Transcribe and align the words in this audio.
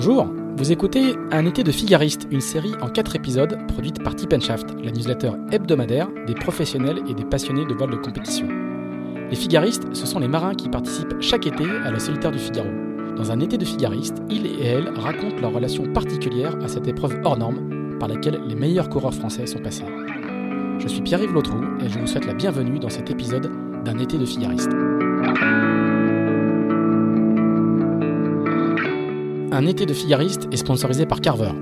Bonjour, 0.00 0.28
vous 0.56 0.70
écoutez 0.70 1.16
Un 1.32 1.44
été 1.44 1.64
de 1.64 1.72
figariste, 1.72 2.28
une 2.30 2.40
série 2.40 2.70
en 2.80 2.88
4 2.88 3.16
épisodes 3.16 3.58
produite 3.66 4.00
par 4.00 4.14
Tip 4.14 4.32
Shaft, 4.40 4.68
la 4.80 4.92
newsletter 4.92 5.32
hebdomadaire 5.50 6.06
des 6.24 6.36
professionnels 6.36 7.02
et 7.08 7.14
des 7.14 7.24
passionnés 7.24 7.66
de 7.66 7.74
voile 7.74 7.90
de 7.90 7.96
compétition. 7.96 8.46
Les 9.28 9.34
figaristes, 9.34 9.88
ce 9.92 10.06
sont 10.06 10.20
les 10.20 10.28
marins 10.28 10.54
qui 10.54 10.68
participent 10.68 11.20
chaque 11.20 11.48
été 11.48 11.64
à 11.84 11.90
la 11.90 11.98
solitaire 11.98 12.30
du 12.30 12.38
Figaro. 12.38 12.68
Dans 13.16 13.32
un 13.32 13.40
été 13.40 13.58
de 13.58 13.64
figaristes, 13.64 14.22
ils 14.30 14.46
et 14.46 14.66
elles 14.66 14.88
racontent 14.88 15.40
leur 15.40 15.52
relation 15.52 15.92
particulière 15.92 16.54
à 16.62 16.68
cette 16.68 16.86
épreuve 16.86 17.18
hors 17.24 17.36
norme 17.36 17.98
par 17.98 18.08
laquelle 18.08 18.40
les 18.46 18.54
meilleurs 18.54 18.90
coureurs 18.90 19.14
français 19.14 19.48
sont 19.48 19.58
passés. 19.58 19.84
Je 20.78 20.86
suis 20.86 21.02
Pierre-Yves 21.02 21.34
Lautroux 21.34 21.64
et 21.84 21.88
je 21.88 21.98
vous 21.98 22.06
souhaite 22.06 22.26
la 22.26 22.34
bienvenue 22.34 22.78
dans 22.78 22.88
cet 22.88 23.10
épisode 23.10 23.50
d'un 23.84 23.98
été 23.98 24.16
de 24.16 24.26
figaristes. 24.26 24.70
Un 29.50 29.64
été 29.64 29.86
de 29.86 29.94
figariste 29.94 30.46
est 30.52 30.58
sponsorisé 30.58 31.06
par 31.06 31.22
Carver. 31.22 31.52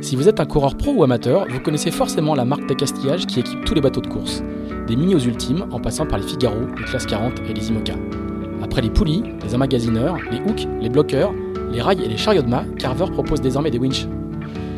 Si 0.00 0.14
vous 0.14 0.28
êtes 0.28 0.38
un 0.38 0.44
coureur 0.44 0.76
pro 0.76 0.92
ou 0.92 1.02
amateur, 1.02 1.46
vous 1.50 1.58
connaissez 1.58 1.90
forcément 1.90 2.36
la 2.36 2.44
marque 2.44 2.68
d'accastillage 2.68 3.26
qui 3.26 3.40
équipe 3.40 3.64
tous 3.64 3.74
les 3.74 3.80
bateaux 3.80 4.00
de 4.00 4.06
course, 4.06 4.40
des 4.86 4.94
mini 4.94 5.16
aux 5.16 5.20
ultimes 5.20 5.66
en 5.72 5.80
passant 5.80 6.06
par 6.06 6.20
les 6.20 6.24
Figaro, 6.24 6.60
les 6.78 6.84
Classe 6.84 7.06
40 7.06 7.40
et 7.48 7.54
les 7.54 7.70
IMOCA. 7.70 7.94
Après 8.62 8.82
les 8.82 8.90
poulies, 8.90 9.24
les 9.42 9.52
emmagasineurs, 9.52 10.16
les 10.30 10.38
hooks, 10.38 10.68
les 10.80 10.88
bloqueurs, 10.88 11.32
les 11.72 11.82
rails 11.82 12.04
et 12.04 12.08
les 12.08 12.16
chariots 12.16 12.42
de 12.42 12.48
mât, 12.48 12.64
Carver 12.78 13.06
propose 13.12 13.40
désormais 13.40 13.72
des 13.72 13.78
winches. 13.78 14.06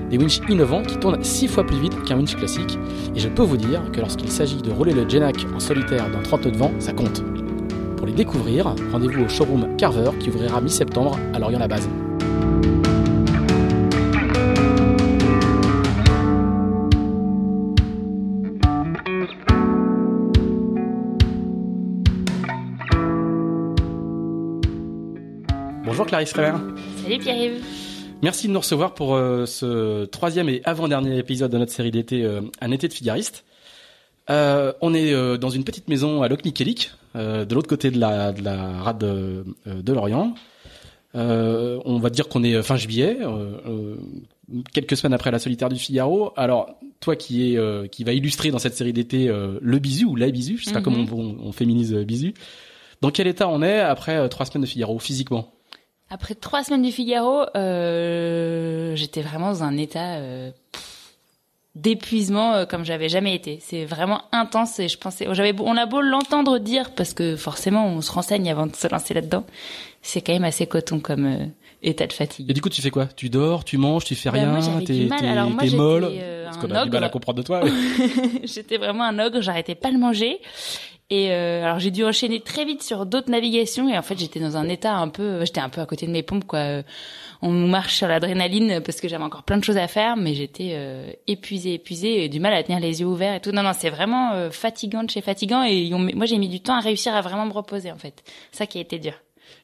Des 0.09 0.17
winches 0.17 0.41
innovants 0.49 0.83
qui 0.83 0.97
tournent 0.97 1.23
6 1.23 1.47
fois 1.47 1.65
plus 1.65 1.79
vite 1.79 2.03
qu'un 2.05 2.17
winch 2.17 2.37
classique, 2.37 2.79
et 3.15 3.21
je 3.21 3.29
peux 3.29 3.43
vous 3.43 3.59
dire 3.59 3.83
que 3.93 4.01
lorsqu'il 4.01 4.31
s'agit 4.31 4.63
de 4.63 4.71
rouler 4.71 4.95
le 4.95 5.07
Genac 5.07 5.37
en 5.55 5.61
solitaire 5.61 6.11
dans 6.11 6.23
30 6.23 6.49
de 6.49 6.57
vent, 6.57 6.73
ça 6.79 6.95
compte. 6.95 7.23
Pour 7.99 8.07
les 8.07 8.15
découvrir, 8.15 8.75
rendez-vous 8.93 9.25
au 9.25 9.29
showroom 9.29 9.77
Carver 9.77 10.11
qui 10.19 10.31
ouvrira 10.31 10.63
mi-septembre 10.63 11.19
à 11.35 11.39
Lorient-la-Base. 11.39 11.87
Bonjour 25.85 26.07
Clarisse 26.07 26.33
Révert. 26.33 26.61
Salut 27.03 27.19
Pierre-Yves. 27.19 27.63
Merci 28.23 28.49
de 28.49 28.53
nous 28.53 28.59
recevoir 28.61 28.95
pour 28.95 29.15
euh, 29.15 29.47
ce 29.47 30.05
troisième 30.07 30.49
et 30.49 30.61
avant-dernier 30.65 31.19
épisode 31.19 31.51
de 31.51 31.59
notre 31.59 31.73
série 31.73 31.91
d'été, 31.91 32.23
euh, 32.25 32.43
Un 32.61 32.71
été 32.71 32.89
de 32.89 32.93
figariste. 32.93 33.45
Euh, 34.29 34.73
on 34.81 34.95
est 34.95 35.39
dans 35.39 35.51
une 35.51 35.65
petite 35.65 35.89
maison 35.89 36.23
à 36.23 36.29
Locniquélic, 36.29 36.93
de 37.17 37.53
l'autre 37.55 37.69
côté 37.69 37.91
de 37.91 37.99
la, 37.99 38.31
de 38.33 38.45
la 38.45 38.81
rade 38.83 38.99
de, 38.99 39.45
de 39.67 39.93
Lorient. 39.93 40.35
On 41.15 41.99
va 42.01 42.11
dire 42.11 42.29
qu'on 42.29 42.45
est 42.45 42.63
fin 42.63 42.77
juillet, 42.77 43.17
quelques 44.73 44.97
semaines 44.97 45.15
après 45.15 45.33
la 45.33 45.41
solitaire 45.41 45.69
du 45.69 45.77
Figaro. 45.77 46.33
Alors, 46.37 46.77
toi 47.01 47.17
qui 47.17 47.57
est 47.57 47.91
qui 47.91 48.05
va 48.05 48.13
illustrer 48.13 48.53
dans 48.53 48.61
cette 48.61 48.77
série 48.77 48.93
d'été 48.93 49.27
le 49.29 49.79
bisu 49.81 50.05
ou 50.05 50.15
la 50.15 50.31
bisu, 50.31 50.59
je 50.59 50.67
sais 50.67 50.73
pas 50.73 50.79
Mhm. 50.79 50.85
comment 50.85 51.07
on, 51.13 51.49
on 51.49 51.53
féminise 51.53 51.93
bisu. 51.95 52.35
Dans 53.01 53.11
quel 53.11 53.27
état 53.27 53.49
on 53.49 53.63
est 53.63 53.81
après 53.81 54.29
trois 54.29 54.47
semaines 54.47 54.63
de 54.63 54.69
Figaro 54.69 54.97
physiquement? 55.01 55.49
Après 56.11 56.35
trois 56.35 56.65
semaines 56.65 56.83
du 56.83 56.91
Figaro, 56.93 57.45
euh, 57.57 58.97
j'étais 58.97 59.23
vraiment 59.23 59.49
dans 59.53 59.63
un 59.63 59.77
état 59.77 60.17
euh, 60.17 60.51
d'épuisement 61.77 62.55
euh, 62.55 62.67
comme 62.67 62.85
j'avais 62.85 63.09
jamais 63.09 63.35
été. 63.35 63.59
C'est 63.63 63.85
vraiment 63.85 64.23
intense 64.33 64.81
et 64.81 64.89
je 64.89 64.99
pensais, 64.99 65.27
j'avais, 65.33 65.53
beau- 65.53 65.65
on 65.67 65.77
a 65.77 65.87
beau 65.87 66.01
l'entendre 66.01 66.59
dire 66.59 66.91
parce 66.95 67.15
que 67.15 67.37
forcément 67.37 67.87
on 67.87 68.01
se 68.01 68.11
renseigne 68.11 68.51
avant 68.51 68.67
de 68.67 68.75
se 68.75 68.89
lancer 68.89 69.15
là-dedans. 69.15 69.45
C'est 70.03 70.21
quand 70.21 70.33
même 70.33 70.45
assez 70.45 70.67
coton 70.67 70.99
comme 70.99 71.27
euh, 71.27 71.47
état 71.83 72.07
de 72.09 72.13
Et 72.13 72.17
fatigue. 72.17 72.53
du 72.53 72.61
coup, 72.61 72.71
tu 72.71 72.83
fais 72.83 72.91
quoi? 72.91 73.07
Tu 73.07 73.31
dors, 73.31 73.65
tu 73.65 73.77
manges, 73.79 74.05
tu 74.05 74.17
fais 74.17 74.31
Bah, 74.31 74.39
rien, 74.39 74.61
j'avais 74.61 74.85
t'es 74.85 75.77
molle? 75.77 76.09
Parce 76.45 76.57
un 76.57 76.61
qu'on 76.61 76.75
a 76.75 76.85
du 76.85 76.91
mal 76.91 77.05
à 77.05 77.09
comprendre 77.09 77.39
de 77.39 77.43
toi. 77.45 77.63
J'étais 78.45 78.79
vraiment 78.79 79.05
un 79.05 79.19
ogre, 79.21 79.41
j'arrêtais 79.41 79.77
pas 79.77 79.93
de 79.93 79.97
manger. 79.97 80.41
Et 81.13 81.33
euh, 81.33 81.65
alors 81.65 81.81
j'ai 81.81 81.91
dû 81.91 82.05
enchaîner 82.05 82.41
très 82.41 82.65
vite 82.65 82.83
sur 82.85 83.05
d'autres 83.05 83.31
navigations 83.31 83.89
et 83.89 83.99
en 83.99 84.03
fait 84.03 84.17
j'étais 84.17 84.39
dans 84.39 84.57
un 84.57 84.69
état 84.69 84.95
un 84.95 85.09
peu, 85.09 85.45
j'étais 85.45 85.61
un 85.61 85.69
peu 85.69 85.81
à 85.81 85.87
côté 85.87 86.07
de 86.07 86.13
mes 86.13 86.23
pompes 86.23 86.45
quoi. 86.47 86.59
Euh, 86.61 86.83
On 87.43 87.51
marche 87.51 87.97
sur 87.97 88.07
l'adrénaline 88.07 88.81
parce 88.85 89.01
que 89.01 89.09
j'avais 89.09 89.25
encore 89.25 89.43
plein 89.43 89.57
de 89.59 89.65
choses 89.65 89.77
à 89.79 89.89
faire, 89.89 90.17
mais 90.17 90.35
j'étais 90.35 90.73
euh, 90.75 91.11
épuisée, 91.27 91.75
épuisée 91.75 92.25
et 92.25 92.29
du 92.29 92.39
mal 92.39 92.53
à 92.55 92.63
tenir 92.63 92.79
les 92.81 93.01
yeux 93.01 93.07
ouverts 93.07 93.35
et 93.35 93.41
tout. 93.41 93.51
Non 93.51 93.63
non, 93.65 93.73
c'est 93.77 93.91
vraiment 93.91 94.33
euh, 94.35 94.51
fatigant 94.51 95.03
de 95.03 95.11
chez 95.11 95.21
fatigant 95.21 95.63
et 95.65 95.91
on- 95.93 95.99
moi 95.99 96.27
j'ai 96.27 96.39
mis 96.39 96.49
du 96.49 96.61
temps 96.61 96.75
à 96.77 96.81
réussir 96.81 97.13
à 97.15 97.23
vraiment 97.23 97.47
me 97.47 97.53
reposer 97.53 97.91
en 97.91 97.99
fait. 97.99 98.23
Ça 98.53 98.67
qui 98.67 98.79
a 98.79 98.81
été 98.83 98.99
dur. 99.01 99.15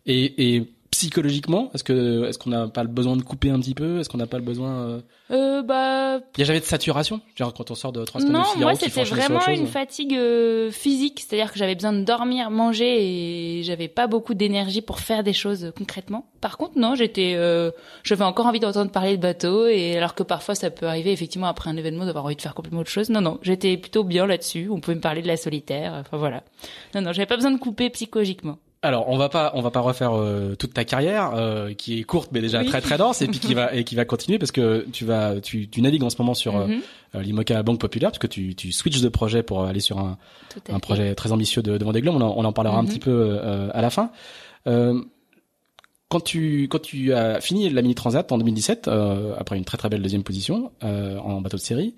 Et, 0.06 0.56
et 0.56 0.72
psychologiquement, 0.96 1.70
est-ce 1.74 1.84
que 1.84 2.24
est-ce 2.26 2.38
qu'on 2.38 2.48
n'a 2.48 2.68
pas 2.68 2.82
le 2.82 2.88
besoin 2.88 3.16
de 3.16 3.22
couper 3.22 3.50
un 3.50 3.60
petit 3.60 3.74
peu 3.74 4.00
Est-ce 4.00 4.08
qu'on 4.08 4.16
n'a 4.16 4.26
pas 4.26 4.38
le 4.38 4.44
besoin 4.44 4.70
euh, 4.70 5.00
Euh, 5.30 5.62
bah 5.62 6.20
Il 6.36 6.40
y 6.40 6.42
a 6.42 6.46
jamais 6.46 6.60
de 6.60 6.64
saturation 6.64 7.20
dire, 7.36 7.52
quand 7.54 7.70
on 7.70 7.74
sort 7.74 7.92
de 7.92 8.02
trois 8.04 8.22
semaines 8.22 8.32
Non, 8.32 8.44
de 8.56 8.62
moi 8.62 8.74
c'était 8.74 9.04
vraiment 9.04 9.40
chose. 9.40 9.58
une 9.58 9.66
fatigue 9.66 10.14
euh, 10.14 10.70
physique, 10.70 11.20
c'est-à-dire 11.26 11.52
que 11.52 11.58
j'avais 11.58 11.74
besoin 11.74 11.92
de 11.92 12.02
dormir, 12.02 12.50
manger 12.50 13.58
et 13.58 13.62
j'avais 13.62 13.88
pas 13.88 14.06
beaucoup 14.06 14.32
d'énergie 14.32 14.80
pour 14.80 15.00
faire 15.00 15.22
des 15.22 15.34
choses 15.34 15.64
euh, 15.66 15.70
concrètement. 15.70 16.24
Par 16.40 16.56
contre, 16.56 16.78
non, 16.78 16.94
j'étais, 16.94 17.34
euh, 17.36 17.70
j'avais 18.02 18.24
encore 18.24 18.46
envie 18.46 18.60
d'entendre 18.60 18.90
parler 18.90 19.18
de 19.18 19.22
bateau 19.22 19.66
et 19.66 19.98
alors 19.98 20.14
que 20.14 20.22
parfois 20.22 20.54
ça 20.54 20.70
peut 20.70 20.86
arriver 20.86 21.12
effectivement 21.12 21.48
après 21.48 21.68
un 21.68 21.76
événement 21.76 22.06
d'avoir 22.06 22.24
envie 22.24 22.36
de 22.36 22.40
faire 22.42 22.54
complètement 22.54 22.80
autre 22.80 22.90
chose. 22.90 23.10
Non, 23.10 23.20
non, 23.20 23.38
j'étais 23.42 23.76
plutôt 23.76 24.02
bien 24.02 24.26
là-dessus. 24.26 24.68
On 24.70 24.80
pouvait 24.80 24.94
me 24.96 25.00
parler 25.02 25.20
de 25.20 25.28
la 25.28 25.36
solitaire. 25.36 25.92
Enfin 26.00 26.16
voilà. 26.16 26.42
Non, 26.94 27.02
non, 27.02 27.12
j'avais 27.12 27.26
pas 27.26 27.36
besoin 27.36 27.50
de 27.50 27.58
couper 27.58 27.90
psychologiquement. 27.90 28.56
Alors, 28.86 29.08
on 29.08 29.16
va 29.18 29.28
pas 29.28 29.50
on 29.54 29.60
va 29.62 29.70
pas 29.70 29.80
refaire 29.80 30.12
euh, 30.16 30.54
toute 30.54 30.72
ta 30.74 30.84
carrière 30.84 31.32
euh, 31.34 31.74
qui 31.74 31.98
est 32.00 32.04
courte 32.04 32.30
mais 32.32 32.40
déjà 32.40 32.60
Oui. 32.60 32.66
très 32.66 32.80
très 32.80 32.96
dense 32.96 33.20
et 33.22 33.26
puis 33.26 33.40
qui 33.40 33.52
va 33.54 33.74
et 33.74 33.84
qui 33.84 33.94
va 33.96 34.04
continuer 34.04 34.38
parce 34.38 34.52
que 34.52 34.86
tu 34.92 35.04
vas 35.04 35.40
tu, 35.40 35.68
tu 35.68 35.82
navigues 35.82 36.02
en 36.04 36.10
ce 36.10 36.16
moment 36.18 36.34
sur 36.34 36.56
euh, 36.56 36.66
Mhm, 36.66 36.80
euh, 37.16 37.22
l'IMOCA 37.22 37.62
Banque 37.62 37.80
Populaire 37.80 38.10
parce 38.10 38.18
que 38.18 38.26
tu 38.26 38.54
tu 38.54 38.72
switches 38.72 39.00
de 39.00 39.08
projet 39.08 39.42
pour 39.42 39.64
aller 39.64 39.80
sur 39.80 39.98
un 39.98 40.16
un 40.70 40.78
projet 40.80 41.14
très 41.14 41.32
ambitieux 41.32 41.62
de, 41.62 41.76
de 41.78 41.84
Vendée 41.84 42.00
Globe. 42.00 42.14
On 42.16 42.20
en, 42.22 42.34
on 42.36 42.44
en 42.44 42.52
parlera 42.52 42.78
un 42.78 42.82
Mhm. 42.82 42.88
petit 42.88 43.00
peu 43.00 43.10
euh, 43.42 43.68
à 43.74 43.82
la 43.82 43.90
fin. 43.90 44.10
Euh, 44.66 45.00
quand 46.08 46.20
tu 46.20 46.68
quand 46.70 46.80
tu 46.80 47.12
as 47.12 47.40
fini 47.40 47.68
la 47.68 47.82
mini 47.82 47.94
transat 47.96 48.30
en 48.30 48.38
2017 48.38 48.86
euh, 48.88 49.34
après 49.38 49.56
une 49.58 49.64
très 49.64 49.76
très 49.76 49.88
belle 49.88 50.02
deuxième 50.02 50.22
position 50.22 50.70
euh, 50.84 51.18
en 51.18 51.40
bateau 51.40 51.56
de 51.56 51.62
série, 51.62 51.94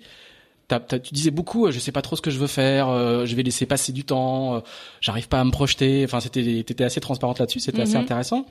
tu 0.77 1.13
disais 1.13 1.31
beaucoup 1.31 1.65
euh, 1.67 1.71
je 1.71 1.79
sais 1.79 1.91
pas 1.91 2.01
trop 2.01 2.15
ce 2.15 2.21
que 2.21 2.29
je 2.31 2.37
veux 2.37 2.47
faire, 2.47 2.89
euh, 2.89 3.25
je 3.25 3.35
vais 3.35 3.43
laisser 3.43 3.65
passer 3.65 3.91
du 3.91 4.03
temps, 4.03 4.55
euh, 4.55 4.59
j'arrive 5.01 5.27
pas 5.27 5.39
à 5.39 5.43
me 5.43 5.51
projeter. 5.51 6.03
Enfin 6.05 6.19
c'était 6.19 6.63
t'étais 6.63 6.83
assez 6.83 6.99
transparente 7.01 7.39
là-dessus, 7.39 7.59
c'était 7.59 7.81
assez 7.81 7.95
Mhm. 7.97 8.03
intéressant. 8.03 8.45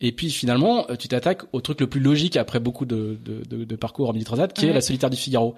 Et 0.00 0.12
puis 0.12 0.30
finalement, 0.30 0.86
euh, 0.90 0.96
tu 0.96 1.08
t'attaques 1.08 1.42
au 1.52 1.60
truc 1.60 1.80
le 1.80 1.86
plus 1.86 2.00
logique 2.00 2.36
après 2.36 2.60
beaucoup 2.60 2.84
de, 2.84 3.18
de, 3.24 3.42
de, 3.48 3.64
de 3.64 3.76
parcours 3.76 4.10
en 4.10 4.12
mini 4.12 4.24
transat, 4.24 4.52
qui 4.52 4.66
est 4.66 4.72
la 4.72 4.80
solitaire 4.80 5.08
du 5.08 5.16
Figaro. 5.16 5.54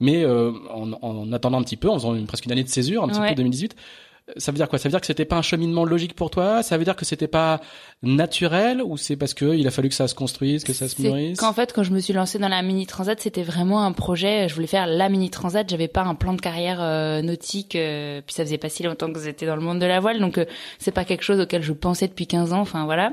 Mais 0.00 0.24
euh, 0.24 0.52
en, 0.74 0.92
en 1.00 1.32
attendant 1.32 1.58
un 1.58 1.62
petit 1.62 1.76
peu, 1.78 1.88
en 1.88 1.94
faisant 1.94 2.14
une, 2.14 2.26
presque 2.26 2.44
une 2.46 2.52
année 2.52 2.64
de 2.64 2.68
césure, 2.68 3.02
un 3.04 3.08
petit 3.08 3.20
Ouais. 3.20 3.28
peu 3.30 3.34
2018, 3.36 3.74
ça 4.36 4.50
veut 4.50 4.56
dire 4.56 4.68
quoi? 4.68 4.78
Ça 4.78 4.88
veut 4.88 4.90
dire 4.92 5.00
que 5.00 5.06
c'était 5.06 5.24
pas 5.24 5.36
un 5.36 5.42
cheminement 5.42 5.84
logique 5.84 6.14
pour 6.14 6.30
toi? 6.30 6.62
Ça 6.62 6.76
veut 6.78 6.84
dire 6.84 6.96
que 6.96 7.04
c'était 7.04 7.28
pas 7.28 7.60
naturel? 8.02 8.82
Ou 8.82 8.96
c'est 8.96 9.16
parce 9.16 9.34
que 9.34 9.54
il 9.56 9.66
a 9.66 9.70
fallu 9.70 9.88
que 9.88 9.94
ça 9.94 10.08
se 10.08 10.14
construise, 10.14 10.64
que 10.64 10.72
ça 10.72 10.88
se 10.88 11.00
mûrisse 11.00 11.38
qu'en 11.38 11.52
fait, 11.52 11.72
quand 11.72 11.82
je 11.82 11.92
me 11.92 12.00
suis 12.00 12.12
lancée 12.12 12.38
dans 12.38 12.48
la 12.48 12.62
mini 12.62 12.86
transat, 12.86 13.20
c'était 13.20 13.42
vraiment 13.42 13.84
un 13.84 13.92
projet. 13.92 14.48
Je 14.48 14.54
voulais 14.54 14.66
faire 14.66 14.86
la 14.86 15.08
mini 15.08 15.30
transat. 15.30 15.68
J'avais 15.68 15.88
pas 15.88 16.02
un 16.02 16.14
plan 16.14 16.32
de 16.34 16.40
carrière 16.40 16.78
euh, 16.80 17.22
nautique. 17.22 17.76
euh, 17.76 18.20
puis 18.26 18.34
ça 18.34 18.44
faisait 18.44 18.58
pas 18.58 18.68
si 18.68 18.82
longtemps 18.82 19.12
que 19.12 19.20
j'étais 19.20 19.46
dans 19.46 19.56
le 19.56 19.62
monde 19.62 19.78
de 19.78 19.86
la 19.86 20.00
voile, 20.00 20.18
donc 20.20 20.38
euh, 20.38 20.44
c'est 20.78 20.92
pas 20.92 21.04
quelque 21.04 21.22
chose 21.22 21.40
auquel 21.40 21.62
je 21.62 21.72
pensais 21.72 22.08
depuis 22.08 22.26
15 22.26 22.52
ans. 22.52 22.60
Enfin 22.60 22.84
voilà. 22.84 23.12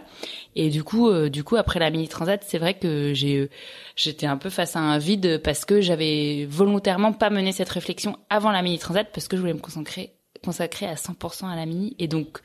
Et 0.56 0.70
du 0.70 0.84
coup, 0.84 1.10
euh, 1.10 1.30
du 1.30 1.44
coup, 1.44 1.56
après 1.56 1.80
la 1.80 1.90
mini 1.90 2.08
transat, 2.08 2.44
c'est 2.46 2.58
vrai 2.58 2.74
que 2.76 3.14
j'ai, 3.14 3.38
euh, 3.38 3.50
j'étais 3.96 4.26
un 4.28 4.38
peu 4.38 4.50
face 4.50 4.76
à 4.76 4.80
un 4.80 4.98
vide 4.98 5.42
parce 5.44 5.66
que 5.66 5.82
j'avais 5.82 6.46
volontairement 6.50 7.14
pas 7.14 7.30
mené 7.30 7.52
cette 7.52 7.70
réflexion 7.70 8.18
avant 8.30 8.52
la 8.52 8.62
mini 8.62 8.80
transat 8.80 9.08
parce 9.14 9.28
que 9.28 9.36
je 9.36 9.42
voulais 9.42 9.54
me 9.54 9.60
consacrer 9.60 10.14
consacrer 10.44 10.86
à 10.86 10.96
100% 10.96 11.50
à 11.52 11.56
la 11.56 11.66
mini. 11.66 11.96
Et 12.00 12.08
donc 12.08 12.40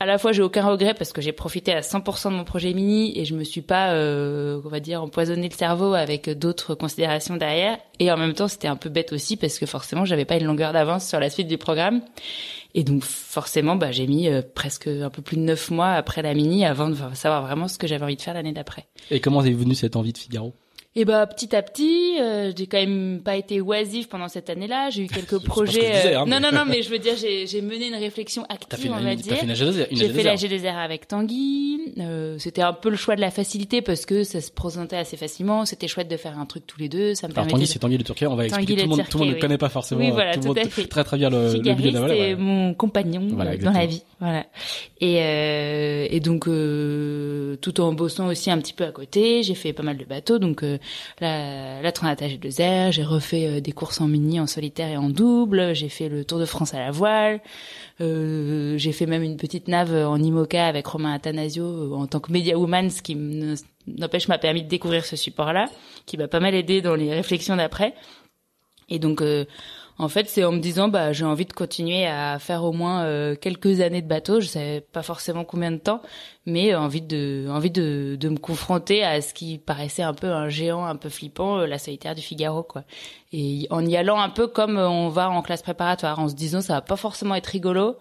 à 0.00 0.06
la 0.06 0.18
fois 0.18 0.32
j'ai 0.32 0.42
aucun 0.42 0.66
regret 0.66 0.94
parce 0.94 1.12
que 1.12 1.20
j'ai 1.20 1.32
profité 1.32 1.72
à 1.72 1.80
100% 1.80 2.30
de 2.30 2.36
mon 2.36 2.44
projet 2.44 2.72
mini 2.74 3.16
et 3.18 3.24
je 3.24 3.34
me 3.34 3.44
suis 3.44 3.62
pas 3.62 3.92
euh, 3.92 4.60
on 4.64 4.68
va 4.68 4.80
dire 4.80 5.02
empoisonné 5.02 5.48
le 5.48 5.54
cerveau 5.54 5.94
avec 5.94 6.28
d'autres 6.30 6.74
considérations 6.74 7.36
derrière. 7.36 7.78
Et 8.00 8.10
en 8.10 8.16
même 8.16 8.34
temps 8.34 8.48
c'était 8.48 8.68
un 8.68 8.76
peu 8.76 8.88
bête 8.88 9.12
aussi 9.12 9.36
parce 9.36 9.58
que 9.58 9.66
forcément 9.66 10.04
j'avais 10.04 10.24
pas 10.24 10.36
une 10.36 10.46
longueur 10.46 10.72
d'avance 10.72 11.08
sur 11.08 11.20
la 11.20 11.30
suite 11.30 11.48
du 11.48 11.58
programme. 11.58 12.02
Et 12.74 12.84
donc 12.84 13.04
forcément 13.04 13.76
bah 13.76 13.92
j'ai 13.92 14.06
mis 14.06 14.28
euh, 14.28 14.42
presque 14.42 14.88
un 14.88 15.10
peu 15.10 15.22
plus 15.22 15.36
de 15.36 15.42
neuf 15.42 15.70
mois 15.70 15.92
après 15.92 16.22
la 16.22 16.34
mini 16.34 16.64
avant 16.64 16.88
de 16.88 16.96
savoir 17.14 17.42
vraiment 17.42 17.68
ce 17.68 17.78
que 17.78 17.86
j'avais 17.86 18.04
envie 18.04 18.16
de 18.16 18.22
faire 18.22 18.34
l'année 18.34 18.52
d'après. 18.52 18.86
Et 19.10 19.20
comment 19.20 19.44
est 19.44 19.52
venue 19.52 19.74
cette 19.74 19.94
envie 19.94 20.12
de 20.12 20.18
Figaro? 20.18 20.52
Et 20.94 21.06
bah 21.06 21.26
petit 21.26 21.56
à 21.56 21.62
petit, 21.62 22.16
euh, 22.20 22.52
j'ai 22.54 22.66
quand 22.66 22.76
même 22.76 23.22
pas 23.24 23.36
été 23.36 23.62
oisif 23.62 24.10
pendant 24.10 24.28
cette 24.28 24.50
année-là. 24.50 24.90
J'ai 24.90 25.04
eu 25.04 25.06
quelques 25.14 25.38
projets. 25.42 25.80
disais, 25.90 26.14
hein, 26.14 26.26
non 26.26 26.38
mais- 26.38 26.40
non 26.40 26.52
non, 26.52 26.64
mais 26.68 26.82
je 26.82 26.90
veux 26.90 26.98
dire, 26.98 27.14
j'ai 27.16 27.62
mené 27.62 27.88
une 27.88 27.94
réflexion 27.94 28.44
active, 28.50 28.84
une, 28.86 28.92
on 28.92 29.00
va 29.00 29.14
dire. 29.14 29.34
fait 29.36 29.46
une 29.46 29.52
G2R. 29.54 29.86
une 29.90 29.96
J'ai 29.96 30.08
fait 30.10 30.22
la 30.22 30.34
G2R. 30.34 30.60
G2R 30.62 30.76
avec 30.76 31.08
Tanguy. 31.08 31.80
Euh, 31.98 32.36
c'était 32.38 32.60
un 32.60 32.74
peu 32.74 32.90
le 32.90 32.96
choix 32.96 33.16
de 33.16 33.22
la 33.22 33.30
facilité 33.30 33.80
parce 33.80 34.04
que 34.04 34.22
ça 34.22 34.42
se 34.42 34.50
présentait 34.52 34.96
assez 34.96 35.16
facilement. 35.16 35.64
C'était 35.64 35.88
chouette 35.88 36.08
de 36.08 36.16
faire 36.18 36.38
un 36.38 36.44
truc 36.44 36.66
tous 36.66 36.78
les 36.78 36.90
deux. 36.90 37.14
Ça 37.14 37.26
me 37.26 37.32
Alors 37.32 37.46
Tanguy, 37.46 37.62
de- 37.62 37.68
c'est 37.68 37.78
Tanguy 37.78 37.96
de 37.96 38.02
Turquie. 38.02 38.26
On 38.26 38.34
va 38.36 38.44
expliquer. 38.44 38.74
Tanguy 38.74 38.82
Tout 38.82 38.88
le 38.90 38.90
le 38.90 38.96
monde, 38.98 39.08
tout 39.08 39.16
le 39.18 39.24
monde 39.24 39.28
ne 39.28 39.32
Turquet, 39.32 39.46
connaît 39.46 39.58
pas 39.58 39.68
forcément. 39.70 40.00
Oui, 40.02 40.10
voilà, 40.10 40.32
tout 40.32 40.40
le 40.40 40.42
tout 40.42 40.48
monde 40.48 40.58
à 40.58 40.64
fait. 40.68 40.84
très 40.88 41.04
très 41.04 41.16
bien 41.16 41.30
le, 41.30 41.54
le 41.54 41.74
milieu 41.74 41.90
de 41.90 41.98
la 41.98 42.02
ouais. 42.04 42.34
mon 42.36 42.74
compagnon 42.74 43.28
Voilà, 43.32 43.52
euh, 43.52 43.56
dans 43.56 43.72
la 43.72 43.86
vie, 43.86 44.02
voilà. 44.20 44.44
Et 45.00 45.22
euh, 45.22 46.06
et 46.10 46.20
donc 46.20 46.46
euh, 46.48 47.56
tout 47.56 47.80
en 47.80 47.92
bossant 47.94 48.26
aussi 48.28 48.50
un 48.50 48.58
petit 48.58 48.74
peu 48.74 48.84
à 48.84 48.92
côté, 48.92 49.42
j'ai 49.42 49.54
fait 49.54 49.72
pas 49.72 49.82
mal 49.82 49.96
de 49.96 50.04
bateaux, 50.04 50.38
donc 50.38 50.62
euh, 50.62 50.76
la 51.20 51.82
la 51.82 51.92
Transat 51.92 52.20
G2R, 52.20 52.92
j'ai 52.92 53.04
refait 53.04 53.46
euh, 53.46 53.60
des 53.60 53.72
courses 53.72 54.00
en 54.00 54.08
mini, 54.08 54.40
en 54.40 54.46
solitaire 54.46 54.88
et 54.88 54.96
en 54.96 55.10
double, 55.10 55.74
j'ai 55.74 55.88
fait 55.88 56.08
le 56.08 56.24
Tour 56.24 56.38
de 56.38 56.44
France 56.44 56.74
à 56.74 56.78
la 56.78 56.90
voile, 56.90 57.40
euh, 58.00 58.76
j'ai 58.78 58.92
fait 58.92 59.06
même 59.06 59.22
une 59.22 59.36
petite 59.36 59.68
nave 59.68 59.94
en 59.94 60.16
IMOCA 60.16 60.66
avec 60.66 60.86
Romain 60.86 61.12
Athanasio 61.12 61.64
euh, 61.64 61.94
en 61.94 62.06
tant 62.06 62.20
que 62.20 62.32
media 62.32 62.58
woman, 62.58 62.90
ce 62.90 63.02
qui 63.02 63.16
n'empêche 63.86 64.28
m'a 64.28 64.38
permis 64.38 64.62
de 64.62 64.68
découvrir 64.68 65.04
ce 65.04 65.16
support-là, 65.16 65.68
qui 66.06 66.16
m'a 66.16 66.28
pas 66.28 66.40
mal 66.40 66.54
aidé 66.54 66.80
dans 66.82 66.94
les 66.94 67.12
réflexions 67.12 67.56
d'après. 67.56 67.94
Et 68.88 68.98
donc, 68.98 69.22
euh, 69.22 69.44
en 69.98 70.08
fait, 70.08 70.28
c'est 70.28 70.44
en 70.44 70.52
me 70.52 70.58
disant, 70.58 70.88
bah, 70.88 71.12
j'ai 71.12 71.24
envie 71.24 71.44
de 71.44 71.52
continuer 71.52 72.06
à 72.06 72.38
faire 72.38 72.64
au 72.64 72.72
moins 72.72 73.04
euh, 73.04 73.36
quelques 73.36 73.80
années 73.80 74.02
de 74.02 74.08
bateau. 74.08 74.40
Je 74.40 74.46
savais 74.46 74.80
pas 74.80 75.02
forcément 75.02 75.44
combien 75.44 75.70
de 75.70 75.76
temps, 75.76 76.02
mais 76.46 76.72
euh, 76.72 76.80
envie 76.80 77.02
de, 77.02 77.46
envie 77.50 77.70
de, 77.70 78.16
de 78.18 78.28
me 78.28 78.38
confronter 78.38 79.04
à 79.04 79.20
ce 79.20 79.34
qui 79.34 79.58
paraissait 79.58 80.02
un 80.02 80.14
peu 80.14 80.28
un 80.28 80.48
géant, 80.48 80.84
un 80.84 80.96
peu 80.96 81.08
flippant, 81.08 81.58
euh, 81.58 81.66
la 81.66 81.78
solitaire 81.78 82.14
du 82.14 82.22
Figaro, 82.22 82.62
quoi. 82.62 82.84
Et 83.32 83.66
en 83.70 83.84
y 83.84 83.96
allant 83.96 84.20
un 84.20 84.30
peu 84.30 84.46
comme 84.46 84.78
on 84.78 85.08
va 85.08 85.30
en 85.30 85.42
classe 85.42 85.62
préparatoire, 85.62 86.18
en 86.18 86.28
se 86.28 86.34
disant, 86.34 86.60
ça 86.60 86.74
va 86.74 86.80
pas 86.80 86.96
forcément 86.96 87.34
être 87.34 87.46
rigolo, 87.46 87.96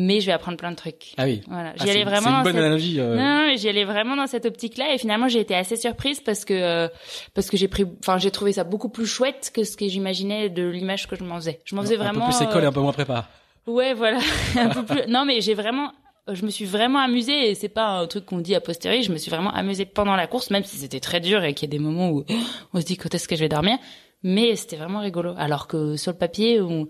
mais 0.00 0.20
je 0.20 0.26
vais 0.26 0.32
apprendre 0.32 0.56
plein 0.56 0.70
de 0.70 0.76
trucs. 0.76 1.12
Ah 1.16 1.24
oui. 1.24 1.42
Voilà, 1.48 1.70
Ah, 1.70 1.82
j'y 1.84 1.90
allais 1.90 1.98
c'est- 2.00 2.04
vraiment 2.04 2.22
C'est 2.30 2.36
une 2.36 2.42
bonne 2.44 2.52
cette- 2.52 2.62
analogie. 2.62 3.00
euh, 3.00 3.16
non, 3.16 3.48
non, 3.48 3.56
j'y 3.56 3.68
allais 3.68 3.84
vraiment 3.84 4.14
dans 4.14 4.28
cette 4.28 4.46
optique-là 4.46 4.94
et 4.94 4.98
finalement 4.98 5.26
j'ai 5.28 5.40
été 5.40 5.56
assez 5.56 5.74
surprise 5.76 6.20
parce 6.20 6.44
que 6.44 6.54
euh, 6.54 6.88
parce 7.34 7.50
que 7.50 7.56
j'ai 7.56 7.66
pris, 7.66 7.84
enfin 8.00 8.16
j'ai 8.18 8.30
trouvé 8.30 8.52
ça 8.52 8.62
beaucoup 8.62 8.90
plus 8.90 9.06
chouette 9.06 9.50
que 9.52 9.64
ce 9.64 9.76
que 9.76 9.88
j'imaginais 9.88 10.48
de 10.50 10.62
l'image 10.68 11.08
que 11.08 11.16
je 11.16 11.24
m'en 11.24 11.34
faisais. 11.36 11.60
Je 11.64 11.74
m'en 11.74 11.82
faisais 11.82 11.96
Un 11.96 12.04
vraiment. 12.04 12.26
peu 12.28 12.32
plus 12.36 12.44
école 12.44 12.62
et 12.62 12.66
euh, 12.66 12.68
un 12.68 12.72
peu 12.72 12.80
moins 12.80 12.92
prépa. 12.92 13.28
Ouais, 13.66 13.92
voilà, 13.92 14.18
un 14.56 14.68
peu 14.68 14.84
plus. 14.84 15.02
Non, 15.08 15.24
mais 15.26 15.40
j'ai 15.40 15.54
vraiment, 15.54 15.90
je 16.32 16.44
me 16.44 16.50
suis 16.50 16.64
vraiment 16.64 17.00
amusée 17.00 17.50
et 17.50 17.54
c'est 17.56 17.68
pas 17.68 17.86
un 17.88 18.06
truc 18.06 18.24
qu'on 18.24 18.38
dit 18.38 18.54
a 18.54 18.60
posteriori. 18.60 19.02
Je 19.02 19.10
me 19.12 19.18
suis 19.18 19.30
vraiment 19.30 19.52
amusée 19.52 19.84
pendant 19.84 20.14
la 20.16 20.26
course, 20.26 20.50
même 20.50 20.64
si 20.64 20.76
c'était 20.76 21.00
très 21.00 21.18
dur 21.20 21.42
et 21.44 21.54
qu'il 21.54 21.68
y 21.68 21.70
a 21.70 21.76
des 21.76 21.82
moments 21.82 22.08
où 22.10 22.24
on 22.72 22.80
se 22.80 22.86
dit 22.86 22.96
quand 22.96 23.12
est-ce 23.14 23.26
que 23.28 23.34
je 23.36 23.40
vais 23.40 23.48
dormir? 23.48 23.76
Mais 24.24 24.56
c'était 24.56 24.76
vraiment 24.76 25.00
rigolo. 25.00 25.34
Alors 25.38 25.68
que 25.68 25.96
sur 25.96 26.10
le 26.12 26.18
papier, 26.18 26.60
on, 26.60 26.88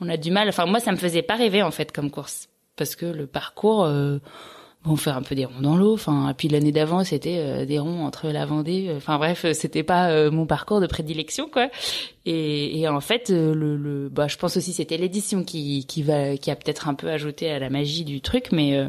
on 0.00 0.08
a 0.08 0.16
du 0.16 0.30
mal. 0.30 0.48
Enfin, 0.48 0.64
moi, 0.66 0.78
ça 0.80 0.92
me 0.92 0.96
faisait 0.96 1.22
pas 1.22 1.34
rêver 1.34 1.60
en 1.62 1.70
fait 1.72 1.90
comme 1.92 2.10
course 2.10 2.47
parce 2.78 2.96
que 2.96 3.06
le 3.06 3.26
parcours. 3.26 3.84
Euh, 3.84 4.18
Bon, 4.84 4.94
faire 4.94 5.16
un 5.16 5.22
peu 5.22 5.34
des 5.34 5.44
ronds 5.44 5.60
dans 5.60 5.76
l'eau. 5.76 5.94
Enfin, 5.94 6.32
puis 6.38 6.46
l'année 6.48 6.70
d'avant, 6.70 7.02
c'était 7.02 7.38
euh, 7.38 7.64
des 7.66 7.80
ronds 7.80 8.04
entre 8.04 8.28
la 8.28 8.46
Vendée. 8.46 8.92
Enfin 8.96 9.18
bref, 9.18 9.44
euh, 9.44 9.52
c'était 9.52 9.82
pas 9.82 10.10
euh, 10.10 10.30
mon 10.30 10.46
parcours 10.46 10.80
de 10.80 10.86
prédilection, 10.86 11.48
quoi. 11.48 11.68
Et, 12.26 12.78
et 12.78 12.88
en 12.88 13.00
fait, 13.00 13.30
euh, 13.30 13.54
le, 13.54 13.76
le, 13.76 14.08
bah, 14.08 14.28
je 14.28 14.36
pense 14.36 14.56
aussi 14.56 14.72
c'était 14.72 14.96
l'édition 14.96 15.42
qui, 15.42 15.84
qui 15.86 16.04
va, 16.04 16.36
qui 16.36 16.50
a 16.52 16.56
peut-être 16.56 16.88
un 16.88 16.94
peu 16.94 17.10
ajouté 17.10 17.50
à 17.50 17.58
la 17.58 17.70
magie 17.70 18.04
du 18.04 18.20
truc, 18.20 18.52
mais 18.52 18.76
euh, 18.76 18.88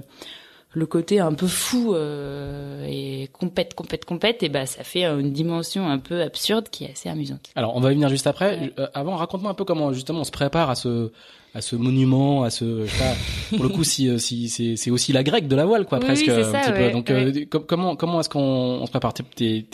le 0.71 0.85
côté 0.85 1.19
un 1.19 1.33
peu 1.33 1.47
fou 1.47 1.95
euh, 1.95 2.85
et 2.87 3.27
compète, 3.33 3.73
compète, 3.73 4.05
compète, 4.05 4.43
et 4.43 4.49
bah 4.49 4.65
ça 4.67 4.83
fait 4.83 5.05
euh, 5.05 5.17
une 5.19 5.31
dimension 5.33 5.87
un 5.89 5.97
peu 5.97 6.21
absurde 6.21 6.69
qui 6.69 6.85
est 6.85 6.91
assez 6.91 7.09
amusante. 7.09 7.49
Alors, 7.55 7.75
on 7.75 7.79
va 7.79 7.91
y 7.91 7.95
venir 7.95 8.09
juste 8.09 8.27
après. 8.27 8.71
Euh, 8.77 8.87
avant, 8.93 9.15
raconte-moi 9.15 9.49
un 9.51 9.55
peu 9.55 9.65
comment 9.65 9.91
justement 9.93 10.19
on 10.21 10.23
se 10.23 10.31
prépare 10.31 10.69
à 10.69 10.75
ce 10.75 11.11
à 11.55 11.61
ce 11.61 11.75
monument, 11.75 12.43
à 12.43 12.51
ce 12.51 12.85
je 12.85 12.91
sais 12.91 13.03
pas, 13.03 13.55
pour 13.57 13.63
le 13.63 13.69
coup 13.71 13.83
si 13.83 14.07
euh, 14.07 14.19
si 14.19 14.49
c'est 14.49 14.75
c'est 14.75 14.91
aussi 14.91 15.11
la 15.13 15.23
grecque 15.23 15.47
de 15.47 15.55
la 15.55 15.65
voile 15.65 15.85
quoi 15.87 15.97
Oui, 15.97 16.05
presque 16.05 16.25
oui, 16.27 16.33
c'est 16.35 16.43
un 16.43 16.51
ça, 16.51 16.59
petit 16.59 16.71
ouais, 16.79 16.87
peu. 16.89 16.91
Donc 16.93 17.09
euh, 17.09 17.45
com- 17.49 17.63
comment 17.67 17.95
comment 17.95 18.19
est-ce 18.19 18.29
qu'on 18.29 18.39
on 18.39 18.85
se 18.85 18.91
prépare? 18.91 19.13
T'es- 19.15 19.65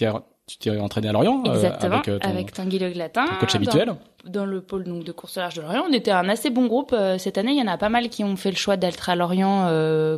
tu 0.47 0.57
t'es 0.57 0.77
entraîné 0.77 1.09
à 1.09 1.11
Lorient 1.11 1.43
euh, 1.47 1.53
Exactement, 1.55 1.95
avec 1.95 2.07
euh, 2.07 2.19
ton, 2.19 2.29
avec 2.29 2.53
Tanguy 2.53 2.79
Le 2.79 2.91
Glatin. 2.91 3.25
ton 3.25 3.35
coach 3.39 3.55
habituel. 3.55 3.95
dans 4.25 4.45
le 4.45 4.61
pôle 4.61 4.83
donc 4.83 5.03
de 5.03 5.11
course 5.11 5.37
large 5.37 5.55
de 5.55 5.61
Lorient. 5.61 5.85
On 5.89 5.93
était 5.93 6.11
un 6.11 6.29
assez 6.29 6.49
bon 6.49 6.67
groupe 6.67 6.93
euh, 6.93 7.17
cette 7.17 7.37
année. 7.37 7.51
Il 7.51 7.59
y 7.59 7.63
en 7.63 7.67
a 7.67 7.77
pas 7.77 7.89
mal 7.89 8.09
qui 8.09 8.23
ont 8.23 8.35
fait 8.35 8.51
le 8.51 8.57
choix 8.57 8.77
d'être 8.77 9.09
à 9.09 9.15
Lorient 9.15 9.69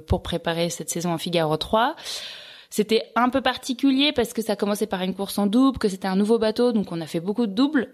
pour 0.07 0.23
préparer 0.23 0.69
cette 0.69 0.89
saison 0.89 1.13
en 1.13 1.17
Figaro 1.17 1.55
3. 1.55 1.95
C'était 2.69 3.03
un 3.15 3.29
peu 3.29 3.41
particulier 3.41 4.11
parce 4.11 4.33
que 4.33 4.41
ça 4.41 4.57
commençait 4.57 4.87
par 4.87 5.01
une 5.01 5.13
course 5.13 5.37
en 5.37 5.47
double, 5.47 5.77
que 5.77 5.87
c'était 5.87 6.07
un 6.07 6.17
nouveau 6.17 6.37
bateau, 6.37 6.73
donc 6.73 6.91
on 6.91 6.99
a 6.99 7.05
fait 7.05 7.21
beaucoup 7.21 7.47
de 7.47 7.53
doubles. 7.53 7.89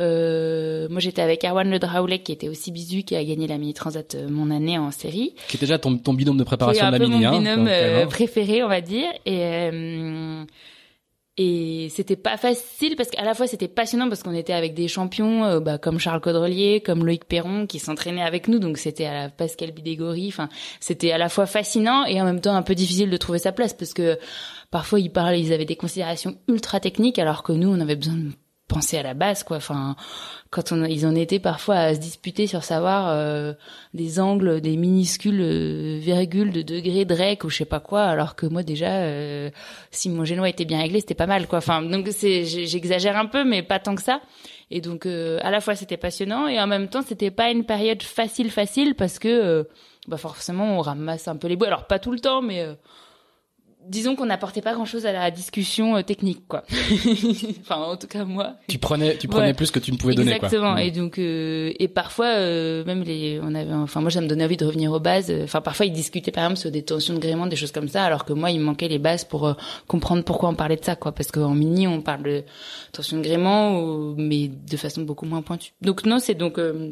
Euh, 0.00 0.88
moi, 0.90 1.00
j'étais 1.00 1.22
avec 1.22 1.44
Erwan 1.44 1.70
Le 1.70 1.78
Draoulec, 1.78 2.24
qui 2.24 2.32
était 2.32 2.48
aussi 2.48 2.72
bisu, 2.72 3.04
qui 3.04 3.14
a 3.14 3.24
gagné 3.24 3.46
la 3.46 3.58
Mini 3.58 3.74
Transat 3.74 4.16
mon 4.28 4.50
année 4.50 4.76
en 4.76 4.90
série 4.90 5.34
Qui 5.48 5.56
est 5.56 5.60
déjà 5.60 5.78
ton, 5.78 5.96
ton 5.98 6.14
binôme 6.14 6.36
de 6.36 6.44
préparation 6.44 6.86
un 6.86 6.90
de 6.90 6.96
la 6.96 6.98
peu 6.98 7.06
mini. 7.06 7.24
mon 7.24 7.28
hein, 7.28 7.38
binôme 7.38 7.58
donc, 7.60 7.68
euh, 7.68 8.02
euh, 8.02 8.06
préféré, 8.06 8.64
on 8.64 8.68
va 8.68 8.80
dire. 8.80 9.08
Et 9.24 9.38
euh, 9.44 10.44
et 11.40 11.88
c'était 11.90 12.16
pas 12.16 12.36
facile 12.36 12.96
parce 12.96 13.10
qu'à 13.10 13.22
la 13.22 13.32
fois 13.32 13.46
c'était 13.46 13.68
passionnant 13.68 14.08
parce 14.08 14.24
qu'on 14.24 14.34
était 14.34 14.52
avec 14.52 14.74
des 14.74 14.88
champions 14.88 15.44
euh, 15.44 15.60
bah, 15.60 15.78
comme 15.78 16.00
Charles 16.00 16.20
Caudrelier, 16.20 16.82
comme 16.84 17.06
Loïc 17.06 17.24
Perron 17.26 17.68
qui 17.68 17.78
s'entraînaient 17.78 18.22
avec 18.22 18.48
nous, 18.48 18.58
donc 18.58 18.76
c'était 18.76 19.06
à 19.06 19.14
la 19.14 19.28
Pascal 19.28 19.70
Bidégory. 19.70 20.26
Enfin, 20.28 20.48
c'était 20.80 21.12
à 21.12 21.18
la 21.18 21.28
fois 21.28 21.46
fascinant 21.46 22.04
et 22.04 22.20
en 22.20 22.24
même 22.24 22.40
temps 22.40 22.56
un 22.56 22.62
peu 22.62 22.74
difficile 22.74 23.08
de 23.08 23.16
trouver 23.16 23.38
sa 23.38 23.52
place 23.52 23.72
parce 23.72 23.94
que 23.94 24.18
parfois 24.72 24.98
ils 24.98 25.12
parlaient, 25.12 25.40
ils 25.40 25.52
avaient 25.52 25.64
des 25.64 25.76
considérations 25.76 26.36
ultra 26.48 26.80
techniques 26.80 27.20
alors 27.20 27.44
que 27.44 27.52
nous 27.52 27.68
on 27.68 27.80
avait 27.80 27.96
besoin 27.96 28.14
de 28.14 28.32
penser 28.68 28.98
à 28.98 29.02
la 29.02 29.14
base 29.14 29.42
quoi. 29.42 29.56
Enfin 29.56 29.96
quand 30.50 30.72
on 30.72 30.84
ils 30.84 31.06
en 31.06 31.14
étaient 31.14 31.40
parfois 31.40 31.76
à 31.76 31.94
se 31.94 31.98
disputer 31.98 32.46
sur 32.46 32.64
savoir 32.64 33.08
euh, 33.08 33.52
des 33.94 34.20
angles 34.20 34.60
des 34.60 34.76
minuscules 34.76 35.40
euh, 35.40 35.98
virgules 36.00 36.52
de 36.52 36.62
degrés 36.62 37.04
de 37.04 37.14
rec 37.14 37.44
ou 37.44 37.50
je 37.50 37.58
sais 37.58 37.64
pas 37.64 37.80
quoi 37.80 38.04
alors 38.04 38.36
que 38.36 38.46
moi 38.46 38.62
déjà 38.62 38.90
euh, 38.90 39.50
si 39.90 40.08
mon 40.08 40.24
génois 40.24 40.48
était 40.48 40.64
bien 40.64 40.78
réglé 40.78 41.00
c'était 41.00 41.14
pas 41.14 41.26
mal 41.26 41.46
quoi. 41.48 41.58
Enfin 41.58 41.82
donc 41.82 42.08
c'est 42.12 42.44
j'exagère 42.44 43.16
un 43.16 43.26
peu 43.26 43.44
mais 43.44 43.62
pas 43.62 43.78
tant 43.78 43.94
que 43.94 44.02
ça. 44.02 44.20
Et 44.70 44.80
donc 44.80 45.06
euh, 45.06 45.38
à 45.42 45.50
la 45.50 45.60
fois 45.60 45.74
c'était 45.74 45.96
passionnant 45.96 46.46
et 46.46 46.60
en 46.60 46.66
même 46.66 46.88
temps 46.88 47.02
c'était 47.02 47.30
pas 47.30 47.50
une 47.50 47.64
période 47.64 48.02
facile 48.02 48.50
facile 48.50 48.94
parce 48.94 49.18
que 49.18 49.28
euh, 49.28 49.64
bah 50.08 50.18
forcément 50.18 50.78
on 50.78 50.80
ramasse 50.80 51.26
un 51.26 51.36
peu 51.36 51.48
les 51.48 51.56
bouées 51.56 51.68
alors 51.68 51.86
pas 51.86 51.98
tout 51.98 52.12
le 52.12 52.18
temps 52.18 52.42
mais 52.42 52.62
euh, 52.62 52.74
disons 53.88 54.16
qu'on 54.16 54.26
n'apportait 54.26 54.60
pas 54.62 54.74
grand 54.74 54.84
chose 54.84 55.06
à 55.06 55.12
la 55.12 55.30
discussion 55.30 55.96
euh, 55.96 56.02
technique 56.02 56.42
quoi 56.48 56.64
enfin 57.60 57.76
en 57.76 57.96
tout 57.96 58.06
cas 58.06 58.24
moi 58.24 58.54
Tu 58.68 58.78
prenais 58.78 59.16
tu 59.16 59.28
prenais 59.28 59.48
Ouais. 59.48 59.54
plus 59.54 59.70
que 59.70 59.78
tu 59.78 59.92
ne 59.92 59.96
pouvais 59.96 60.14
donner 60.14 60.38
quoi. 60.38 60.48
Exactement. 60.48 60.74
Mm. 60.74 60.78
Et 60.78 60.90
donc 60.90 61.18
euh, 61.18 61.72
et 61.78 61.88
parfois 61.88 62.26
euh, 62.26 62.84
même 62.84 63.02
les 63.02 63.40
on 63.42 63.54
avait 63.54 63.72
enfin 63.72 64.00
moi 64.00 64.10
ça 64.10 64.20
me 64.20 64.26
donnait 64.28 64.44
envie 64.44 64.56
de 64.56 64.64
revenir 64.64 64.92
aux 64.92 65.00
bases. 65.00 65.32
Enfin 65.44 65.60
parfois 65.60 65.86
ils 65.86 65.92
discutaient 65.92 66.30
par 66.32 66.44
exemple 66.44 66.60
sur 66.60 66.70
des 66.70 66.82
tensions 66.82 67.14
de 67.14 67.18
gréement, 67.18 67.46
des 67.46 67.56
choses 67.56 67.72
comme 67.72 67.88
ça, 67.88 68.04
alors 68.04 68.24
que 68.24 68.32
moi 68.32 68.50
il 68.50 68.60
me 68.60 68.64
manquait 68.64 68.88
les 68.88 68.98
bases 68.98 69.24
pour 69.24 69.46
euh, 69.46 69.54
comprendre 69.86 70.22
pourquoi 70.24 70.48
on 70.50 70.54
parlait 70.54 70.76
de 70.76 70.84
ça 70.84 70.96
quoi. 70.96 71.12
Parce 71.12 71.30
qu'en 71.30 71.54
mini 71.54 71.86
on 71.88 72.00
parle 72.02 72.22
de 72.24 72.44
tension 72.92 73.16
de 73.16 73.22
gréement, 73.22 73.80
mais 74.16 74.48
de 74.48 74.76
façon 74.76 75.02
beaucoup 75.02 75.26
moins 75.26 75.42
pointue. 75.42 75.72
Donc 75.82 76.04
non 76.04 76.18
c'est 76.18 76.34
donc 76.34 76.58
euh, 76.58 76.90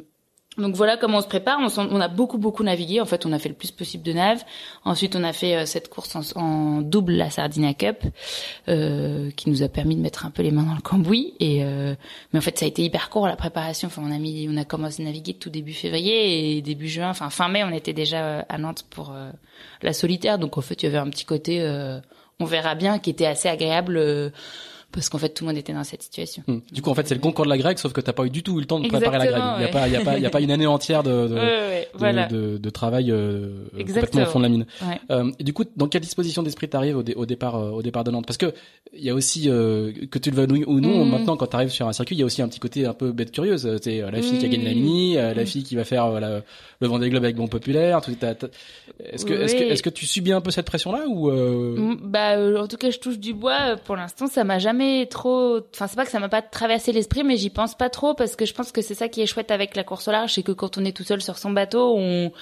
donc 0.58 0.74
voilà 0.74 0.96
comment 0.96 1.18
on 1.18 1.22
se 1.22 1.26
prépare. 1.26 1.58
On, 1.60 1.68
on 1.78 2.00
a 2.00 2.08
beaucoup 2.08 2.38
beaucoup 2.38 2.62
navigué. 2.62 3.00
En 3.00 3.06
fait, 3.06 3.26
on 3.26 3.32
a 3.32 3.38
fait 3.38 3.48
le 3.48 3.54
plus 3.54 3.70
possible 3.70 4.02
de 4.04 4.12
nav. 4.12 4.42
Ensuite, 4.84 5.16
on 5.16 5.24
a 5.24 5.32
fait 5.32 5.56
euh, 5.56 5.66
cette 5.66 5.88
course 5.88 6.16
en, 6.16 6.22
en 6.40 6.80
double, 6.80 7.12
la 7.12 7.30
Sardinia 7.30 7.74
Cup, 7.74 8.04
euh, 8.68 9.30
qui 9.32 9.50
nous 9.50 9.62
a 9.62 9.68
permis 9.68 9.96
de 9.96 10.00
mettre 10.00 10.26
un 10.26 10.30
peu 10.30 10.42
les 10.42 10.50
mains 10.50 10.64
dans 10.64 10.74
le 10.74 10.80
cambouis. 10.80 11.34
Et 11.40 11.64
euh, 11.64 11.94
mais 12.32 12.38
en 12.38 12.42
fait, 12.42 12.58
ça 12.58 12.64
a 12.64 12.68
été 12.68 12.82
hyper 12.82 13.10
court 13.10 13.26
la 13.26 13.36
préparation. 13.36 13.88
Enfin, 13.88 14.02
on 14.04 14.10
a 14.10 14.18
mis, 14.18 14.48
on 14.50 14.56
a 14.56 14.64
commencé 14.64 15.02
à 15.02 15.06
naviguer 15.06 15.34
tout 15.34 15.50
début 15.50 15.72
février 15.72 16.56
et 16.56 16.62
début 16.62 16.88
juin, 16.88 17.10
enfin 17.10 17.30
fin 17.30 17.48
mai, 17.48 17.64
on 17.64 17.72
était 17.72 17.92
déjà 17.92 18.24
euh, 18.24 18.42
à 18.48 18.58
Nantes 18.58 18.84
pour 18.90 19.12
euh, 19.12 19.30
la 19.82 19.92
solitaire. 19.92 20.38
Donc 20.38 20.58
en 20.58 20.60
fait, 20.60 20.82
il 20.82 20.86
y 20.86 20.88
avait 20.88 20.98
un 20.98 21.08
petit 21.10 21.24
côté, 21.24 21.60
euh, 21.60 22.00
on 22.40 22.44
verra 22.44 22.74
bien, 22.74 22.98
qui 22.98 23.10
était 23.10 23.26
assez 23.26 23.48
agréable. 23.48 24.32
Parce 24.96 25.08
qu'en 25.08 25.18
fait, 25.18 25.28
tout 25.28 25.44
le 25.44 25.50
monde 25.50 25.58
était 25.58 25.72
dans 25.72 25.84
cette 25.84 26.02
situation. 26.02 26.42
Mm. 26.48 26.58
Du 26.72 26.82
coup, 26.82 26.90
en 26.90 26.94
fait, 26.94 27.06
c'est 27.06 27.14
le 27.14 27.20
concours 27.20 27.44
de 27.44 27.50
la 27.50 27.58
grecque, 27.58 27.78
sauf 27.78 27.92
que 27.92 28.00
t'as 28.00 28.12
pas 28.12 28.24
eu 28.26 28.30
du 28.30 28.42
tout 28.42 28.56
eu 28.56 28.60
le 28.60 28.66
temps 28.66 28.80
de 28.80 28.88
préparer 28.88 29.18
la 29.18 29.26
grecque. 29.26 29.42
Il 29.58 29.62
y 29.62 29.64
a 29.66 29.68
pas, 29.68 29.86
il 29.86 29.92
y 29.92 29.96
a 29.96 30.00
pas, 30.00 30.16
il 30.16 30.22
y 30.22 30.26
a 30.26 30.30
pas 30.30 30.40
une 30.40 30.50
année 30.50 30.66
entière 30.66 31.02
de, 31.04 31.28
de, 31.28 31.34
Ouais, 31.36 31.40
ouais, 31.40 31.46
ouais, 31.68 31.88
de, 31.92 31.98
voilà. 31.98 32.26
de, 32.26 32.56
de 32.58 32.70
travail 32.70 33.10
euh, 33.12 33.66
complètement 33.76 34.22
au 34.22 34.26
fond 34.26 34.38
de 34.40 34.44
la 34.44 34.48
mine. 34.50 34.66
Euh, 35.10 35.30
et 35.38 35.44
du 35.44 35.52
coup, 35.52 35.64
dans 35.76 35.86
quelle 35.88 36.00
disposition 36.02 36.42
d'esprit 36.42 36.68
t'arrives 36.68 36.96
au, 36.96 37.02
dé- 37.02 37.14
au 37.14 37.26
départ, 37.26 37.54
euh, 37.56 37.70
au 37.70 37.82
départ 37.82 38.02
de 38.04 38.10
Nantes? 38.10 38.26
Parce 38.26 38.36
que 38.38 38.52
il 38.92 39.04
y 39.04 39.10
a 39.10 39.14
aussi 39.14 39.50
euh, 39.50 39.92
que 40.10 40.18
tu 40.18 40.30
le 40.30 40.36
veuilles 40.36 40.64
ou 40.66 40.80
non, 40.80 41.04
Mhm. 41.04 41.10
maintenant 41.10 41.36
quand 41.36 41.46
t'arrives 41.46 41.70
sur 41.70 41.86
un 41.86 41.92
circuit, 41.92 42.16
il 42.16 42.20
y 42.20 42.22
a 42.22 42.26
aussi 42.26 42.40
un 42.42 42.48
petit 42.48 42.60
côté 42.60 42.86
un 42.86 42.94
peu 42.94 43.12
bête 43.12 43.30
curieuse. 43.32 43.78
C'est 43.82 44.00
la 44.00 44.22
fille 44.22 44.38
qui 44.38 44.46
a 44.46 44.48
gagné 44.48 44.64
la 44.64 44.70
Mhm. 44.74 44.76
mini, 44.80 45.18
euh, 45.18 45.34
la 45.34 45.42
Mhm. 45.42 45.46
fille 45.46 45.62
qui 45.62 45.76
va 45.76 45.84
faire 45.84 46.10
la- 46.20 46.40
le 46.80 46.88
Vendée 46.88 47.08
Globe 47.10 47.24
avec 47.24 47.36
Bon 47.36 47.46
Populaire. 47.48 48.00
Est-ce 49.12 49.24
que, 49.24 49.32
est-ce 49.34 49.54
que, 49.54 49.60
Oui. 49.60 49.66
est-ce 49.70 49.82
que 49.82 49.90
tu 49.90 50.06
subis 50.06 50.32
un 50.32 50.40
peu 50.40 50.50
cette 50.50 50.66
pression-là 50.66 51.04
ou 51.08 51.30
euh... 51.30 51.76
Mm, 51.76 51.96
Bah, 52.04 52.62
en 52.62 52.66
tout 52.66 52.76
cas, 52.76 52.90
je 52.90 52.98
touche 52.98 53.18
du 53.18 53.34
bois. 53.34 53.76
Pour 53.84 53.96
l'instant, 53.96 54.26
ça 54.26 54.44
m'a 54.44 54.58
jamais 54.58 54.85
jamais 54.86 55.06
trop. 55.06 55.58
Enfin, 55.74 55.86
c'est 55.86 55.96
pas 55.96 56.04
que 56.04 56.10
ça 56.10 56.18
m'a 56.20 56.28
pas 56.28 56.42
traversé 56.42 56.92
l'esprit, 56.92 57.24
mais 57.24 57.36
j'y 57.36 57.50
pense 57.50 57.74
pas 57.74 57.90
trop 57.90 58.14
parce 58.14 58.36
que 58.36 58.44
je 58.46 58.54
pense 58.54 58.72
que 58.72 58.82
c'est 58.82 58.94
ça 58.94 59.08
qui 59.08 59.20
est 59.22 59.26
chouette 59.26 59.50
avec 59.50 59.76
la 59.76 59.84
course 59.84 60.08
au 60.08 60.12
large, 60.12 60.32
c'est 60.34 60.42
que 60.42 60.52
quand 60.52 60.78
on 60.78 60.84
est 60.84 60.96
tout 60.96 61.04
seul 61.04 61.20
sur 61.22 61.38
son 61.38 61.50
bateau, 61.50 61.94
on 61.96 62.32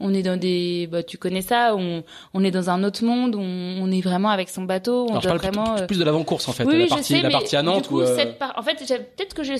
on 0.00 0.14
est 0.14 0.22
dans 0.22 0.38
des. 0.38 0.88
Bah, 0.90 1.02
tu 1.02 1.18
connais 1.18 1.42
ça. 1.42 1.74
On 1.76 2.04
on 2.34 2.44
est 2.44 2.50
dans 2.50 2.70
un 2.70 2.84
autre 2.84 3.04
monde. 3.04 3.34
On, 3.36 3.40
on 3.82 3.90
est 3.90 4.00
vraiment 4.00 4.30
avec 4.30 4.48
son 4.48 4.62
bateau. 4.62 5.04
On 5.06 5.10
Alors, 5.10 5.22
je 5.22 5.28
parle 5.28 5.38
vraiment. 5.40 5.74
plus, 5.74 5.82
euh, 5.82 5.86
plus 5.86 5.98
de 5.98 6.04
l'avant-course 6.04 6.48
en 6.48 6.52
fait, 6.52 6.64
oui, 6.64 6.80
la 6.80 6.86
partie, 6.86 7.14
je 7.14 7.18
sais, 7.18 7.22
la 7.22 7.30
partie 7.30 7.56
à 7.56 7.62
Nantes 7.62 7.82
du 7.84 7.88
coup, 7.88 7.98
où, 7.98 8.02
euh, 8.02 8.16
cette 8.16 8.38
par- 8.38 8.54
en 8.58 8.62
fait, 8.62 8.74
peut-être 8.76 9.34
que 9.34 9.42
j'ai 9.42 9.54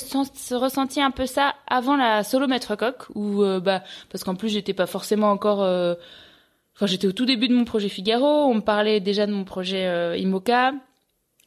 ressenti 0.55 1.01
un 1.01 1.11
peu 1.11 1.27
ça 1.27 1.55
avant 1.69 1.97
la 1.97 2.23
solo 2.25 2.47
maître 2.47 2.77
coq, 2.77 2.97
où 3.15 3.43
euh, 3.43 3.61
bah 3.61 3.83
parce 4.11 4.25
qu'en 4.25 4.35
plus 4.35 4.49
j'étais 4.49 4.75
pas 4.75 4.87
forcément 4.87 5.31
encore. 5.31 5.63
euh, 5.63 5.95
Enfin, 6.79 6.85
j'étais 6.85 7.07
au 7.07 7.13
tout 7.13 7.25
début 7.25 7.49
de 7.49 7.55
mon 7.55 7.65
projet 7.65 7.89
Figaro. 7.89 8.27
On 8.27 8.53
me 8.57 8.61
parlait 8.61 9.01
déjà 9.01 9.27
de 9.27 9.33
mon 9.33 9.45
projet 9.45 9.87
euh, 9.87 10.15
Imoca. 10.19 10.73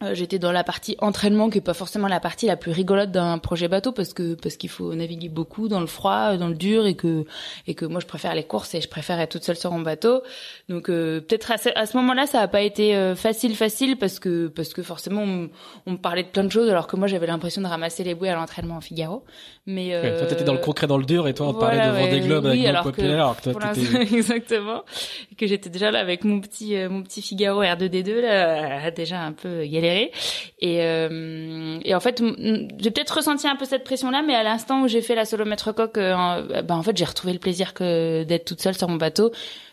Euh, 0.01 0.13
J'étais 0.13 0.39
dans 0.39 0.51
la 0.51 0.63
partie 0.63 0.95
entraînement, 0.99 1.49
qui 1.49 1.57
est 1.57 1.61
pas 1.61 1.73
forcément 1.73 2.07
la 2.07 2.19
partie 2.19 2.45
la 2.45 2.55
plus 2.55 2.71
rigolote 2.71 3.11
d'un 3.11 3.37
projet 3.37 3.67
bateau, 3.67 3.91
parce 3.91 4.13
que 4.13 4.35
parce 4.35 4.55
qu'il 4.55 4.69
faut 4.69 4.93
naviguer 4.93 5.27
beaucoup 5.29 5.67
dans 5.67 5.81
le 5.81 5.87
froid, 5.87 6.37
dans 6.37 6.47
le 6.47 6.55
dur, 6.55 6.85
et 6.85 6.95
que 6.95 7.25
et 7.67 7.75
que 7.75 7.85
moi 7.85 7.99
je 7.99 8.05
préfère 8.05 8.33
les 8.33 8.43
courses 8.43 8.73
et 8.75 8.81
je 8.81 8.87
préfère 8.87 9.19
être 9.19 9.31
toute 9.31 9.43
seule 9.43 9.57
sur 9.57 9.71
mon 9.71 9.81
bateau. 9.81 10.21
Donc 10.69 10.89
euh, 10.89 11.19
peut-être 11.19 11.51
à 11.51 11.57
ce, 11.57 11.69
à 11.75 11.85
ce 11.85 11.97
moment-là, 11.97 12.27
ça 12.27 12.39
a 12.39 12.47
pas 12.47 12.61
été 12.61 12.95
euh, 12.95 13.15
facile 13.15 13.55
facile 13.55 13.97
parce 13.97 14.19
que 14.19 14.47
parce 14.47 14.73
que 14.73 14.81
forcément 14.83 15.23
on, 15.23 15.49
on 15.85 15.91
me 15.91 15.97
parlait 15.97 16.23
de 16.23 16.29
plein 16.29 16.43
de 16.45 16.51
choses, 16.51 16.69
alors 16.69 16.87
que 16.87 16.95
moi 16.95 17.07
j'avais 17.07 17.27
l'impression 17.27 17.61
de 17.61 17.67
ramasser 17.67 18.03
les 18.03 18.15
bouées 18.15 18.29
à 18.29 18.35
l'entraînement 18.35 18.77
en 18.77 18.81
Figaro. 18.81 19.23
Mais 19.65 19.95
ouais, 19.95 20.17
toi 20.17 20.27
t'étais 20.27 20.43
euh, 20.43 20.45
dans 20.45 20.53
le 20.53 20.59
concret, 20.59 20.87
dans 20.87 20.97
le 20.97 21.05
dur, 21.05 21.27
et 21.27 21.33
toi 21.33 21.47
on 21.47 21.53
te 21.53 21.57
voilà, 21.59 21.77
parlait 21.77 21.91
de 21.91 21.95
ouais. 21.97 22.09
Vendée 22.09 22.27
Globe 22.27 22.45
avec 22.45 22.59
Oui, 22.59 22.67
alors 22.67 22.91
que 22.91 23.01
alors 23.01 23.35
que 23.35 23.49
toi 23.51 23.71
exactement. 24.01 24.83
Que 25.37 25.45
j'étais 25.45 25.69
déjà 25.69 25.91
là 25.91 25.99
avec 25.99 26.23
mon 26.23 26.39
petit 26.39 26.77
euh, 26.77 26.89
mon 26.89 27.03
petit 27.03 27.21
Figaro 27.21 27.61
R2D2 27.63 28.21
là, 28.21 28.91
déjà 28.91 29.19
un 29.21 29.33
peu 29.33 29.65
euh, 30.81 31.79
et 31.83 31.95
en 31.95 31.99
fait, 31.99 32.21
j'ai 32.79 32.91
peut-être 32.91 33.15
ressenti 33.17 33.47
un 33.47 33.55
peu 33.55 33.65
cette 33.65 33.83
pression 33.83 34.11
là, 34.11 34.21
mais 34.21 34.35
à 34.35 34.43
l'instant 34.43 34.81
où 34.83 34.87
j'ai 34.87 35.01
fait 35.01 35.15
la 35.15 35.25
solo 35.25 35.45
maître 35.45 35.71
coq, 35.71 35.97
euh, 35.97 36.13
en- 36.13 36.41
ben 36.63 36.75
en 36.75 36.83
fait 36.83 36.95
j'ai 36.97 37.05
retrouvé 37.05 37.33
le 37.33 37.39
plaisir 37.39 37.73
que 37.73 38.23
d'être 38.23 38.45
toute 38.45 38.61
seule 38.61 38.75
sur 38.75 38.87
mon 38.89 38.97
bateau. 38.97 39.31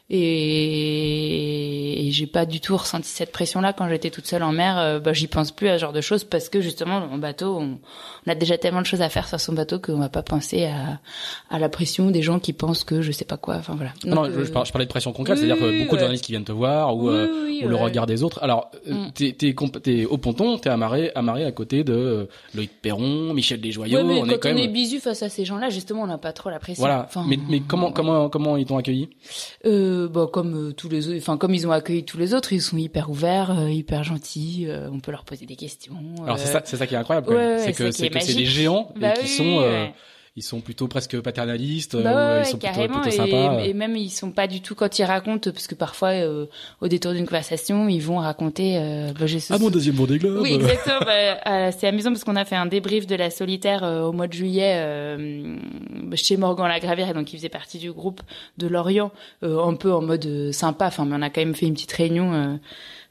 Et, 0.08 2.06
et 2.06 2.10
j'ai 2.12 2.26
pas 2.26 2.46
du 2.46 2.60
tout 2.60 2.76
ressenti 2.76 3.08
cette 3.08 3.32
pression-là 3.32 3.72
quand 3.72 3.88
j'étais 3.88 4.10
toute 4.10 4.26
seule 4.26 4.42
en 4.42 4.52
mer. 4.52 4.78
Euh, 4.78 5.00
bah, 5.00 5.12
j'y 5.12 5.26
pense 5.26 5.50
plus 5.50 5.68
à 5.68 5.74
ce 5.76 5.80
genre 5.80 5.92
de 5.92 6.00
choses 6.00 6.24
parce 6.24 6.48
que 6.48 6.60
justement, 6.60 7.00
mon 7.06 7.18
bateau, 7.18 7.56
on, 7.58 7.78
on 8.26 8.30
a 8.30 8.34
déjà 8.34 8.58
tellement 8.58 8.80
de 8.82 8.86
choses 8.86 9.02
à 9.02 9.08
faire 9.08 9.28
sur 9.28 9.40
son 9.40 9.52
bateau 9.52 9.78
qu'on 9.80 9.98
va 9.98 10.08
pas 10.08 10.22
penser 10.22 10.64
à, 10.66 11.00
à 11.50 11.58
la 11.58 11.68
pression 11.68 12.10
des 12.10 12.22
gens 12.22 12.38
qui 12.38 12.52
pensent 12.52 12.84
que 12.84 13.02
je 13.02 13.10
sais 13.12 13.24
pas 13.24 13.36
quoi. 13.36 13.56
Enfin 13.56 13.74
voilà. 13.74 13.92
Ah 14.04 14.08
non, 14.08 14.14
Donc, 14.22 14.32
je, 14.32 14.44
je 14.44 14.52
par- 14.52 14.64
je 14.64 14.72
parlais 14.72 14.86
de 14.86 14.90
pression 14.90 15.12
concrète, 15.12 15.38
oui, 15.40 15.46
c'est-à-dire 15.46 15.62
que 15.64 15.70
beaucoup 15.78 15.90
de 15.90 15.92
ouais. 15.94 15.98
journalistes 16.00 16.24
qui 16.24 16.32
viennent 16.32 16.44
te 16.44 16.52
voir 16.52 16.96
ou, 16.96 17.08
oui, 17.08 17.14
euh, 17.14 17.44
oui, 17.44 17.62
ou 17.64 17.68
le 17.68 17.76
regard 17.76 18.06
des 18.06 18.22
autres. 18.22 18.42
Alors, 18.42 18.70
euh, 18.88 18.92
Mm. 18.96 19.10
t'es, 19.12 19.32
t'es, 19.82 20.04
au 20.04 20.16
ponton, 20.18 20.58
t'es 20.58 20.70
amarré, 20.70 21.10
amarré 21.14 21.44
à 21.44 21.52
côté 21.52 21.82
de 21.84 22.28
Loïc 22.54 22.70
Perron, 22.80 23.34
Michel 23.34 23.60
Desjoyaux. 23.60 23.98
Ouais, 23.98 24.04
mais 24.04 24.14
on 24.20 24.26
quand 24.26 24.30
est 24.30 24.38
quand 24.38 24.50
on 24.50 24.54
même. 24.54 24.64
est 24.64 24.68
bisu 24.68 25.00
face 25.00 25.22
à 25.22 25.28
ces 25.28 25.44
gens-là, 25.44 25.68
justement, 25.70 26.02
on 26.02 26.06
n'a 26.06 26.18
pas 26.18 26.32
trop 26.32 26.50
la 26.50 26.58
pression. 26.58 26.80
Voilà. 26.82 27.04
Enfin, 27.08 27.24
mais, 27.28 27.38
mais 27.48 27.60
comment, 27.60 27.90
comment, 27.92 28.28
comment 28.28 28.56
ils 28.56 28.64
t'ont 28.66 28.76
accueilli? 28.78 29.08
Euh, 29.64 29.95
bah, 30.06 30.28
comme 30.32 30.68
euh, 30.68 30.72
tous 30.72 30.88
les 30.88 31.08
autres, 31.08 31.16
enfin 31.18 31.36
comme 31.38 31.54
ils 31.54 31.66
ont 31.66 31.70
accueilli 31.72 32.04
tous 32.04 32.18
les 32.18 32.34
autres, 32.34 32.52
ils 32.52 32.60
sont 32.60 32.76
hyper 32.76 33.08
ouverts, 33.10 33.58
euh, 33.58 33.70
hyper 33.70 34.04
gentils. 34.04 34.66
euh, 34.68 34.88
on 34.92 35.00
peut 35.00 35.10
leur 35.10 35.24
poser 35.24 35.46
des 35.46 35.56
questions. 35.56 35.94
Alors 36.24 36.38
c'est 36.38 36.48
euh, 36.48 36.52
ça, 36.52 36.62
c'est 36.64 36.76
ça 36.76 36.86
qui 36.86 36.94
est 36.94 36.98
incroyable. 36.98 37.28
ouais, 37.32 37.58
c'est 37.60 37.72
que 37.72 37.90
c'est 37.90 38.10
qui 38.10 38.34
des 38.34 38.44
géants 38.46 38.92
Bah 39.00 39.10
et 39.10 39.14
qui 39.14 39.22
oui, 39.24 39.28
sont, 39.28 39.58
euh, 39.60 39.84
ouais. 39.84 39.94
Ils 40.36 40.42
sont 40.42 40.60
plutôt 40.60 40.86
presque 40.86 41.18
paternalistes. 41.20 41.96
Bah 41.96 42.12
ou, 42.12 42.16
euh, 42.16 42.36
ouais, 42.36 42.42
ils 42.42 42.50
sont 42.50 42.58
plutôt, 42.58 42.74
carrément. 42.74 43.00
plutôt 43.00 43.08
et, 43.08 43.30
sympas. 43.30 43.58
et 43.64 43.72
même 43.72 43.96
ils 43.96 44.10
sont 44.10 44.30
pas 44.30 44.46
du 44.46 44.60
tout 44.60 44.74
quand 44.74 44.98
ils 44.98 45.04
racontent, 45.04 45.50
parce 45.50 45.66
que 45.66 45.74
parfois 45.74 46.10
euh, 46.10 46.46
au 46.80 46.88
détour 46.88 47.12
d'une 47.12 47.26
conversation, 47.26 47.88
ils 47.88 48.00
vont 48.00 48.18
raconter. 48.18 48.76
Euh, 48.78 49.12
bah, 49.18 49.26
ce- 49.26 49.52
Ah 49.52 49.58
mon 49.58 49.70
deuxième 49.70 49.94
Vendée 49.94 50.18
Globe. 50.18 50.40
Oui, 50.42 50.52
exactement. 50.54 51.00
bah, 51.00 51.38
euh, 51.46 51.70
c'est 51.76 51.86
amusant 51.86 52.10
parce 52.12 52.24
qu'on 52.24 52.36
a 52.36 52.44
fait 52.44 52.56
un 52.56 52.66
débrief 52.66 53.06
de 53.06 53.14
la 53.16 53.30
solitaire 53.30 53.82
euh, 53.82 54.02
au 54.02 54.12
mois 54.12 54.26
de 54.28 54.32
juillet 54.34 54.74
euh, 54.76 55.56
chez 56.14 56.36
Morgan 56.36 56.68
Lagravière, 56.68 57.08
et 57.10 57.14
donc 57.14 57.32
il 57.32 57.36
faisait 57.36 57.48
partie 57.48 57.78
du 57.78 57.90
groupe 57.92 58.20
de 58.58 58.66
Lorient, 58.66 59.10
euh, 59.42 59.62
un 59.64 59.74
peu 59.74 59.92
en 59.92 60.02
mode 60.02 60.26
euh, 60.26 60.52
sympa. 60.52 60.86
Enfin, 60.88 61.04
mais 61.06 61.16
on 61.16 61.22
a 61.22 61.30
quand 61.30 61.40
même 61.40 61.54
fait 61.54 61.66
une 61.66 61.74
petite 61.74 61.92
réunion 61.92 62.32
euh, 62.32 62.36
euh, 62.46 62.56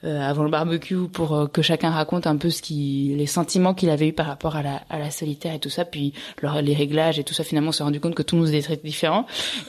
avant 0.03 0.43
le 0.43 0.49
barbecue 0.49 1.07
pour 1.11 1.33
euh, 1.35 1.47
que 1.47 1.61
chacun 1.61 1.89
raconte 1.89 2.27
un 2.27 2.37
peu 2.37 2.49
ce 2.49 2.61
qui, 2.61 3.13
les 3.17 3.25
sentiments 3.25 3.73
qu'il 3.73 3.89
avait 3.89 4.07
eu 4.09 4.13
par 4.13 4.27
rapport 4.27 4.55
à 4.55 4.61
la, 4.61 4.81
à 4.89 4.99
la 4.99 5.09
solitaire 5.11 5.53
et 5.53 5.59
tout 5.59 5.69
ça, 5.69 5.85
puis 5.85 6.13
leur- 6.41 6.61
les 6.61 6.73
réglages 6.73 7.17
et 7.19 7.23
tout 7.23 7.33
ça. 7.33 7.43
Finalement, 7.43 7.69
on 7.69 7.71
s'est 7.71 7.83
rendu 7.83 7.99
compte 7.99 8.15
que 8.15 8.21
tout 8.23 8.35
nous 8.35 8.49
était 8.53 8.61
très 8.61 8.77
différent. 8.77 9.25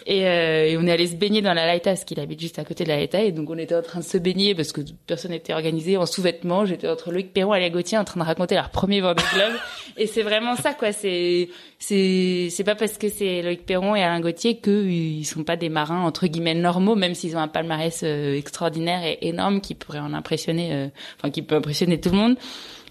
Et, 0.06 0.26
euh, 0.26 0.66
et 0.66 0.76
on 0.76 0.86
est 0.86 0.92
allé 0.92 1.06
se 1.06 1.14
baigner 1.16 1.42
dans 1.42 1.54
la 1.54 1.66
Laïta, 1.66 1.90
parce 1.90 2.04
qu'il 2.04 2.20
habite 2.20 2.40
juste 2.40 2.58
à 2.58 2.64
côté 2.64 2.84
de 2.84 2.88
la 2.88 2.96
Laïta, 2.96 3.22
et 3.22 3.32
donc 3.32 3.48
on 3.50 3.56
était 3.58 3.74
en 3.74 3.82
train 3.82 4.00
de 4.00 4.04
se 4.04 4.18
baigner 4.18 4.54
parce 4.54 4.72
que 4.72 4.80
personne 5.06 5.30
n'était 5.30 5.52
organisé 5.54 5.96
en 5.96 6.06
sous-vêtements. 6.06 6.66
J'étais 6.66 6.88
entre 6.88 7.12
Loïc 7.12 7.32
Perron 7.32 7.54
et 7.54 7.60
Léa 7.60 7.70
Gauthier 7.70 7.98
en 7.98 8.04
train 8.04 8.20
de 8.20 8.26
raconter 8.26 8.54
leur 8.56 8.70
premier 8.70 9.00
Vendée 9.00 9.22
Globe. 9.32 9.54
et 9.96 10.06
c'est 10.06 10.22
vraiment 10.22 10.56
ça, 10.56 10.74
quoi. 10.74 10.92
C'est, 10.92 11.48
c'est, 11.78 12.48
c'est 12.50 12.64
pas 12.64 12.74
parce 12.74 12.98
que 12.98 13.08
c'est 13.08 13.42
Loïc 13.42 13.64
Perron 13.66 13.94
et 13.94 14.02
Alain 14.02 14.20
Gauthier 14.20 14.58
qu'ils 14.58 15.24
sont 15.26 15.44
pas 15.44 15.56
des 15.56 15.68
marins 15.68 16.02
entre 16.04 16.26
guillemets 16.26 16.54
normaux, 16.54 16.94
même 16.94 17.14
s'ils 17.14 17.36
ont 17.36 17.40
un 17.40 17.48
palmarès 17.48 18.00
euh, 18.02 18.34
extraordinaire 18.36 19.02
et 19.04 19.18
énorme 19.28 19.60
qui 19.60 19.74
pourrait 19.74 19.98
en 19.98 20.12
impressionner, 20.16 20.72
euh, 20.72 20.88
enfin 21.18 21.30
qui 21.30 21.42
peut 21.42 21.54
impressionner 21.56 22.00
tout 22.00 22.10
le 22.10 22.16
monde. 22.16 22.36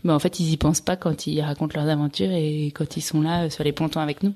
Mais 0.04 0.14
en 0.14 0.20
fait, 0.20 0.40
ils 0.40 0.52
y 0.52 0.58
pensent 0.58 0.82
pas 0.82 0.96
quand 0.96 1.26
ils 1.28 1.42
racontent 1.42 1.80
leurs 1.80 1.90
aventures 1.90 2.32
et 2.32 2.68
quand 2.76 2.96
ils 2.98 3.02
sont 3.02 3.22
là 3.22 3.46
euh, 3.46 3.50
sur 3.50 3.64
les 3.64 3.72
pontons 3.72 4.00
avec 4.02 4.22
nous. 4.24 4.34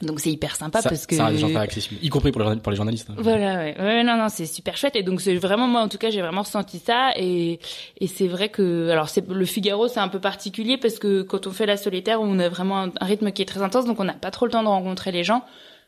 Donc 0.00 0.18
c'est 0.18 0.30
hyper 0.32 0.56
sympa 0.56 0.82
ça, 0.82 0.88
parce 0.88 1.06
que 1.06 1.14
ça 1.14 1.26
reste 1.26 1.40
très 1.44 1.56
accessibles, 1.56 2.00
y 2.02 2.08
compris 2.08 2.32
pour 2.32 2.40
les, 2.40 2.46
journa- 2.48 2.60
pour 2.60 2.72
les 2.72 2.76
journalistes. 2.76 3.08
hein. 3.10 3.14
voilà, 3.18 3.58
ouais. 3.58 3.76
ouais, 3.78 4.02
non, 4.02 4.16
non, 4.16 4.28
c'est 4.28 4.46
super 4.46 4.76
chouette. 4.76 4.96
Et 4.96 5.04
donc, 5.04 5.20
c'est 5.20 5.36
vraiment, 5.36 5.68
moi, 5.68 5.80
en 5.80 5.88
tout 5.88 5.98
cas, 5.98 6.10
j'ai 6.10 6.20
vraiment 6.20 6.42
ressenti 6.42 6.80
ça. 6.80 7.12
Et, 7.14 7.60
et 8.00 8.06
c'est 8.08 8.26
vrai 8.26 8.48
que, 8.48 8.88
alors, 8.90 9.08
c'est, 9.08 9.24
le 9.28 9.44
Figaro, 9.44 9.86
c'est 9.86 10.00
un 10.00 10.08
peu 10.08 10.18
particulier 10.18 10.76
parce 10.76 10.98
que 10.98 11.22
quand 11.22 11.46
on 11.46 11.52
fait 11.52 11.66
la 11.66 11.76
solitaire, 11.76 12.20
on 12.20 12.36
a 12.40 12.48
vraiment 12.48 12.80
un, 12.80 12.90
un 13.00 13.06
rythme 13.06 13.30
qui 13.30 13.42
est 13.42 13.46
très 13.46 13.62
intense, 13.62 13.84
donc 13.86 14.00
on 14.00 14.04
n'a 14.04 14.14
pas 14.14 14.32
trop 14.32 14.46
le 14.46 14.50
temps 14.50 14.64
de 14.64 14.68
rencontrer 14.68 15.12
les 15.12 15.22
gens. 15.22 15.44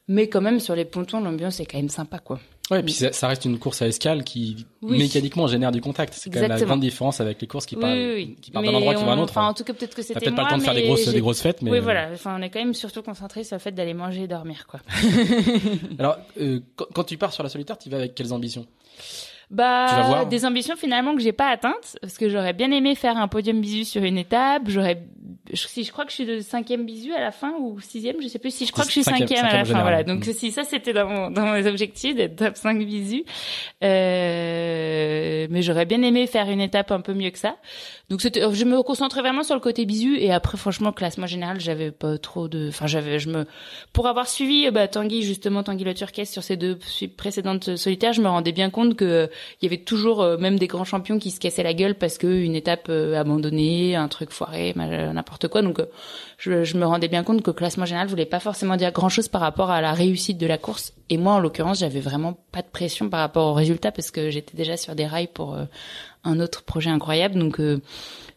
Mais 0.06 0.28
quand 0.28 0.42
même, 0.42 0.61
sur 0.61 0.76
les 0.76 0.85
pontons, 0.85 1.21
l'ambiance 1.21 1.59
est 1.59 1.66
quand 1.66 1.78
même 1.78 1.88
sympa, 1.88 2.21
quoi. 2.21 2.38
Ouais, 2.71 2.80
et 2.80 2.83
puis 2.83 2.94
ça, 2.94 3.12
ça 3.12 3.28
reste 3.28 3.44
une 3.44 3.59
course 3.59 3.83
à 3.83 3.87
escale 3.88 4.25
qui 4.25 4.66
Oui. 4.80 4.97
mécaniquement 4.97 5.47
génère 5.47 5.71
du 5.71 5.83
contact. 5.83 6.14
C'est 6.14 6.30
quand 6.30 6.40
même 6.40 6.49
la 6.49 6.61
grande 6.61 6.80
différence 6.80 7.21
avec 7.21 7.38
les 7.40 7.47
courses 7.47 7.66
qui 7.66 7.76
partent, 7.76 7.92
oui, 7.92 8.04
oui, 8.06 8.14
oui. 8.14 8.37
qui 8.40 8.50
partent 8.50 8.64
d'un 8.64 8.73
endroit 8.75 8.94
qui 8.94 9.02
vont 9.04 9.11
à 9.11 9.14
un 9.14 9.18
on- 9.18 9.23
autre. 9.25 9.33
Enfin, 9.33 9.49
en 9.49 9.52
tout 9.54 9.64
cas, 9.64 9.75
peut-être 9.75 9.94
que 9.94 10.00
c'était 10.02 10.18
peut-être 10.18 10.35
pas 10.35 10.44
le 10.44 10.49
temps 10.49 10.56
de 10.59 10.62
faire 10.62 10.75
des 10.75 10.85
grosses, 10.85 11.06
des 11.06 11.21
grosses 11.21 11.42
fêtes, 11.42 11.61
mais 11.61 11.71
Oui, 11.71 11.80
voilà. 11.80 12.09
Enfin, 12.14 12.35
on 12.38 12.42
est 12.42 12.49
quand 12.49 12.61
même 12.61 12.73
surtout 12.73 13.02
concentré 13.02 13.44
sur 13.44 13.56
le 13.56 13.61
fait 13.61 13.73
d'aller 13.73 13.92
manger 13.92 14.23
et 14.23 14.28
dormir, 14.28 14.66
quoi. 14.66 14.80
Alors, 15.99 16.16
euh, 16.40 16.61
quand, 16.76 16.87
quand 16.94 17.04
tu 17.04 17.18
pars 17.18 17.33
sur 17.35 17.42
la 17.42 17.49
solitaire, 17.49 17.76
tu 17.78 17.90
vas 17.90 17.99
avec 17.99 18.14
quelles 18.14 18.33
ambitions? 18.33 18.66
Bah, 19.51 20.25
des 20.29 20.45
ambitions 20.47 20.77
finalement 20.77 21.15
que 21.15 21.21
j'ai 21.21 21.33
pas 21.33 21.49
atteintes, 21.49 21.97
parce 22.01 22.17
que 22.19 22.29
j'aurais 22.29 22.53
bien 22.55 22.71
aimé 22.71 22.95
faire 22.95 23.17
un 23.17 23.29
podium 23.29 23.61
bisu 23.61 23.85
sur 23.85 24.03
une 24.03 24.19
étape. 24.19 24.63
J'aurais, 24.67 25.03
si 25.53 25.85
je 25.85 25.93
crois 25.93 26.05
que 26.05 26.11
je 26.11 26.15
suis 26.17 26.27
de 26.27 26.41
cinquième 26.41 26.85
bisu 26.87 27.13
à 27.13 27.21
la 27.21 27.31
fin 27.31 27.53
ou 27.61 27.79
sixième, 27.81 28.17
je 28.23 28.29
sais 28.29 28.39
plus. 28.39 28.53
Si 28.55 28.67
je 28.67 28.73
crois 28.73 28.85
que 28.85 28.89
je 28.91 28.93
suis 28.95 29.05
Cinquième- 29.05 29.29
cinquième, 29.29 29.45
à 29.45 29.53
la 29.59 29.65
fin, 29.65 29.83
voilà. 29.83 30.03
Donc 30.03 30.27
Mm. 30.27 30.33
si 30.33 30.51
ça 30.51 30.65
c'était 30.65 30.93
dans 30.93 31.07
mon, 31.09 31.31
dans 31.31 31.53
mes 31.53 31.67
objectifs 31.67 32.15
d'être 32.17 32.37
top 32.37 32.57
5 32.57 32.79
bisu, 32.85 33.25
euh, 33.83 35.47
mais 35.51 35.63
j'aurais 35.63 35.87
bien 35.87 36.03
aimé 36.03 36.27
faire 36.27 36.49
une 36.51 36.61
étape 36.61 36.91
un 36.91 37.01
peu 37.01 37.15
mieux 37.15 37.31
que 37.31 37.39
ça. 37.39 37.57
Donc 38.11 38.21
c'était, 38.21 38.41
je 38.53 38.65
me 38.65 38.83
concentrais 38.83 39.21
vraiment 39.21 39.43
sur 39.43 39.55
le 39.55 39.61
côté 39.61 39.87
bisu 39.87 40.19
et 40.19 40.33
après 40.33 40.59
franchement 40.59 40.93
classement 40.93 41.27
général, 41.27 41.61
j'avais 41.61 41.91
pas 41.91 42.19
trop 42.19 42.49
de, 42.49 42.69
enfin 42.69 42.87
j'avais, 42.87 43.19
je 43.19 43.29
me, 43.31 43.47
pour 43.93 44.07
avoir 44.09 44.29
suivi 44.29 44.71
bah, 44.71 44.89
Tanguy 44.89 45.23
justement 45.23 45.63
Tanguy 45.63 45.85
Le 45.85 45.95
Turquoise 45.95 46.29
sur 46.29 46.43
ces 46.43 46.57
deux 46.57 46.79
précédentes 47.17 47.77
solitaires, 47.77 48.13
je 48.13 48.21
me 48.23 48.29
rendais 48.29 48.53
bien 48.53 48.71
compte 48.71 48.97
que 48.97 49.05
euh, 49.05 49.27
il 49.61 49.64
y 49.64 49.67
avait 49.67 49.83
toujours 49.83 50.23
euh, 50.23 50.37
même 50.37 50.59
des 50.59 50.67
grands 50.67 50.85
champions 50.85 51.19
qui 51.19 51.31
se 51.31 51.41
cassaient 51.41 51.62
la 51.62 51.75
gueule 51.75 51.95
parce 51.95 52.19
que 52.19 52.26
une 52.26 52.55
étape 52.55 52.87
euh, 52.88 53.19
abandonnée, 53.19 53.97
un 53.97 54.09
truc 54.09 54.31
foiré, 54.31 54.73
n'importe 54.76 55.49
quoi. 55.49 55.62
Donc 55.62 55.81
euh, 55.81 55.87
je, 56.38 56.64
je 56.64 56.76
me 56.76 56.87
rendais 56.87 57.09
bien 57.09 57.23
compte 57.23 57.43
que 57.43 57.50
le 57.50 57.55
classement 57.55 57.85
général 57.85 58.09
voulait 58.09 58.26
pas 58.26 58.41
forcément 58.41 58.76
dire 58.76 58.93
grand 58.93 59.09
chose 59.09 59.29
par 59.29 59.41
rapport 59.41 59.71
à 59.71 59.81
la 59.81 59.93
réussite 59.93 60.38
de 60.38 60.47
la 60.47 60.59
course. 60.59 60.93
Et 61.11 61.17
moi 61.17 61.35
en 61.35 61.41
l'occurrence, 61.41 61.81
j'avais 61.81 62.00
vraiment 62.00 62.38
pas 62.53 62.62
de 62.62 62.69
pression 62.69 63.09
par 63.09 63.21
rapport 63.21 63.49
au 63.49 63.55
résultat 63.55 63.93
parce 63.93 64.11
que 64.11 64.31
j'étais 64.31 64.57
déjà 64.57 64.76
sur 64.76 64.95
des 64.95 65.07
rails 65.07 65.29
pour 65.33 65.57
un 66.25 66.41
autre 66.41 66.62
projet 66.62 66.91
incroyable. 66.91 67.38
Donc 67.38 67.61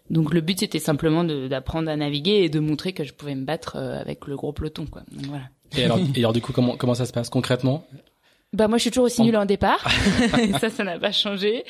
donc 0.10 0.34
le 0.34 0.42
but 0.42 0.60
c'était 0.60 0.80
simplement 0.80 1.24
d'apprendre 1.24 1.90
à 1.90 1.96
naviguer 1.96 2.44
et 2.44 2.50
de 2.50 2.60
montrer 2.60 2.94
que 2.94 3.04
je 3.04 3.14
pouvais 3.14 3.36
me 3.36 3.46
battre 3.46 3.78
avec 3.78 4.28
le 4.28 4.36
gros 4.36 4.54
peloton 4.54 4.86
voilà. 5.12 5.44
Et 5.76 5.84
alors, 5.84 6.00
et 6.16 6.20
alors 6.20 6.34
du 6.34 6.42
coup, 6.42 6.54
comment 6.54 6.78
comment 6.78 6.94
ça 6.94 7.06
se 7.06 7.12
passe 7.12 7.30
concrètement? 7.30 7.86
Bah 8.54 8.70
moi 8.70 8.78
je 8.78 8.84
suis 8.84 8.92
toujours 8.92 9.06
aussi 9.06 9.22
nulle 9.24 9.36
en 9.36 9.46
départ. 9.46 9.86
ça 10.62 10.70
ça 10.70 10.84
n'a 10.86 10.98
pas 10.98 11.12
changé. 11.12 11.66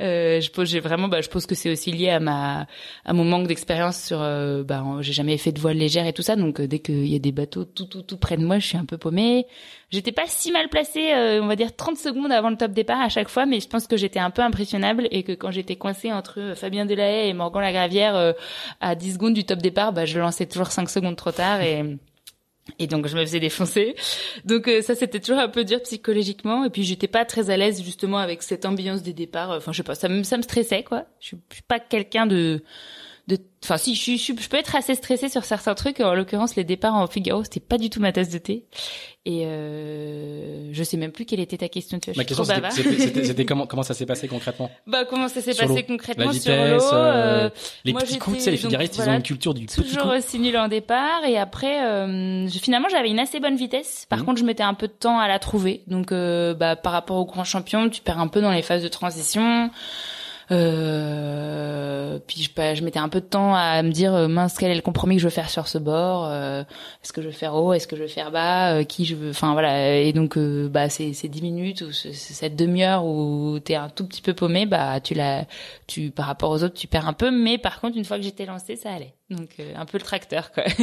Euh, 0.00 0.40
je 0.40 0.50
pose 0.50 0.70
j'ai 0.70 0.80
vraiment 0.80 1.08
bah 1.08 1.20
je 1.20 1.28
pense 1.28 1.44
que 1.44 1.54
c'est 1.54 1.70
aussi 1.70 1.92
lié 1.92 2.08
à 2.08 2.20
ma 2.20 2.66
à 3.04 3.12
mon 3.12 3.24
manque 3.24 3.48
d'expérience 3.48 4.02
sur 4.02 4.22
euh, 4.22 4.62
bah 4.62 4.82
j'ai 5.00 5.12
jamais 5.12 5.36
fait 5.36 5.52
de 5.52 5.60
voile 5.60 5.76
légère 5.76 6.06
et 6.06 6.14
tout 6.14 6.22
ça 6.22 6.34
donc 6.34 6.58
euh, 6.58 6.66
dès 6.66 6.78
qu'il 6.78 7.06
y 7.06 7.14
a 7.14 7.18
des 7.18 7.32
bateaux 7.32 7.66
tout 7.66 7.84
tout 7.84 8.00
tout 8.00 8.16
près 8.16 8.38
de 8.38 8.46
moi, 8.46 8.58
je 8.58 8.66
suis 8.66 8.78
un 8.78 8.86
peu 8.86 8.96
paumée. 8.96 9.46
J'étais 9.90 10.10
pas 10.10 10.24
si 10.26 10.50
mal 10.52 10.70
placée 10.70 11.12
euh, 11.12 11.42
on 11.42 11.48
va 11.48 11.54
dire 11.54 11.76
30 11.76 11.98
secondes 11.98 12.32
avant 12.32 12.48
le 12.48 12.56
top 12.56 12.72
départ 12.72 13.02
à 13.02 13.10
chaque 13.10 13.28
fois 13.28 13.44
mais 13.44 13.60
je 13.60 13.68
pense 13.68 13.86
que 13.86 13.98
j'étais 13.98 14.18
un 14.18 14.30
peu 14.30 14.40
impressionnable 14.40 15.08
et 15.10 15.24
que 15.24 15.32
quand 15.32 15.50
j'étais 15.50 15.76
coincée 15.76 16.10
entre 16.10 16.40
euh, 16.40 16.54
Fabien 16.54 16.86
Delahaye 16.86 17.28
et 17.28 17.34
Morgan 17.34 17.60
Lagravière 17.60 18.16
euh, 18.16 18.32
à 18.80 18.94
10 18.94 19.12
secondes 19.14 19.34
du 19.34 19.44
top 19.44 19.58
départ, 19.58 19.92
bah 19.92 20.06
je 20.06 20.18
lançais 20.18 20.46
toujours 20.46 20.68
5 20.68 20.88
secondes 20.88 21.16
trop 21.16 21.30
tard 21.30 21.60
et 21.60 21.84
et 22.78 22.86
donc 22.86 23.06
je 23.06 23.16
me 23.16 23.24
faisais 23.24 23.40
défoncer. 23.40 23.94
Donc 24.44 24.68
euh, 24.68 24.82
ça 24.82 24.94
c'était 24.94 25.20
toujours 25.20 25.40
un 25.40 25.48
peu 25.48 25.64
dur 25.64 25.82
psychologiquement 25.82 26.64
et 26.64 26.70
puis 26.70 26.84
j'étais 26.84 27.08
pas 27.08 27.24
très 27.24 27.50
à 27.50 27.56
l'aise 27.56 27.82
justement 27.82 28.18
avec 28.18 28.42
cette 28.42 28.64
ambiance 28.64 29.02
des 29.02 29.12
départs. 29.12 29.50
Enfin 29.50 29.72
je 29.72 29.78
sais 29.78 29.82
pas, 29.82 29.94
ça 29.94 30.08
me 30.08 30.22
ça 30.22 30.36
me 30.36 30.42
stressait 30.42 30.82
quoi. 30.82 31.06
Je 31.20 31.28
suis, 31.28 31.36
pas 31.66 31.80
quelqu'un 31.80 32.26
de 32.26 32.62
de 33.28 33.38
enfin 33.62 33.76
si 33.76 33.94
je, 33.94 34.16
je, 34.16 34.32
je 34.40 34.48
peux 34.48 34.56
être 34.56 34.74
assez 34.74 34.96
stressée 34.96 35.28
sur 35.28 35.44
certains 35.44 35.74
trucs 35.74 36.00
en 36.00 36.14
l'occurrence 36.14 36.56
les 36.56 36.64
départs 36.64 36.96
en 36.96 37.06
Figaro 37.06 37.44
c'était 37.44 37.60
pas 37.60 37.78
du 37.78 37.88
tout 37.88 38.00
ma 38.00 38.12
tasse 38.12 38.30
de 38.30 38.38
thé. 38.38 38.64
Et 39.24 39.46
euh, 39.46 40.70
je 40.72 40.82
sais 40.82 40.96
même 40.96 41.12
plus 41.12 41.24
quelle 41.24 41.38
était 41.38 41.58
ta 41.58 41.68
question 41.68 42.00
tu 42.00 42.10
vois, 42.10 42.18
ma 42.18 42.24
question 42.24 42.44
c'était 42.44 43.44
comment 43.46 43.68
comment 43.68 43.84
ça 43.84 43.94
s'est 43.94 44.06
passé 44.06 44.26
concrètement 44.26 44.68
bah 44.88 45.04
comment 45.04 45.28
ça 45.28 45.40
s'est 45.40 45.54
passé 45.54 45.84
concrètement 45.84 46.24
la 46.24 46.32
vitesse, 46.32 46.82
sur 46.82 46.96
l'eau 46.96 46.98
euh, 46.98 47.50
les 47.84 47.92
petits 47.92 48.18
coups 48.18 48.38
tu 48.38 48.42
sais 48.42 48.50
les 48.50 48.56
figaristes 48.56 48.96
ils 48.98 49.08
ont 49.08 49.14
une 49.14 49.22
culture 49.22 49.54
du 49.54 49.66
toujours 49.66 49.84
petit 49.84 49.96
coup. 49.96 50.08
aussi 50.08 50.38
nul 50.40 50.56
en 50.56 50.66
départ. 50.66 51.24
Et 51.24 51.38
après 51.38 51.84
euh, 51.84 52.48
finalement 52.48 52.88
j'avais 52.90 53.10
une 53.10 53.20
assez 53.20 53.38
bonne 53.38 53.56
vitesse. 53.56 54.06
Par 54.08 54.18
mmh. 54.18 54.24
contre 54.24 54.40
je 54.40 54.44
mettais 54.44 54.64
un 54.64 54.74
peu 54.74 54.88
de 54.88 54.92
temps 54.92 55.20
à 55.20 55.28
la 55.28 55.38
trouver. 55.38 55.82
Donc 55.86 56.10
euh, 56.10 56.54
bah 56.54 56.74
par 56.74 56.92
rapport 56.92 57.18
au 57.18 57.24
grand 57.24 57.44
champion 57.44 57.88
tu 57.88 58.02
perds 58.02 58.18
un 58.18 58.28
peu 58.28 58.40
dans 58.40 58.50
les 58.50 58.62
phases 58.62 58.82
de 58.82 58.88
transition 58.88 59.70
euh, 60.52 62.18
puis 62.26 62.42
je, 62.42 62.74
je 62.74 62.84
mettais 62.84 62.98
un 62.98 63.08
peu 63.08 63.20
de 63.20 63.26
temps 63.26 63.54
à 63.54 63.82
me 63.82 63.90
dire 63.90 64.14
euh, 64.14 64.28
mince 64.28 64.56
quel 64.58 64.70
est 64.70 64.74
le 64.74 64.82
compromis 64.82 65.16
que 65.16 65.22
je 65.22 65.26
veux 65.26 65.30
faire 65.30 65.50
sur 65.50 65.68
ce 65.68 65.78
bord. 65.78 66.26
Euh, 66.26 66.62
est-ce 67.02 67.12
que 67.12 67.22
je 67.22 67.28
veux 67.28 67.32
faire 67.32 67.54
haut, 67.54 67.72
est-ce 67.72 67.86
que 67.86 67.96
je 67.96 68.02
veux 68.02 68.08
faire 68.08 68.30
bas, 68.30 68.74
euh, 68.74 68.84
qui 68.84 69.04
je 69.04 69.14
veux. 69.14 69.30
Enfin 69.30 69.52
voilà. 69.52 69.98
Et 69.98 70.12
donc 70.12 70.38
bah 70.38 70.88
c'est 70.88 71.12
c'est 71.12 71.28
dix 71.28 71.42
minutes 71.42 71.82
ou 71.82 71.92
cette 71.92 72.56
demi-heure 72.56 73.04
où 73.04 73.58
t'es 73.60 73.74
un 73.74 73.88
tout 73.88 74.06
petit 74.06 74.22
peu 74.22 74.34
paumé, 74.34 74.66
bah 74.66 75.00
tu 75.00 75.14
l'as, 75.14 75.46
tu 75.86 76.10
par 76.10 76.26
rapport 76.26 76.50
aux 76.50 76.62
autres 76.62 76.74
tu 76.74 76.86
perds 76.86 77.08
un 77.08 77.12
peu. 77.12 77.30
Mais 77.30 77.58
par 77.58 77.80
contre 77.80 77.96
une 77.96 78.04
fois 78.04 78.18
que 78.18 78.24
j'étais 78.24 78.46
lancé 78.46 78.76
ça 78.76 78.92
allait. 78.92 79.14
Donc 79.30 79.56
un 79.76 79.86
peu 79.86 79.96
le 79.96 80.04
tracteur 80.04 80.52
quoi. 80.52 80.64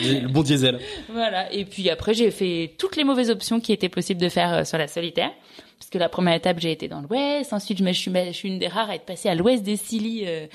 le 0.00 0.26
bon 0.26 0.42
diesel. 0.42 0.80
Voilà. 1.12 1.52
Et 1.52 1.64
puis 1.64 1.88
après 1.90 2.14
j'ai 2.14 2.30
fait 2.30 2.74
toutes 2.78 2.96
les 2.96 3.04
mauvaises 3.04 3.30
options 3.30 3.60
qui 3.60 3.72
étaient 3.72 3.88
possibles 3.88 4.20
de 4.20 4.28
faire 4.28 4.66
sur 4.66 4.78
la 4.78 4.88
solitaire 4.88 5.30
parce 5.84 5.90
que 5.90 5.98
la 5.98 6.08
première 6.08 6.34
étape 6.34 6.58
j'ai 6.60 6.72
été 6.72 6.88
dans 6.88 7.02
l'ouest, 7.02 7.52
ensuite 7.52 7.78
je, 7.78 7.84
me, 7.84 7.92
suis, 7.92 8.10
je 8.10 8.32
suis 8.32 8.48
une 8.48 8.58
des 8.58 8.68
rares 8.68 8.90
à 8.90 8.94
être 8.94 9.04
passée 9.04 9.28
à 9.28 9.34
l'ouest 9.34 9.62
des 9.62 9.76
Scilly 9.76 10.24
euh, 10.26 10.46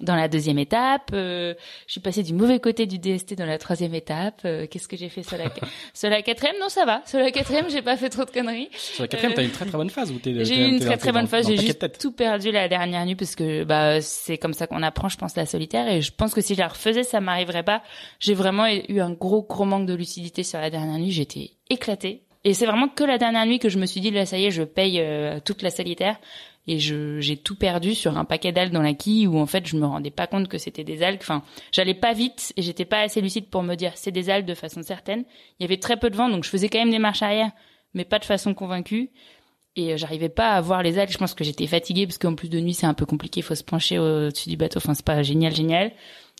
dans 0.00 0.16
la 0.16 0.28
deuxième 0.28 0.58
étape, 0.58 1.10
euh, 1.12 1.54
je 1.86 1.92
suis 1.92 2.00
passée 2.00 2.22
du 2.22 2.34
mauvais 2.34 2.58
côté 2.58 2.86
du 2.86 2.98
DST 2.98 3.34
dans 3.36 3.46
la 3.46 3.58
troisième 3.58 3.94
étape. 3.94 4.42
Euh, 4.44 4.66
qu'est-ce 4.68 4.88
que 4.88 4.96
j'ai 4.96 5.08
fait 5.08 5.22
sur 5.22 5.36
la 5.36 5.44
sur 5.94 6.10
la 6.10 6.22
quatrième? 6.22 6.56
Non, 6.60 6.68
ça 6.68 6.84
va. 6.84 7.02
Sur 7.06 7.20
la 7.20 7.30
quatrième, 7.30 7.70
j'ai 7.70 7.82
pas 7.82 7.96
fait 7.96 8.10
trop 8.10 8.24
de 8.24 8.30
conneries. 8.30 8.68
Sur 8.72 9.04
la 9.04 9.08
quatrième, 9.08 9.32
euh, 9.32 9.36
t'as 9.36 9.42
eu 9.42 9.46
une 9.46 9.52
très 9.52 9.66
très 9.66 9.78
bonne 9.78 9.90
phase 9.90 10.12
t'es 10.22 10.44
J'ai 10.44 10.56
eu 10.56 10.68
une 10.68 10.80
très 10.80 10.96
très 10.96 11.12
bonne 11.12 11.28
phase. 11.28 11.46
J'ai 11.46 11.56
juste 11.56 11.98
tout 11.98 12.12
perdu 12.12 12.50
la 12.50 12.68
dernière 12.68 13.06
nuit 13.06 13.14
parce 13.14 13.36
que 13.36 13.64
bah 13.64 14.00
c'est 14.00 14.38
comme 14.38 14.54
ça 14.54 14.66
qu'on 14.66 14.82
apprend, 14.82 15.08
je 15.08 15.16
pense, 15.16 15.36
la 15.36 15.46
solitaire. 15.46 15.88
Et 15.88 16.02
je 16.02 16.12
pense 16.12 16.34
que 16.34 16.40
si 16.40 16.54
je 16.54 16.60
la 16.60 16.68
refaisais, 16.68 17.04
ça 17.04 17.20
m'arriverait 17.20 17.62
pas. 17.62 17.82
J'ai 18.18 18.34
vraiment 18.34 18.66
eu 18.66 19.00
un 19.00 19.12
gros 19.12 19.42
gros 19.42 19.64
manque 19.64 19.86
de 19.86 19.94
lucidité 19.94 20.42
sur 20.42 20.60
la 20.60 20.70
dernière 20.70 20.98
nuit. 20.98 21.12
J'étais 21.12 21.52
éclatée. 21.70 22.22
Et 22.44 22.52
c'est 22.52 22.66
vraiment 22.66 22.88
que 22.88 23.04
la 23.04 23.18
dernière 23.18 23.46
nuit 23.46 23.58
que 23.58 23.68
je 23.68 23.78
me 23.78 23.86
suis 23.86 24.00
dit, 24.00 24.10
là, 24.10 24.26
ça 24.26 24.38
y 24.38 24.44
est, 24.44 24.50
je 24.50 24.62
paye 24.62 25.00
euh, 25.00 25.40
toute 25.42 25.62
la 25.62 25.70
solitaire. 25.70 26.18
Et 26.66 26.78
je, 26.78 27.20
j'ai 27.20 27.36
tout 27.36 27.56
perdu 27.56 27.94
sur 27.94 28.16
un 28.16 28.24
paquet 28.24 28.52
d'algues 28.52 28.72
dans 28.72 28.82
la 28.82 28.94
quille 28.94 29.26
où 29.26 29.38
en 29.38 29.44
fait 29.44 29.66
je 29.66 29.76
me 29.76 29.84
rendais 29.84 30.10
pas 30.10 30.26
compte 30.26 30.48
que 30.48 30.56
c'était 30.56 30.84
des 30.84 31.02
algues. 31.02 31.20
Enfin, 31.20 31.42
j'allais 31.72 31.94
pas 31.94 32.14
vite 32.14 32.54
et 32.56 32.62
j'étais 32.62 32.86
pas 32.86 33.00
assez 33.00 33.20
lucide 33.20 33.48
pour 33.50 33.62
me 33.62 33.74
dire 33.74 33.92
c'est 33.96 34.10
des 34.10 34.30
algues 34.30 34.46
de 34.46 34.54
façon 34.54 34.82
certaine. 34.82 35.24
Il 35.58 35.64
y 35.64 35.66
avait 35.66 35.76
très 35.76 35.98
peu 35.98 36.08
de 36.08 36.16
vent 36.16 36.30
donc 36.30 36.44
je 36.44 36.48
faisais 36.48 36.70
quand 36.70 36.78
même 36.78 36.90
des 36.90 36.98
marches 36.98 37.22
arrière, 37.22 37.50
mais 37.92 38.04
pas 38.04 38.18
de 38.18 38.24
façon 38.24 38.54
convaincue. 38.54 39.10
Et 39.76 39.92
euh, 39.92 39.96
j'arrivais 39.98 40.30
pas 40.30 40.52
à 40.52 40.60
voir 40.62 40.82
les 40.82 40.98
algues. 40.98 41.10
Je 41.12 41.18
pense 41.18 41.34
que 41.34 41.44
j'étais 41.44 41.66
fatiguée 41.66 42.06
parce 42.06 42.16
qu'en 42.16 42.34
plus 42.34 42.48
de 42.48 42.60
nuit 42.60 42.72
c'est 42.72 42.86
un 42.86 42.94
peu 42.94 43.04
compliqué, 43.04 43.40
il 43.40 43.42
faut 43.42 43.54
se 43.54 43.64
pencher 43.64 43.98
au-dessus 43.98 44.48
du 44.48 44.56
bateau. 44.56 44.78
Enfin 44.78 44.94
c'est 44.94 45.04
pas 45.04 45.22
génial, 45.22 45.54
génial. 45.54 45.92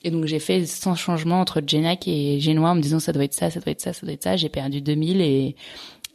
Et 0.04 0.10
donc 0.10 0.24
j'ai 0.24 0.38
fait 0.38 0.64
100 0.64 0.94
changements 0.94 1.40
entre 1.40 1.62
Genac 1.66 2.08
et 2.08 2.40
Génois 2.40 2.70
en 2.70 2.74
me 2.74 2.80
disant 2.80 2.98
ça 2.98 3.12
doit 3.12 3.24
être 3.24 3.34
ça, 3.34 3.50
ça 3.50 3.60
doit 3.60 3.72
être 3.72 3.80
ça, 3.80 3.92
ça 3.92 4.06
doit 4.06 4.14
être 4.14 4.22
ça. 4.22 4.36
J'ai 4.36 4.48
perdu 4.48 4.80
2000 4.80 5.20
et 5.20 5.56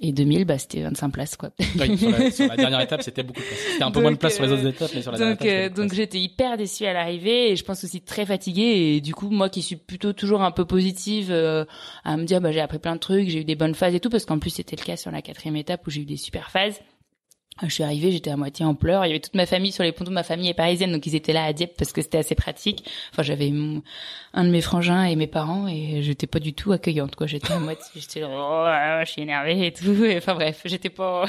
et 0.02 0.12
2000, 0.14 0.46
bah, 0.46 0.58
c'était 0.58 0.82
25 0.82 1.10
places, 1.10 1.36
quoi. 1.36 1.50
Oui, 1.60 1.98
sur, 1.98 2.10
la, 2.10 2.32
sur, 2.32 2.48
la, 2.48 2.56
dernière 2.56 2.82
étape, 2.82 3.02
c'était 3.02 3.24
beaucoup 3.24 3.42
de 3.42 3.46
places. 3.46 3.60
C'était 3.72 3.84
un 3.84 3.92
peu 3.92 4.02
moins 4.02 4.12
de 4.12 4.18
place 4.18 4.36
sur 4.36 4.46
les 4.46 4.52
autres 4.52 4.66
euh, 4.66 4.70
étapes, 4.70 4.92
mais 4.96 5.02
sur 5.02 5.12
la 5.12 5.18
donc, 5.18 5.40
dernière 5.40 5.64
étape. 5.66 5.78
Euh, 5.78 5.82
donc, 5.82 5.94
j'étais 5.94 6.20
hyper 6.20 6.58
déçue 6.58 6.86
à 6.86 6.94
l'arrivée 6.94 7.52
et 7.52 7.56
je 7.56 7.64
pense 7.64 7.84
aussi 7.84 8.02
très 8.02 8.26
fatiguée. 8.26 8.96
Et 8.96 9.02
du 9.02 9.14
coup, 9.14 9.30
moi 9.30 9.50
qui 9.50 9.62
suis 9.62 9.76
plutôt 9.76 10.14
toujours 10.14 10.42
un 10.42 10.52
peu 10.52 10.66
positive, 10.66 11.32
euh, 11.32 11.66
à 12.04 12.18
me 12.18 12.24
dire, 12.24 12.40
bah, 12.42 12.52
j'ai 12.52 12.62
appris 12.62 12.80
plein 12.80 12.96
de 12.96 13.00
trucs, 13.00 13.30
j'ai 13.30 13.42
eu 13.42 13.46
des 13.46 13.56
bonnes 13.56 13.76
phases 13.76 13.96
et 13.96 14.00
tout, 14.00 14.10
parce 14.10 14.26
qu'en 14.26 14.40
plus, 14.40 14.52
c'était 14.52 14.76
le 14.76 14.84
cas 14.84 14.96
sur 14.96 15.12
la 15.12 15.22
quatrième 15.22 15.58
étape 15.58 15.86
où 15.86 15.90
j'ai 15.90 16.02
eu 16.02 16.06
des 16.06 16.18
super 16.18 16.50
phases. 16.50 16.80
Je 17.64 17.74
suis 17.74 17.84
arrivée, 17.84 18.12
j'étais 18.12 18.30
à 18.30 18.38
moitié 18.38 18.66
en 18.66 18.76
pleurs. 18.76 19.06
Il 19.06 19.10
y 19.10 19.12
avait 19.12 19.20
toute 19.20 19.36
ma 19.36 19.46
famille 19.46 19.72
sur 19.72 19.84
les 19.84 19.92
pontons. 19.92 20.12
Ma 20.12 20.24
famille 20.24 20.50
est 20.50 20.54
parisienne, 20.54 20.92
donc 20.92 21.06
ils 21.06 21.16
étaient 21.16 21.34
là 21.34 21.44
à 21.44 21.54
Dieppe 21.54 21.76
parce 21.78 21.92
que 21.92 22.02
c'était 22.02 22.18
assez 22.18 22.36
pratique. 22.36 22.90
Enfin, 23.12 23.24
j'avais 23.24 23.52
un 24.34 24.44
de 24.44 24.50
mes 24.50 24.62
frangins 24.62 25.04
et 25.04 25.16
mes 25.16 25.28
parents 25.28 25.68
et 25.68 26.02
j'étais 26.02 26.28
pas 26.28 26.40
du 26.40 26.54
tout 26.54 26.72
accueillante. 26.72 27.16
Quoi, 27.16 27.28
j'étais 27.28 27.52
à 27.54 27.60
moitié, 27.60 27.86
j'étais 27.96 28.24
oh, 28.24 28.66
je 29.06 29.12
suis 29.12 29.22
énervée 29.22 29.68
et 29.68 29.74
tout. 29.74 29.96
enfin 30.18 30.36
bref, 30.36 30.62
j'étais 30.66 30.90
pas 30.90 31.26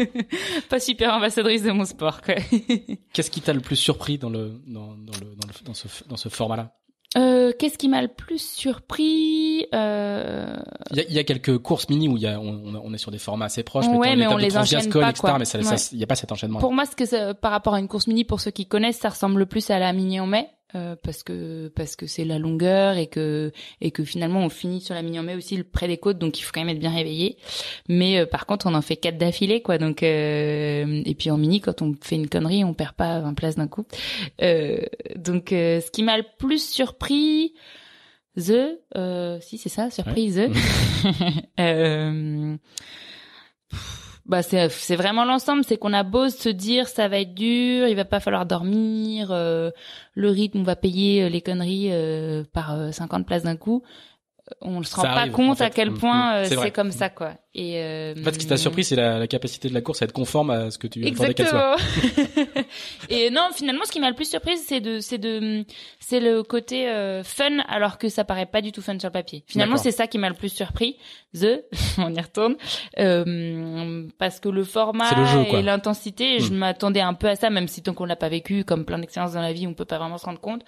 pas 0.70 0.80
super 0.80 1.14
ambassadrice 1.14 1.62
de 1.62 1.70
mon 1.70 1.84
sport. 1.84 2.20
Qu'est-ce 3.12 3.30
qui 3.30 3.40
t'a 3.40 3.52
le 3.52 3.60
plus 3.60 3.76
surpris 3.76 4.18
dans 4.18 4.30
le 4.30 4.60
dans 4.66 4.92
le 4.92 5.04
dans, 5.04 5.18
le, 5.18 5.64
dans 5.64 5.74
ce 5.74 5.88
dans 6.08 6.16
ce 6.16 6.28
format-là? 6.28 6.77
Euh, 7.18 7.52
Qu'est-ce 7.58 7.76
qui 7.76 7.88
m'a 7.88 8.00
le 8.00 8.08
plus 8.08 8.40
surpris 8.40 9.66
euh... 9.74 10.56
il, 10.90 10.96
y 10.96 11.00
a, 11.00 11.04
il 11.08 11.12
y, 11.14 11.18
a, 11.18 11.24
quelques 11.24 11.58
courses 11.58 11.88
mini 11.88 12.08
où 12.08 12.16
il 12.16 12.22
y 12.22 12.26
a, 12.26 12.40
on, 12.40 12.80
on 12.82 12.94
est 12.94 12.98
sur 12.98 13.10
des 13.10 13.18
formats 13.18 13.46
assez 13.46 13.62
proches, 13.62 13.86
ouais, 13.86 14.16
mais 14.16 14.26
on 14.26 14.36
les 14.36 14.56
enchaîne 14.56 14.88
pas, 14.90 15.10
etc., 15.10 15.34
Mais 15.38 15.44
ça, 15.44 15.62
ça, 15.62 15.88
il 15.92 15.98
n'y 15.98 16.04
a 16.04 16.06
pas 16.06 16.14
cet 16.14 16.32
enchaînement. 16.32 16.60
Pour 16.60 16.72
moi, 16.72 16.86
ce 16.86 16.96
que 16.96 17.04
ça, 17.04 17.34
par 17.34 17.50
rapport 17.50 17.74
à 17.74 17.80
une 17.80 17.88
course 17.88 18.06
mini, 18.06 18.24
pour 18.24 18.40
ceux 18.40 18.50
qui 18.50 18.66
connaissent, 18.66 18.98
ça 18.98 19.08
ressemble 19.08 19.46
plus 19.46 19.70
à 19.70 19.78
la 19.78 19.92
mini 19.92 20.20
en 20.20 20.26
mai. 20.26 20.48
Euh, 20.74 20.96
parce 21.02 21.22
que 21.22 21.68
parce 21.68 21.96
que 21.96 22.06
c'est 22.06 22.26
la 22.26 22.38
longueur 22.38 22.98
et 22.98 23.06
que 23.06 23.52
et 23.80 23.90
que 23.90 24.04
finalement 24.04 24.40
on 24.40 24.50
finit 24.50 24.82
sur 24.82 24.94
la 24.94 25.00
mini 25.00 25.18
en 25.18 25.22
mai 25.22 25.34
aussi 25.34 25.56
le 25.56 25.64
près 25.64 25.88
des 25.88 25.96
côtes 25.96 26.18
donc 26.18 26.38
il 26.38 26.42
faut 26.42 26.50
quand 26.52 26.60
même 26.60 26.68
être 26.68 26.78
bien 26.78 26.94
réveillé. 26.94 27.38
Mais 27.88 28.18
euh, 28.18 28.26
par 28.26 28.44
contre 28.44 28.66
on 28.66 28.74
en 28.74 28.82
fait 28.82 28.96
quatre 28.96 29.16
d'affilée 29.16 29.62
quoi. 29.62 29.78
Donc 29.78 30.02
euh, 30.02 31.02
et 31.06 31.14
puis 31.14 31.30
en 31.30 31.38
mini 31.38 31.62
quand 31.62 31.80
on 31.80 31.94
fait 32.02 32.16
une 32.16 32.28
connerie 32.28 32.64
on 32.64 32.74
perd 32.74 32.92
pas 32.92 33.18
20 33.20 33.32
places 33.32 33.56
d'un 33.56 33.66
coup. 33.66 33.86
Donc 35.16 35.46
ce 35.48 35.90
qui 35.90 36.02
m'a 36.02 36.18
le 36.18 36.24
plus 36.38 36.62
surpris 36.62 37.54
the 38.36 38.78
si 39.40 39.56
c'est 39.56 39.70
ça 39.70 39.90
surprise 39.90 40.36
the 40.36 40.50
bah 44.28 44.42
c'est 44.42 44.96
vraiment 44.96 45.24
l'ensemble. 45.24 45.64
C'est 45.64 45.78
qu'on 45.78 45.94
a 45.94 46.02
beau 46.02 46.28
se 46.28 46.50
dire 46.50 46.86
ça 46.86 47.08
va 47.08 47.18
être 47.18 47.34
dur 47.34 47.88
il 47.88 47.96
va 47.96 48.04
pas 48.04 48.20
falloir 48.20 48.44
dormir 48.44 49.30
euh, 49.32 49.70
le 50.14 50.30
rythme 50.30 50.62
va 50.62 50.76
payer 50.76 51.24
euh, 51.24 51.28
les 51.28 51.40
conneries 51.40 51.88
euh, 51.90 52.44
par 52.52 52.92
50 52.92 53.26
places 53.26 53.44
d'un 53.44 53.56
coup 53.56 53.82
on 54.60 54.80
ne 54.80 54.84
se 54.84 54.94
rend 54.94 55.02
pas 55.02 55.28
compte 55.28 55.60
à 55.60 55.70
quel 55.70 55.90
mm, 55.90 55.98
point 55.98 56.42
mm. 56.42 56.44
c'est 56.46 56.70
comme 56.70 56.92
ça 56.92 57.08
quoi. 57.08 57.34
Et 57.54 57.82
euh... 57.82 58.14
en 58.18 58.22
fait 58.22 58.34
ce 58.34 58.38
qui 58.38 58.46
t'a 58.46 58.56
surpris 58.56 58.84
c'est 58.84 58.96
la, 58.96 59.18
la, 59.18 59.26
capacité 59.26 59.68
de 59.68 59.74
la 59.74 59.80
course 59.80 60.02
à 60.02 60.04
être 60.04 60.12
conforme 60.12 60.50
à 60.50 60.70
ce 60.70 60.78
que 60.78 60.86
tu 60.86 61.04
attendais 61.06 61.34
qu'elle 61.34 61.48
soit. 61.48 61.76
Et 63.08 63.30
non 63.30 63.48
finalement 63.54 63.84
ce 63.84 63.92
qui 63.92 64.00
m'a 64.00 64.08
le 64.08 64.14
plus 64.14 64.28
surprise 64.28 64.62
c'est 64.66 64.80
de 64.80 65.00
c'est 65.00 65.18
de 65.18 65.64
c'est 65.98 66.20
le 66.20 66.42
côté 66.42 66.88
euh, 66.88 67.22
fun 67.24 67.58
alors 67.68 67.98
que 67.98 68.08
ça 68.08 68.24
paraît 68.24 68.46
pas 68.46 68.60
du 68.60 68.72
tout 68.72 68.82
fun 68.82 68.98
sur 68.98 69.08
le 69.08 69.12
papier. 69.12 69.44
Finalement 69.46 69.76
c'est 69.76 69.92
ça 69.92 70.06
qui 70.06 70.18
m'a 70.18 70.28
le 70.28 70.34
plus 70.34 70.52
surpris. 70.52 70.96
The 71.34 71.64
on 71.98 72.14
y 72.14 72.20
retourne. 72.20 72.56
Euh, 72.98 74.06
parce 74.18 74.40
que 74.40 74.48
le 74.48 74.64
format 74.64 75.10
et 75.50 75.62
l'intensité 75.62 76.38
je 76.40 76.52
mm. 76.52 76.56
m'attendais 76.56 77.00
un 77.00 77.14
peu 77.14 77.28
à 77.28 77.36
ça 77.36 77.50
même 77.50 77.68
si 77.68 77.82
tant 77.82 77.94
qu'on 77.94 78.04
l'a 78.04 78.16
pas 78.16 78.28
vécu 78.28 78.64
comme 78.64 78.84
plein 78.84 78.98
d'expériences 78.98 79.32
dans 79.32 79.42
la 79.42 79.52
vie 79.52 79.66
on 79.66 79.74
peut 79.74 79.84
pas 79.84 79.98
vraiment 79.98 80.18
se 80.18 80.26
rendre 80.26 80.40
compte 80.40 80.62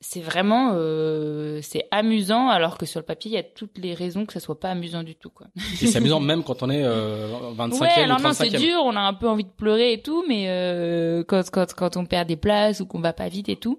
c'est 0.00 0.20
vraiment 0.20 0.72
euh, 0.74 1.60
c'est 1.62 1.86
amusant 1.90 2.48
alors 2.48 2.78
que 2.78 2.86
sur 2.86 3.00
le 3.00 3.04
papier 3.04 3.30
il 3.30 3.34
y 3.34 3.38
a 3.38 3.42
toutes 3.42 3.76
les 3.76 3.92
raisons 3.92 4.24
que 4.24 4.32
ça 4.32 4.40
soit 4.40 4.58
pas 4.58 4.70
amusant 4.70 5.02
du 5.02 5.14
tout 5.14 5.28
quoi. 5.28 5.48
Et 5.82 5.86
c'est 5.86 5.98
amusant 5.98 6.20
même 6.20 6.42
quand 6.42 6.62
on 6.62 6.70
est 6.70 6.84
euh, 6.84 7.28
25e 7.56 7.80
ouais, 7.80 7.88
alors 7.90 8.20
non 8.20 8.32
c'est 8.32 8.48
dur, 8.48 8.80
on 8.82 8.96
a 8.96 9.00
un 9.00 9.12
peu 9.12 9.28
envie 9.28 9.44
de 9.44 9.50
pleurer 9.50 9.92
et 9.92 10.02
tout 10.02 10.24
mais 10.26 10.46
euh, 10.48 11.22
quand 11.28 11.42
quand 11.50 11.74
quand 11.74 11.96
on 11.98 12.06
perd 12.06 12.28
des 12.28 12.36
places 12.36 12.80
ou 12.80 12.86
qu'on 12.86 13.00
va 13.00 13.12
pas 13.12 13.28
vite 13.28 13.50
et 13.50 13.56
tout, 13.56 13.78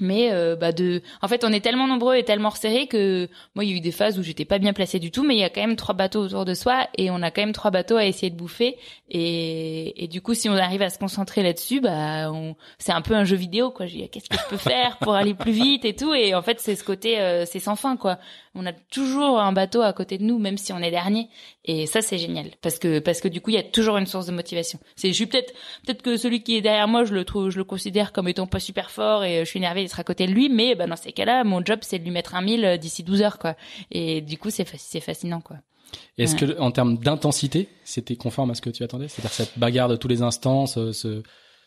mais 0.00 0.32
euh, 0.32 0.56
bah 0.56 0.72
de 0.72 1.02
en 1.22 1.28
fait 1.28 1.44
on 1.44 1.52
est 1.52 1.60
tellement 1.60 1.86
nombreux 1.86 2.16
et 2.16 2.24
tellement 2.24 2.48
resserrés 2.48 2.86
que 2.86 3.28
moi 3.54 3.64
il 3.64 3.70
y 3.70 3.74
a 3.74 3.76
eu 3.76 3.80
des 3.80 3.92
phases 3.92 4.18
où 4.18 4.22
j'étais 4.22 4.44
pas 4.44 4.58
bien 4.58 4.72
placée 4.72 4.98
du 4.98 5.10
tout 5.10 5.22
mais 5.22 5.34
il 5.34 5.40
y 5.40 5.44
a 5.44 5.50
quand 5.50 5.60
même 5.60 5.76
trois 5.76 5.94
bateaux 5.94 6.22
autour 6.24 6.44
de 6.44 6.54
soi 6.54 6.88
et 6.96 7.10
on 7.10 7.22
a 7.22 7.30
quand 7.30 7.42
même 7.42 7.52
trois 7.52 7.70
bateaux 7.70 7.96
à 7.96 8.06
essayer 8.06 8.30
de 8.30 8.36
bouffer. 8.36 8.76
Et, 9.08 10.04
et 10.04 10.08
du 10.08 10.20
coup 10.20 10.34
si 10.34 10.48
on 10.48 10.54
arrive 10.54 10.82
à 10.82 10.90
se 10.90 10.98
concentrer 10.98 11.42
là-dessus 11.42 11.80
bah 11.80 12.30
on... 12.32 12.56
c'est 12.78 12.92
un 12.92 13.02
peu 13.02 13.14
un 13.14 13.24
jeu 13.24 13.36
vidéo 13.36 13.70
quoi. 13.70 13.86
Qu'est-ce 13.86 14.28
que 14.28 14.36
je 14.36 14.48
peux 14.48 14.56
faire 14.56 14.98
pour 14.98 15.14
aller 15.14 15.34
plus 15.34 15.52
vite 15.52 15.84
et 15.84 15.94
tout? 15.94 16.14
Et 16.14 16.34
en 16.34 16.42
fait 16.42 16.60
c'est 16.60 16.76
ce 16.76 16.84
côté 16.84 17.20
euh, 17.20 17.44
c'est 17.46 17.60
sans 17.60 17.76
fin 17.76 17.96
quoi. 17.96 18.18
On 18.54 18.66
a 18.66 18.72
toujours 18.72 19.38
un 19.40 19.52
bateau 19.52 19.82
à 19.82 19.92
côté 19.92 20.18
de 20.18 20.24
nous 20.24 20.38
même 20.38 20.58
si 20.58 20.72
on 20.72 20.78
est 20.78 20.90
dernier. 20.90 21.28
Et 21.64 21.86
ça 21.86 22.02
c'est 22.02 22.18
génial. 22.18 22.46
Parce 22.62 22.78
que 22.78 22.98
parce 22.98 23.20
que 23.20 23.28
du 23.28 23.40
coup 23.40 23.50
il 23.50 23.56
y 23.56 23.58
a 23.58 23.62
toujours 23.62 23.96
une 23.96 24.06
source 24.06 24.26
de 24.26 24.32
motivation. 24.32 24.78
C'est 24.96 25.08
je 25.08 25.14
suis 25.14 25.26
peut-être 25.26 25.52
peut-être 25.84 26.02
que 26.02 26.16
celui 26.16 26.42
qui 26.42 26.56
est 26.56 26.60
derrière 26.60 26.88
moi 26.88 27.04
je 27.04 27.14
le 27.14 27.24
trouve 27.24 27.50
je 27.50 27.58
le 27.58 27.64
considère 27.64 28.12
comme 28.12 28.28
étant 28.28 28.46
pas 28.46 28.60
super 28.60 28.90
fort 28.90 29.24
et 29.24 29.40
je 29.40 29.44
suis 29.44 29.58
énervé 29.58 29.82
d'être 29.90 30.00
à 30.00 30.04
côté 30.04 30.26
de 30.26 30.32
lui 30.32 30.48
mais 30.48 30.74
bah, 30.74 30.86
dans 30.86 30.96
ces 30.96 31.12
cas-là 31.12 31.44
mon 31.44 31.64
job 31.64 31.80
c'est 31.82 31.98
de 31.98 32.04
lui 32.04 32.10
mettre 32.10 32.34
un 32.34 32.42
mille 32.42 32.64
euh, 32.64 32.76
d'ici 32.76 33.02
12 33.02 33.22
heures 33.22 33.38
quoi. 33.38 33.56
Et 33.90 34.20
du 34.20 34.38
coup 34.38 34.50
c'est 34.50 34.66
c'est 34.76 35.00
fascinant 35.00 35.40
quoi. 35.40 35.56
Est-ce 36.18 36.36
que 36.36 36.58
en 36.60 36.70
termes 36.70 36.98
d'intensité 36.98 37.68
c'était 37.84 38.16
conforme 38.16 38.50
à 38.50 38.54
ce 38.54 38.60
que 38.60 38.70
tu 38.70 38.82
attendais? 38.84 39.08
C'est-à-dire 39.08 39.32
cette 39.32 39.58
bagarre 39.58 39.88
de 39.88 39.96
tous 39.96 40.08
les 40.08 40.22
instants 40.22 40.66
ce 40.66 41.22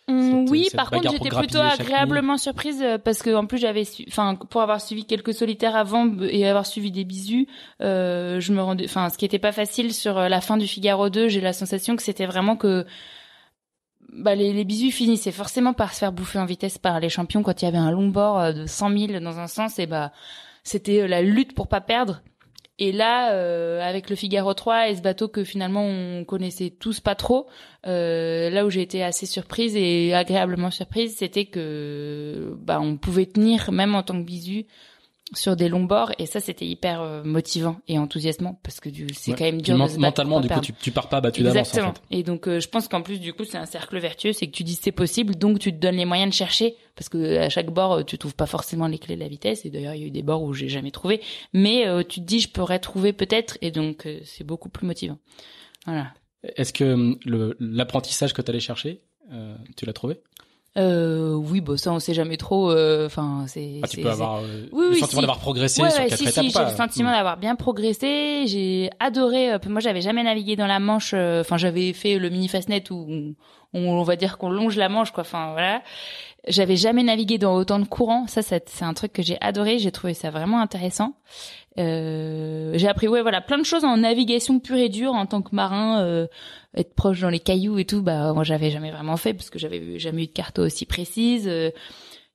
Mmh, 0.09 0.47
oui, 0.49 0.67
par 0.75 0.91
contre, 0.91 1.09
j'étais 1.11 1.29
plutôt 1.29 1.59
agréablement 1.59 2.37
surprise 2.37 2.81
euh, 2.83 2.97
parce 2.97 3.21
que 3.21 3.33
en 3.33 3.45
plus 3.45 3.57
j'avais, 3.57 3.83
enfin, 4.09 4.35
pour 4.35 4.61
avoir 4.61 4.81
suivi 4.81 5.05
quelques 5.05 5.33
solitaires 5.33 5.77
avant 5.77 6.11
et 6.23 6.45
avoir 6.45 6.65
suivi 6.65 6.91
des 6.91 7.05
bisous, 7.05 7.45
euh, 7.81 8.41
je 8.41 8.51
me 8.51 8.61
rendais, 8.61 8.83
enfin, 8.83 9.09
ce 9.09 9.17
qui 9.17 9.23
était 9.23 9.39
pas 9.39 9.53
facile 9.53 9.93
sur 9.93 10.15
la 10.19 10.41
fin 10.41 10.57
du 10.57 10.67
Figaro 10.67 11.09
2, 11.09 11.29
j'ai 11.29 11.39
la 11.39 11.53
sensation 11.53 11.95
que 11.95 12.03
c'était 12.03 12.25
vraiment 12.25 12.57
que 12.57 12.85
bah 14.15 14.35
les, 14.35 14.63
bisous 14.63 14.91
finissaient 14.91 15.31
forcément 15.31 15.73
par 15.73 15.93
se 15.93 15.99
faire 15.99 16.11
bouffer 16.11 16.39
en 16.39 16.45
vitesse 16.45 16.77
par 16.77 16.99
les 16.99 17.09
champions 17.09 17.43
quand 17.43 17.61
il 17.61 17.65
y 17.65 17.67
avait 17.67 17.77
un 17.77 17.91
long 17.91 18.07
bord 18.07 18.39
euh, 18.39 18.51
de 18.51 18.65
100 18.65 18.97
000 18.97 19.19
dans 19.19 19.39
un 19.39 19.47
sens 19.47 19.79
et 19.79 19.87
bah 19.87 20.11
c'était 20.63 21.01
euh, 21.01 21.07
la 21.07 21.21
lutte 21.21 21.55
pour 21.55 21.67
pas 21.67 21.81
perdre. 21.81 22.21
Et 22.79 22.91
là, 22.91 23.33
euh, 23.33 23.81
avec 23.87 24.09
le 24.09 24.15
Figaro 24.15 24.53
3 24.53 24.89
et 24.89 24.95
ce 24.95 25.01
bateau 25.01 25.27
que 25.27 25.43
finalement 25.43 25.85
on 25.85 26.25
connaissait 26.25 26.71
tous 26.71 26.99
pas 26.99 27.13
trop, 27.13 27.47
là 27.83 28.65
où 28.65 28.69
j'ai 28.69 28.81
été 28.81 29.03
assez 29.03 29.27
surprise 29.27 29.75
et 29.75 30.13
agréablement 30.13 30.71
surprise, 30.71 31.15
c'était 31.15 31.45
que 31.45 32.57
bah 32.57 32.79
on 32.81 32.97
pouvait 32.97 33.27
tenir 33.27 33.71
même 33.71 33.93
en 33.93 34.01
tant 34.01 34.15
que 34.19 34.25
bisu 34.25 34.65
sur 35.35 35.55
des 35.55 35.69
longs 35.69 35.83
bords 35.83 36.11
et 36.19 36.25
ça 36.25 36.39
c'était 36.39 36.65
hyper 36.65 37.01
euh, 37.01 37.23
motivant 37.23 37.77
et 37.87 37.99
enthousiasmant 37.99 38.59
parce 38.63 38.79
que 38.79 38.89
c'est 39.13 39.33
quand 39.33 39.43
même 39.43 39.61
dur 39.61 39.77
de 39.77 39.87
se 39.87 39.97
mentalement 39.97 40.39
du 40.39 40.47
coup 40.47 40.59
tu, 40.59 40.73
tu, 40.73 40.91
pars 40.91 41.09
pas 41.09 41.21
battu 41.21 41.43
d'avance 41.43 41.77
en 41.77 41.93
fait. 41.93 42.01
et 42.11 42.23
donc 42.23 42.47
euh, 42.47 42.59
je 42.59 42.67
pense 42.67 42.87
qu'en 42.87 43.01
plus 43.01 43.19
du 43.19 43.33
coup 43.33 43.43
c'est 43.43 43.57
un 43.57 43.65
cercle 43.65 43.97
vertueux 43.99 44.33
c'est 44.33 44.47
que 44.47 44.51
tu 44.51 44.63
dis 44.63 44.75
c'est 44.75 44.91
possible 44.91 45.35
donc 45.35 45.59
tu 45.59 45.71
te 45.73 45.77
donnes 45.77 45.95
les 45.95 46.05
moyens 46.05 46.29
de 46.29 46.35
chercher 46.35 46.75
parce 46.95 47.09
que 47.09 47.37
à 47.37 47.49
chaque 47.49 47.71
bord 47.71 47.93
euh, 47.93 48.03
tu 48.03 48.17
trouves 48.17 48.35
pas 48.35 48.45
forcément 48.45 48.87
les 48.87 48.99
clés 48.99 49.15
de 49.15 49.21
la 49.21 49.27
vitesse 49.27 49.65
et 49.65 49.69
d'ailleurs 49.69 49.95
il 49.95 50.01
y 50.01 50.03
a 50.03 50.07
eu 50.07 50.11
des 50.11 50.23
bords 50.23 50.43
où 50.43 50.53
j'ai 50.53 50.69
jamais 50.69 50.91
trouvé 50.91 51.21
mais 51.53 51.85
tu 52.07 52.21
te 52.21 52.25
dis 52.25 52.39
je 52.39 52.49
pourrais 52.49 52.79
trouver 52.79 53.13
peut-être 53.13 53.57
et 53.61 53.71
donc 53.71 54.07
c'est 54.23 54.43
beaucoup 54.43 54.69
plus 54.69 54.87
motivant. 54.87 55.17
Voilà. 55.85 56.13
Est-ce 56.55 56.73
que 56.73 57.17
l'apprentissage 57.59 58.33
que 58.33 58.41
tu 58.41 58.51
allais 58.51 58.59
chercher 58.59 59.01
tu 59.75 59.85
l'as 59.85 59.93
trouvé? 59.93 60.19
Euh, 60.75 61.33
oui, 61.35 61.61
bon, 61.61 61.77
ça 61.77 61.91
on 61.91 61.99
sait 61.99 62.15
jamais 62.15 62.37
trop. 62.37 62.71
Euh, 62.71 63.05
enfin, 63.05 63.45
c'est. 63.47 63.79
Ah, 63.83 63.87
tu 63.87 64.01
peux 64.01 64.09
avoir 64.09 64.37
euh, 64.37 64.67
le 64.73 64.95
sentiment 64.95 65.21
d'avoir 65.21 65.39
progressé 65.39 65.75
sur 65.75 65.85
quatre 65.85 66.17
si, 66.17 66.23
étapes. 66.23 66.45
Si, 66.45 66.51
j'ai 66.51 66.63
le 66.63 66.75
sentiment 66.75 67.09
hmm. 67.09 67.13
d'avoir 67.13 67.37
bien 67.37 67.55
progressé. 67.55 68.45
J'ai 68.47 68.89
adoré. 68.99 69.53
Euh, 69.53 69.59
moi, 69.67 69.81
j'avais 69.81 70.01
jamais 70.01 70.23
navigué 70.23 70.55
dans 70.55 70.65
la 70.65 70.79
Manche. 70.79 71.13
Enfin, 71.13 71.57
j'avais 71.57 71.93
fait 71.93 72.17
le 72.17 72.29
mini 72.29 72.47
fastnet 72.47 72.83
où 72.89 73.05
on, 73.73 73.87
on 73.87 74.03
va 74.03 74.15
dire 74.15 74.39
qu'on 74.39 74.49
longe 74.49 74.75
la 74.75 74.89
Manche, 74.89 75.11
quoi. 75.11 75.21
Enfin, 75.21 75.51
voilà. 75.51 75.83
J'avais 76.47 76.75
jamais 76.75 77.03
navigué 77.03 77.37
dans 77.37 77.55
autant 77.55 77.79
de 77.79 77.85
courants. 77.85 78.25
Ça, 78.27 78.41
c'est 78.41 78.63
un 78.81 78.93
truc 78.93 79.13
que 79.13 79.21
j'ai 79.21 79.37
adoré. 79.41 79.77
J'ai 79.77 79.91
trouvé 79.91 80.13
ça 80.13 80.31
vraiment 80.31 80.59
intéressant. 80.59 81.13
Euh, 81.79 82.71
j'ai 82.75 82.87
appris, 82.87 83.07
ouais, 83.07 83.21
voilà, 83.21 83.41
plein 83.41 83.57
de 83.57 83.63
choses 83.63 83.83
en 83.83 83.97
navigation 83.97 84.59
pure 84.59 84.77
et 84.77 84.89
dure 84.89 85.13
en 85.13 85.25
tant 85.25 85.41
que 85.41 85.55
marin, 85.55 86.01
euh, 86.01 86.27
être 86.75 86.93
proche 86.93 87.21
dans 87.21 87.29
les 87.29 87.39
cailloux 87.39 87.79
et 87.79 87.85
tout. 87.85 88.01
Bah, 88.01 88.33
moi, 88.33 88.43
j'avais 88.43 88.71
jamais 88.71 88.91
vraiment 88.91 89.17
fait 89.17 89.33
parce 89.33 89.49
que 89.49 89.59
j'avais 89.59 89.99
jamais 89.99 90.23
eu 90.23 90.27
de 90.27 90.31
carte 90.31 90.59
aussi 90.59 90.85
précise. 90.85 91.47
Euh, 91.47 91.71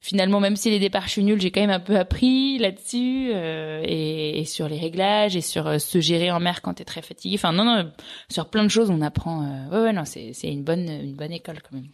finalement, 0.01 0.41
même 0.41 0.57
si 0.57 0.71
les 0.71 0.79
départs 0.79 1.07
je 1.07 1.13
suis 1.13 1.25
nulle, 1.25 1.41
j'ai 1.41 1.51
quand 1.51 1.61
même 1.61 1.71
un 1.71 1.81
peu 1.81 1.97
appris 1.97 2.59
là-dessus 2.59 3.31
euh, 3.35 3.83
et, 3.85 4.41
et, 4.41 4.45
sur 4.45 4.69
les 4.69 4.79
réglages 4.79 5.37
et 5.37 5.41
sur 5.41 5.67
euh, 5.67 5.79
se 5.79 6.01
gérer 6.01 6.31
en 6.31 6.41
mer 6.41 6.63
quand 6.63 6.75
t'es 6.75 6.85
très 6.85 7.03
fatigué. 7.03 7.37
Enfin, 7.37 7.53
non, 7.53 7.65
non, 7.65 7.91
sur 8.29 8.49
plein 8.49 8.65
de 8.65 8.69
choses, 8.69 8.91
on 8.91 9.03
apprend. 9.03 9.69
ouais, 9.71 9.79
ouais, 9.81 9.93
non, 9.93 10.05
c'est 10.05 10.33
une 10.45 10.65
bonne 10.65 10.89
une 10.89 11.15
bonne 11.15 11.33
école 11.33 11.59
quand 11.63 11.77
même. 11.77 11.89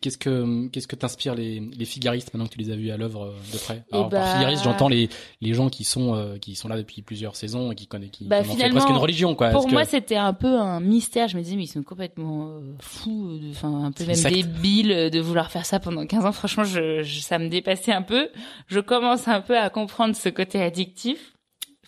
Qu'est-ce 0.00 0.18
que 0.18 0.68
qu'est-ce 0.68 0.86
que 0.86 0.96
t'inspire 0.96 1.34
les, 1.34 1.60
les 1.60 1.84
figaristes 1.84 2.32
maintenant 2.32 2.46
que 2.46 2.52
tu 2.52 2.58
les 2.58 2.70
as 2.70 2.76
vus 2.76 2.90
à 2.90 2.96
l'œuvre 2.96 3.26
euh, 3.26 3.52
de 3.52 3.58
près? 3.58 3.84
Alors 3.92 4.08
par 4.08 4.20
bah, 4.20 4.34
figariste, 4.34 4.64
j'entends 4.64 4.88
les 4.88 5.08
les 5.40 5.54
gens 5.54 5.68
qui 5.68 5.84
sont 5.84 6.14
euh, 6.14 6.38
qui 6.38 6.54
sont 6.54 6.68
là 6.68 6.76
depuis 6.76 7.02
plusieurs 7.02 7.36
saisons 7.36 7.72
et 7.72 7.74
qui 7.74 7.86
connaissent 7.86 8.10
qui, 8.10 8.24
bah, 8.24 8.42
qui 8.42 8.56
presque 8.56 8.88
une 8.88 8.96
religion 8.96 9.34
quoi. 9.34 9.50
Pour 9.50 9.68
moi, 9.68 9.84
c'était 9.84 10.16
un 10.16 10.32
peu 10.32 10.58
un 10.58 10.80
mystère. 10.80 11.28
Je 11.28 11.36
me 11.36 11.42
disais 11.42 11.56
mais 11.56 11.64
ils 11.64 11.68
sont 11.68 11.82
complètement 11.82 12.48
euh, 12.48 12.74
fous, 12.80 13.40
enfin 13.50 13.84
un 13.84 13.92
peu 13.92 14.04
même 14.04 14.22
débiles 14.22 15.10
de 15.10 15.20
vouloir 15.20 15.50
faire 15.50 15.66
ça 15.66 15.80
pendant 15.80 16.06
15 16.06 16.24
ans. 16.24 16.32
Franchement, 16.32 16.64
je, 16.64 17.02
ça 17.04 17.38
me 17.38 17.48
dépassait 17.48 17.92
un 17.92 18.02
peu. 18.02 18.28
Je 18.68 18.80
commence 18.80 19.28
un 19.28 19.40
peu 19.40 19.58
à 19.58 19.70
comprendre 19.70 20.14
ce 20.16 20.28
côté 20.28 20.62
addictif 20.62 21.32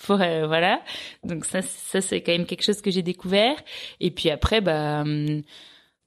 voilà 0.07 0.81
donc 1.25 1.45
ça 1.45 1.61
ça 1.63 2.01
c'est 2.01 2.21
quand 2.21 2.33
même 2.33 2.47
quelque 2.47 2.63
chose 2.63 2.81
que 2.81 2.91
j'ai 2.91 3.03
découvert 3.03 3.57
et 4.01 4.13
puis 4.13 4.31
après 4.31 4.61
bah 4.61 5.01
hum, 5.01 5.43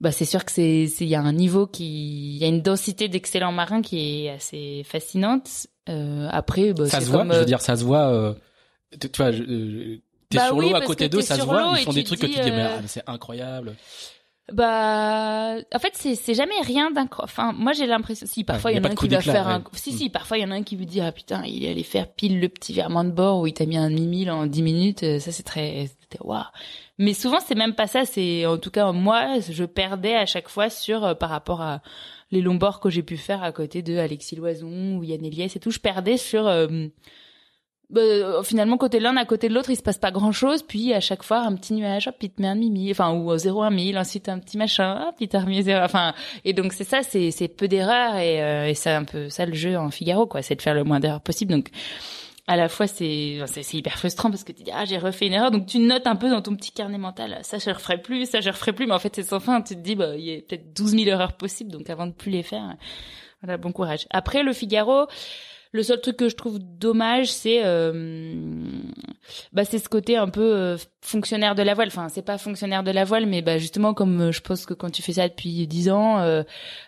bah 0.01 0.11
c'est 0.11 0.25
sûr 0.25 0.43
que 0.43 0.51
c'est 0.51 0.83
il 0.83 1.07
y 1.07 1.15
a 1.15 1.21
un 1.21 1.31
niveau 1.31 1.67
qui 1.67 2.35
il 2.35 2.37
y 2.37 2.43
a 2.43 2.47
une 2.47 2.61
densité 2.61 3.07
d'excellents 3.07 3.51
marins 3.51 3.83
qui 3.83 4.25
est 4.25 4.29
assez 4.31 4.83
fascinante. 4.83 5.67
Euh, 5.89 6.27
après 6.31 6.73
bah, 6.73 6.87
ça 6.89 7.01
se 7.01 7.05
voit, 7.05 7.23
je 7.23 7.29
veux 7.29 7.35
euh, 7.35 7.45
dire 7.45 7.61
ça 7.61 7.75
se 7.75 7.83
voit 7.83 8.07
euh, 8.07 8.33
tu, 8.99 9.09
vois 9.17 9.31
euh, 9.31 9.97
t'es 10.29 10.37
bah 10.37 10.47
sur 10.47 10.59
l'eau 10.59 10.75
à 10.75 10.81
côté 10.81 11.07
d'eux, 11.07 11.21
ça 11.21 11.37
se 11.37 11.43
voit, 11.43 11.75
ils 11.77 11.85
font 11.85 11.93
des 11.93 12.03
trucs 12.03 12.19
que 12.19 12.25
tu 12.25 12.39
dis 12.39 12.51
mais 12.51 12.63
ah, 12.63 12.81
c'est 12.87 13.07
incroyable. 13.07 13.75
Bah, 14.51 15.55
en 15.73 15.79
fait, 15.79 15.93
c'est 15.93 16.15
c'est 16.15 16.33
jamais 16.33 16.59
rien 16.65 16.91
d'incroyable. 16.91 17.31
Enfin, 17.31 17.53
moi 17.53 17.71
j'ai 17.71 17.85
l'impression. 17.85 18.25
Si 18.27 18.43
parfois 18.43 18.71
il 18.71 18.77
y, 18.77 18.79
en 18.81 18.83
a 18.83 18.89
un 18.89 18.95
qui 18.95 19.07
va 19.07 19.21
faire 19.21 19.47
un. 19.47 19.63
Si 19.73 19.93
si, 19.93 20.09
parfois 20.09 20.39
il 20.39 20.41
y 20.41 20.45
en 20.45 20.51
a 20.51 20.55
un 20.55 20.63
qui 20.63 20.75
vous 20.75 20.83
dit 20.83 20.99
ah 20.99 21.11
putain, 21.11 21.43
il 21.45 21.65
allait 21.67 21.83
faire 21.83 22.11
pile 22.11 22.39
le 22.39 22.49
petit 22.49 22.73
virement 22.73 23.05
de 23.05 23.11
bord 23.11 23.39
où 23.39 23.47
il 23.47 23.53
t'a 23.53 23.65
mis 23.65 23.77
un 23.77 23.89
demi 23.89 24.07
mille 24.07 24.31
en 24.31 24.47
10 24.47 24.61
minutes. 24.61 25.19
Ça 25.19 25.31
c'est 25.31 25.43
très. 25.43 25.89
Waouh. 26.19 26.43
Mais 27.01 27.15
souvent, 27.15 27.39
c'est 27.39 27.55
même 27.55 27.73
pas 27.73 27.87
ça. 27.87 28.05
C'est 28.05 28.45
en 28.45 28.59
tout 28.59 28.69
cas 28.69 28.91
moi, 28.91 29.39
je 29.39 29.63
perdais 29.63 30.13
à 30.13 30.27
chaque 30.27 30.47
fois 30.47 30.69
sur 30.69 31.03
euh, 31.03 31.13
par 31.15 31.31
rapport 31.31 31.59
à 31.59 31.81
les 32.29 32.41
longs 32.41 32.55
bords 32.55 32.79
que 32.79 32.91
j'ai 32.91 33.01
pu 33.01 33.17
faire 33.17 33.41
à 33.41 33.51
côté 33.51 33.81
de 33.81 33.97
Alexis 33.97 34.35
Loison 34.35 34.97
ou 34.97 35.03
Yann 35.03 35.25
Eliès 35.25 35.55
et 35.55 35.59
tout. 35.59 35.71
Je 35.71 35.79
perdais 35.79 36.17
sur 36.17 36.45
euh, 36.47 36.67
bah, 37.89 38.01
euh, 38.01 38.43
finalement 38.43 38.77
côté 38.77 38.99
l'un 38.99 39.17
à 39.17 39.25
côté 39.25 39.49
de 39.49 39.55
l'autre 39.55 39.71
il 39.71 39.77
se 39.77 39.81
passe 39.81 39.97
pas 39.97 40.11
grand 40.11 40.31
chose 40.31 40.61
puis 40.61 40.93
à 40.93 40.99
chaque 40.99 41.23
fois 41.23 41.39
un 41.39 41.55
petit 41.55 41.73
nuage 41.73 42.07
hop 42.07 42.15
il 42.21 42.29
te 42.29 42.39
met 42.39 42.47
un 42.47 42.55
mimi. 42.55 42.91
Enfin 42.91 43.11
ou 43.15 43.35
0 43.35 43.63
1 43.63 43.71
1000 43.71 43.97
ensuite 43.97 44.29
un 44.29 44.37
petit 44.37 44.59
machin 44.59 45.07
hop 45.07 45.15
il 45.19 45.27
t'a 45.27 45.39
remis 45.39 45.63
zéro. 45.63 45.83
Enfin 45.83 46.13
et 46.45 46.53
donc 46.53 46.71
c'est 46.71 46.83
ça 46.83 47.01
c'est 47.01 47.47
peu 47.47 47.67
d'erreurs 47.67 48.17
et, 48.17 48.69
et 48.69 48.75
c'est 48.75 48.91
un 48.91 49.05
peu 49.05 49.27
ça 49.29 49.47
le 49.47 49.55
jeu 49.55 49.75
en 49.75 49.89
Figaro 49.89 50.27
quoi. 50.27 50.43
C'est 50.43 50.55
de 50.55 50.61
faire 50.61 50.75
le 50.75 50.83
moins 50.83 50.99
d'erreurs 50.99 51.21
possible. 51.21 51.51
Donc 51.51 51.71
à 52.47 52.55
la 52.57 52.69
fois 52.69 52.87
c'est 52.87 53.39
c'est 53.47 53.73
hyper 53.73 53.97
frustrant 53.97 54.29
parce 54.29 54.43
que 54.43 54.51
tu 54.51 54.63
dis 54.63 54.71
ah 54.73 54.85
j'ai 54.85 54.97
refait 54.97 55.27
une 55.27 55.33
erreur. 55.33 55.51
Donc 55.51 55.67
tu 55.67 55.79
notes 55.79 56.07
un 56.07 56.15
peu 56.15 56.29
dans 56.29 56.41
ton 56.41 56.55
petit 56.55 56.71
carnet 56.71 56.97
mental 56.97 57.39
ça 57.43 57.57
je 57.57 57.69
referai 57.69 58.01
plus 58.01 58.29
ça 58.29 58.41
je 58.41 58.49
referai 58.49 58.73
plus 58.73 58.87
mais 58.87 58.93
en 58.93 58.99
fait 58.99 59.15
c'est 59.15 59.23
sans 59.23 59.39
fin. 59.39 59.61
Tu 59.61 59.75
te 59.75 59.79
dis 59.79 59.95
bah 59.95 60.15
il 60.15 60.25
y 60.25 60.35
a 60.35 60.41
peut-être 60.41 60.73
12 60.73 60.91
000 60.91 61.03
erreurs 61.05 61.33
possibles 61.33 61.71
donc 61.71 61.89
avant 61.89 62.07
de 62.07 62.13
plus 62.13 62.31
les 62.31 62.43
faire 62.43 62.75
voilà 63.41 63.57
bon 63.57 63.71
courage. 63.71 64.07
Après 64.09 64.43
le 64.43 64.53
Figaro 64.53 65.07
le 65.73 65.83
seul 65.83 66.01
truc 66.01 66.17
que 66.17 66.27
je 66.27 66.35
trouve 66.35 66.59
dommage, 66.59 67.31
c'est 67.31 67.61
euh, 67.63 68.33
bah 69.53 69.63
c'est 69.63 69.79
ce 69.79 69.87
côté 69.87 70.17
un 70.17 70.27
peu 70.27 70.41
euh, 70.41 70.77
fonctionnaire 71.01 71.55
de 71.55 71.63
la 71.63 71.73
voile. 71.73 71.87
Enfin, 71.87 72.09
c'est 72.09 72.21
pas 72.21 72.37
fonctionnaire 72.37 72.83
de 72.83 72.91
la 72.91 73.05
voile, 73.05 73.25
mais 73.25 73.41
bah 73.41 73.57
justement 73.57 73.93
comme 73.93 74.19
euh, 74.21 74.31
je 74.31 74.41
pense 74.41 74.65
que 74.65 74.73
quand 74.73 74.89
tu 74.89 75.01
fais 75.01 75.13
ça 75.13 75.29
depuis 75.29 75.65
dix 75.67 75.89
ans, 75.89 76.19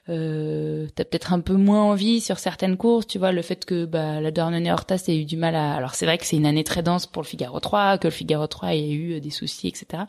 euh, 0.10 0.88
t'as 0.96 1.06
peut-être 1.06 1.32
un 1.32 1.40
peu 1.40 1.54
moins 1.54 1.84
envie 1.84 2.20
sur 2.20 2.40
certaines 2.40 2.76
courses. 2.76 3.08
Tu 3.08 3.20
vois, 3.20 3.32
le 3.32 3.42
fait 3.42 3.64
que 3.64 3.86
bah 3.86 4.20
la 4.20 4.32
Dornenay 4.32 4.72
Hortas 4.72 5.06
ait 5.08 5.18
eu 5.18 5.26
du 5.26 5.38
mal 5.38 5.56
à. 5.56 5.76
Alors 5.76 5.96
c'est 5.96 6.06
vrai 6.06 6.18
que 6.18 6.26
c'est 6.26 6.38
une 6.38 6.46
année 6.46 6.66
très 6.66 6.84
dense 6.84 7.08
pour 7.08 7.22
le 7.22 7.28
Figaro 7.28 7.60
3, 7.60 7.98
que 8.00 8.08
le 8.08 8.12
Figaro 8.12 8.48
3 8.48 8.74
ait 8.74 8.92
eu 8.92 9.22
des 9.22 9.30
soucis, 9.30 9.70
etc. 9.70 10.04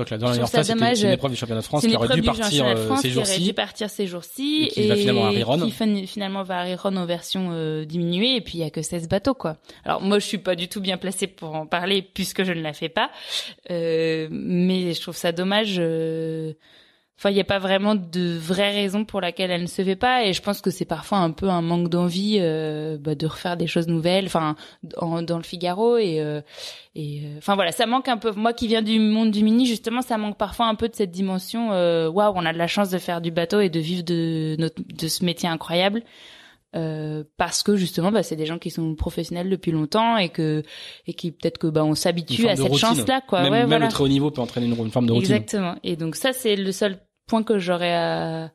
Donc 0.00 0.08
la 0.08 0.16
dernière 0.16 0.48
fois, 0.48 0.64
c'était 0.64 1.02
une 1.02 1.10
épreuve 1.10 1.32
du 1.32 1.36
championnat 1.36 1.60
de 1.60 1.66
France 1.66 1.86
qui 1.86 1.94
aurait 1.94 2.14
dû 2.14 2.22
partir 2.22 2.64
euh, 2.64 2.96
ces 2.96 3.10
jours-ci. 3.10 3.32
Qui 3.32 3.38
aurait 3.38 3.48
dû 3.48 3.52
partir 3.52 3.90
ces 3.90 4.06
jours-ci. 4.06 4.64
Et 4.64 4.68
qui 4.68 4.88
va 4.88 4.96
finalement 4.96 5.26
à 5.26 5.28
Riron. 5.28 5.58
Qui 5.58 6.06
finalement 6.06 6.42
va 6.42 6.60
à 6.60 6.62
Riron 6.62 6.96
en 6.96 7.04
version 7.04 7.50
euh, 7.52 7.84
diminuée. 7.84 8.36
Et 8.36 8.40
puis 8.40 8.54
il 8.54 8.60
y 8.60 8.64
a 8.64 8.70
que 8.70 8.80
16 8.80 9.08
bateaux, 9.08 9.34
quoi. 9.34 9.58
Alors 9.84 10.00
moi, 10.00 10.18
je 10.18 10.24
suis 10.24 10.38
pas 10.38 10.56
du 10.56 10.68
tout 10.68 10.80
bien 10.80 10.96
placée 10.96 11.26
pour 11.26 11.54
en 11.54 11.66
parler 11.66 12.00
puisque 12.00 12.44
je 12.44 12.52
ne 12.54 12.62
la 12.62 12.72
fais 12.72 12.88
pas. 12.88 13.10
Euh, 13.70 14.28
mais 14.30 14.94
je 14.94 15.00
trouve 15.02 15.16
ça 15.16 15.32
dommage. 15.32 15.76
Euh, 15.78 16.54
Enfin, 17.20 17.28
il 17.28 17.34
n'y 17.34 17.40
a 17.40 17.44
pas 17.44 17.58
vraiment 17.58 17.96
de 17.96 18.34
vraie 18.34 18.72
raison 18.72 19.04
pour 19.04 19.20
laquelle 19.20 19.50
elle 19.50 19.60
ne 19.60 19.66
se 19.66 19.84
fait 19.84 19.94
pas, 19.94 20.24
et 20.24 20.32
je 20.32 20.40
pense 20.40 20.62
que 20.62 20.70
c'est 20.70 20.86
parfois 20.86 21.18
un 21.18 21.32
peu 21.32 21.50
un 21.50 21.60
manque 21.60 21.90
d'envie 21.90 22.38
euh, 22.40 22.96
bah, 22.98 23.14
de 23.14 23.26
refaire 23.26 23.58
des 23.58 23.66
choses 23.66 23.88
nouvelles, 23.88 24.24
enfin 24.24 24.56
dans 24.82 25.36
le 25.36 25.42
Figaro 25.42 25.98
et 25.98 26.18
euh, 26.22 26.40
et 26.94 27.20
euh, 27.26 27.36
enfin 27.36 27.56
voilà, 27.56 27.72
ça 27.72 27.84
manque 27.84 28.08
un 28.08 28.16
peu. 28.16 28.32
Moi 28.32 28.54
qui 28.54 28.68
viens 28.68 28.80
du 28.80 28.98
monde 28.98 29.32
du 29.32 29.44
mini, 29.44 29.66
justement, 29.66 30.00
ça 30.00 30.16
manque 30.16 30.38
parfois 30.38 30.68
un 30.68 30.74
peu 30.74 30.88
de 30.88 30.94
cette 30.94 31.10
dimension. 31.10 31.68
Waouh, 32.08 32.32
on 32.36 32.46
a 32.46 32.54
de 32.54 32.58
la 32.58 32.66
chance 32.66 32.88
de 32.88 32.96
faire 32.96 33.20
du 33.20 33.30
bateau 33.30 33.60
et 33.60 33.68
de 33.68 33.80
vivre 33.80 34.02
de 34.02 34.56
notre 34.58 34.82
de 34.82 35.06
ce 35.06 35.22
métier 35.22 35.46
incroyable. 35.46 36.02
Euh, 36.76 37.24
parce 37.36 37.64
que 37.64 37.74
justement 37.74 38.12
bah, 38.12 38.22
c'est 38.22 38.36
des 38.36 38.46
gens 38.46 38.58
qui 38.58 38.70
sont 38.70 38.94
professionnels 38.94 39.50
depuis 39.50 39.72
longtemps 39.72 40.16
et 40.16 40.28
que 40.28 40.62
et 41.08 41.14
qui 41.14 41.32
peut-être 41.32 41.58
que 41.58 41.66
bah 41.66 41.84
on 41.84 41.96
s'habitue 41.96 42.46
à 42.46 42.54
cette 42.54 42.76
chance 42.76 43.04
là 43.08 43.20
quoi 43.20 43.42
même, 43.42 43.52
ouais, 43.52 43.66
même 43.66 43.82
le 43.82 43.88
très 43.88 44.04
haut 44.04 44.08
niveau 44.08 44.30
peut 44.30 44.40
entraîner 44.40 44.66
une, 44.66 44.90
forme 44.92 45.06
de 45.06 45.12
routine 45.12 45.34
exactement 45.34 45.74
et 45.82 45.96
donc 45.96 46.14
ça 46.14 46.32
c'est 46.32 46.54
le 46.54 46.70
seul 46.70 47.00
point 47.30 47.44
que 47.44 47.58
j'aurais 47.60 47.94
à, 47.94 48.50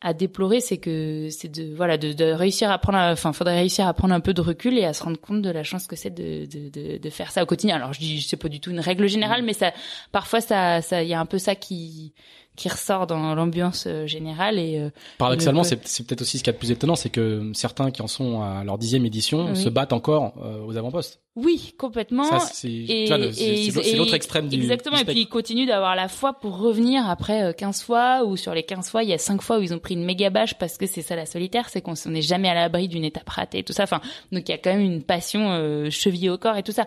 à 0.00 0.14
déplorer, 0.14 0.60
c'est 0.60 0.78
que 0.78 1.28
c'est 1.30 1.48
de 1.48 1.74
voilà 1.74 1.98
de, 1.98 2.12
de, 2.12 2.24
réussir 2.24 2.70
à 2.70 2.78
prendre, 2.78 2.98
enfin, 2.98 3.32
faudrait 3.34 3.56
réussir 3.56 3.86
à 3.86 3.92
prendre 3.92 4.14
un 4.14 4.20
peu 4.20 4.32
de 4.32 4.40
recul 4.40 4.78
et 4.78 4.84
à 4.84 4.94
se 4.94 5.02
rendre 5.02 5.20
compte 5.20 5.42
de 5.42 5.50
la 5.50 5.62
chance 5.62 5.86
que 5.86 5.94
c'est 5.94 6.10
de, 6.10 6.46
de, 6.46 6.70
de, 6.70 6.98
de 6.98 7.10
faire 7.10 7.30
ça 7.30 7.42
au 7.42 7.46
quotidien. 7.46 7.76
Alors 7.76 7.92
je 7.92 8.00
dis, 8.00 8.22
c'est 8.22 8.38
pas 8.38 8.48
du 8.48 8.60
tout 8.60 8.70
une 8.70 8.80
règle 8.80 9.08
générale, 9.08 9.42
mm. 9.42 9.44
mais 9.44 9.52
ça, 9.52 9.72
parfois 10.10 10.40
ça, 10.40 10.80
ça, 10.80 11.02
il 11.02 11.08
y 11.08 11.14
a 11.14 11.20
un 11.20 11.26
peu 11.26 11.38
ça 11.38 11.54
qui 11.54 12.14
qui 12.56 12.68
ressort 12.68 13.06
dans 13.06 13.34
l'ambiance 13.34 13.84
euh, 13.86 14.06
générale 14.06 14.58
et 14.58 14.78
euh, 14.78 14.90
paradoxalement 15.18 15.64
c'est 15.64 15.86
c'est 15.86 16.06
peut-être 16.06 16.22
aussi 16.22 16.38
ce 16.38 16.44
qui 16.44 16.50
est 16.50 16.52
le 16.52 16.58
plus 16.58 16.70
étonnant 16.70 16.94
c'est 16.94 17.10
que 17.10 17.50
certains 17.52 17.90
qui 17.90 18.00
en 18.00 18.06
sont 18.06 18.42
à 18.42 18.62
leur 18.64 18.78
dixième 18.78 19.04
édition 19.04 19.54
se 19.54 19.68
battent 19.68 19.92
encore 19.92 20.34
euh, 20.42 20.64
aux 20.64 20.76
avant-postes. 20.76 21.20
Oui 21.36 21.74
complètement. 21.76 22.38
C'est 22.38 23.96
l'autre 23.96 24.14
extrême 24.14 24.48
du 24.48 24.56
exactement 24.56 24.98
et 24.98 25.04
puis 25.04 25.22
ils 25.22 25.28
continuent 25.28 25.66
d'avoir 25.66 25.96
la 25.96 26.08
foi 26.08 26.34
pour 26.34 26.58
revenir 26.58 27.08
après 27.08 27.54
15 27.54 27.82
fois 27.82 28.24
ou 28.24 28.36
sur 28.36 28.54
les 28.54 28.62
15 28.62 28.88
fois 28.88 29.02
il 29.02 29.08
y 29.08 29.14
a 29.14 29.18
5 29.18 29.42
fois 29.42 29.58
où 29.58 29.62
ils 29.62 29.74
ont 29.74 29.80
pris 29.80 29.94
une 29.94 30.04
méga 30.04 30.30
bâche 30.30 30.54
parce 30.54 30.78
que 30.78 30.86
c'est 30.86 31.02
ça 31.02 31.16
la 31.16 31.26
solitaire 31.26 31.68
c'est 31.68 31.80
qu'on 31.80 31.94
n'est 32.06 32.22
jamais 32.22 32.48
à 32.48 32.54
l'abri 32.54 32.86
d'une 32.86 33.04
étape 33.04 33.28
ratée 33.28 33.58
et 33.58 33.64
tout 33.64 33.72
ça. 33.72 33.82
Enfin 33.82 34.00
donc 34.30 34.48
il 34.48 34.52
y 34.52 34.54
a 34.54 34.58
quand 34.58 34.70
même 34.70 34.80
une 34.80 35.02
passion 35.02 35.50
euh, 35.50 35.90
chevillée 35.90 36.30
au 36.30 36.38
corps 36.38 36.56
et 36.56 36.62
tout 36.62 36.72
ça. 36.72 36.86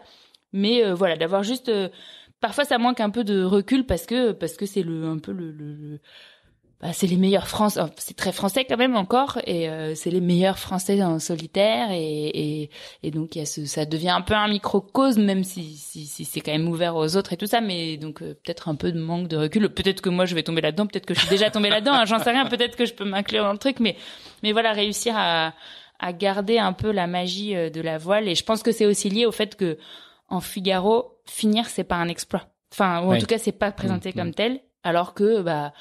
Mais 0.54 0.94
voilà 0.94 1.18
d'avoir 1.18 1.44
juste 1.44 1.70
parfois 2.40 2.66
ça 2.66 2.78
manque 2.78 3.00
un 3.00 3.10
peu 3.10 3.24
de 3.24 3.44
recul 3.44 3.86
parce 3.86 4.06
que 4.06 4.32
parce 4.32 4.54
que 4.54 4.66
c'est 4.66 4.84
le 4.84 5.06
un 5.08 5.20
peu 5.20 5.32
le, 5.32 5.52
le, 5.52 6.00
bah, 6.80 6.94
c'est 6.94 7.08
les 7.08 7.18
meilleurs 7.18 7.48
Français. 7.48 7.82
C'est 7.98 8.16
très 8.16 8.32
français 8.32 8.64
quand 8.66 8.78
même 8.78 8.96
encore, 8.96 9.40
et 9.48 9.68
euh, 9.68 9.96
c'est 9.96 10.12
les 10.12 10.22
meilleurs 10.22 10.60
Français 10.60 11.02
en 11.02 11.18
solitaire, 11.18 11.90
et, 11.92 12.28
et, 12.28 12.70
et 13.02 13.10
donc 13.10 13.36
y 13.36 13.40
a 13.40 13.46
ce, 13.46 13.66
ça 13.66 13.86
devient 13.86 14.12
un 14.12 14.22
peu 14.22 14.36
un 14.36 14.48
microcosme, 14.48 15.24
même 15.24 15.44
si, 15.44 15.76
si, 15.76 16.06
si 16.06 16.24
c'est 16.24 16.40
quand 16.40 16.52
même 16.52 16.68
ouvert 16.68 16.96
aux 16.96 17.16
autres 17.16 17.34
et 17.34 17.38
tout 17.38 17.48
ça, 17.48 17.62
mais 17.62 17.98
donc 17.98 18.22
euh, 18.22 18.36
peut-être 18.44 18.70
un 18.70 18.76
peu 18.76 18.92
de 18.92 19.00
manque 19.00 19.28
de 19.28 19.38
recul. 19.38 19.70
Peut-être 19.70 20.02
que 20.02 20.10
moi 20.10 20.26
je 20.26 20.36
vais 20.36 20.44
tomber 20.44 20.62
là-dedans, 20.62 20.86
peut-être 20.86 21.08
que 21.08 21.16
je 21.16 21.20
suis 21.22 21.30
déjà 21.30 21.50
tombée 21.50 21.70
là-dedans, 21.70 21.94
hein, 21.94 22.06
j'en 22.06 22.20
sais 22.20 22.30
rien. 22.32 22.46
Peut-être 22.46 22.76
que 22.76 22.86
je 22.86 22.94
peux 22.94 23.06
m'inclure 23.06 23.44
dans 23.44 23.54
le 23.54 23.58
truc, 23.58 23.80
mais 23.80 23.96
mais 24.44 24.52
voilà, 24.52 24.72
réussir 24.72 25.16
à 25.18 25.54
à 26.00 26.14
garder 26.14 26.60
un 26.60 26.74
peu 26.74 26.92
la 26.92 27.08
magie 27.08 27.56
euh, 27.56 27.72
de 27.72 27.82
la 27.82 27.98
voile, 27.98 28.28
et 28.28 28.36
je 28.36 28.44
pense 28.44 28.62
que 28.62 28.72
c'est 28.72 28.86
aussi 28.86 29.10
lié 29.10 29.26
au 29.26 29.32
fait 29.32 29.56
que 29.56 29.80
en 30.28 30.42
Figaro, 30.42 31.20
finir 31.26 31.68
c'est 31.68 31.84
pas 31.84 31.96
un 31.96 32.08
exploit. 32.08 32.48
Enfin, 32.72 33.02
ou 33.02 33.14
en 33.14 33.18
tout 33.18 33.26
cas 33.26 33.38
c'est 33.38 33.52
pas 33.52 33.72
présenté 33.72 34.10
mmh, 34.10 34.14
comme 34.14 34.30
mmh. 34.30 34.34
tel, 34.34 34.60
alors 34.84 35.14
que 35.14 35.42
bah 35.42 35.74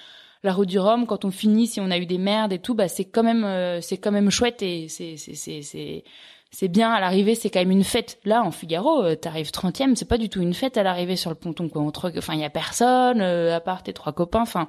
la 0.43 0.53
route 0.53 0.69
du 0.69 0.79
Rhum, 0.79 1.07
quand 1.07 1.25
on 1.25 1.31
finit, 1.31 1.67
si 1.67 1.81
on 1.81 1.91
a 1.91 1.99
eu 1.99 2.07
des 2.07 2.19
merdes 2.19 2.53
et 2.53 2.59
tout, 2.59 2.75
bah 2.75 2.89
c'est 2.89 3.05
quand 3.05 3.23
même 3.23 3.45
euh, 3.45 3.81
c'est 3.81 3.99
quand 3.99 4.13
même 4.13 4.31
chouette 4.31 4.63
et 4.63 4.89
c'est 4.89 5.17
c'est 5.17 5.35
c'est 5.35 5.63
c'est 5.63 6.05
c'est 6.51 6.69
bien 6.69 6.91
à 6.93 7.01
l'arrivée, 7.01 7.35
c'est 7.35 7.51
quand 7.51 7.59
même 7.59 7.71
une 7.71 7.85
fête. 7.85 8.19
Là, 8.25 8.43
en 8.43 8.51
Figaro, 8.51 9.03
euh, 9.03 9.17
t'arrives 9.17 9.51
30e, 9.51 9.95
c'est 9.95 10.09
pas 10.09 10.19
du 10.19 10.29
tout 10.29 10.41
une 10.41 10.55
fête 10.55 10.77
à 10.77 10.83
l'arrivée 10.83 11.17
sur 11.17 11.31
le 11.31 11.37
ponton 11.37 11.69
quoi. 11.69 11.83
enfin, 11.83 12.35
il 12.35 12.41
y 12.41 12.45
a 12.45 12.51
personne 12.51 13.21
euh, 13.21 13.55
à 13.57 13.61
part 13.61 13.83
tes 13.83 13.93
trois 13.93 14.13
copains. 14.13 14.43
Enfin, 14.43 14.69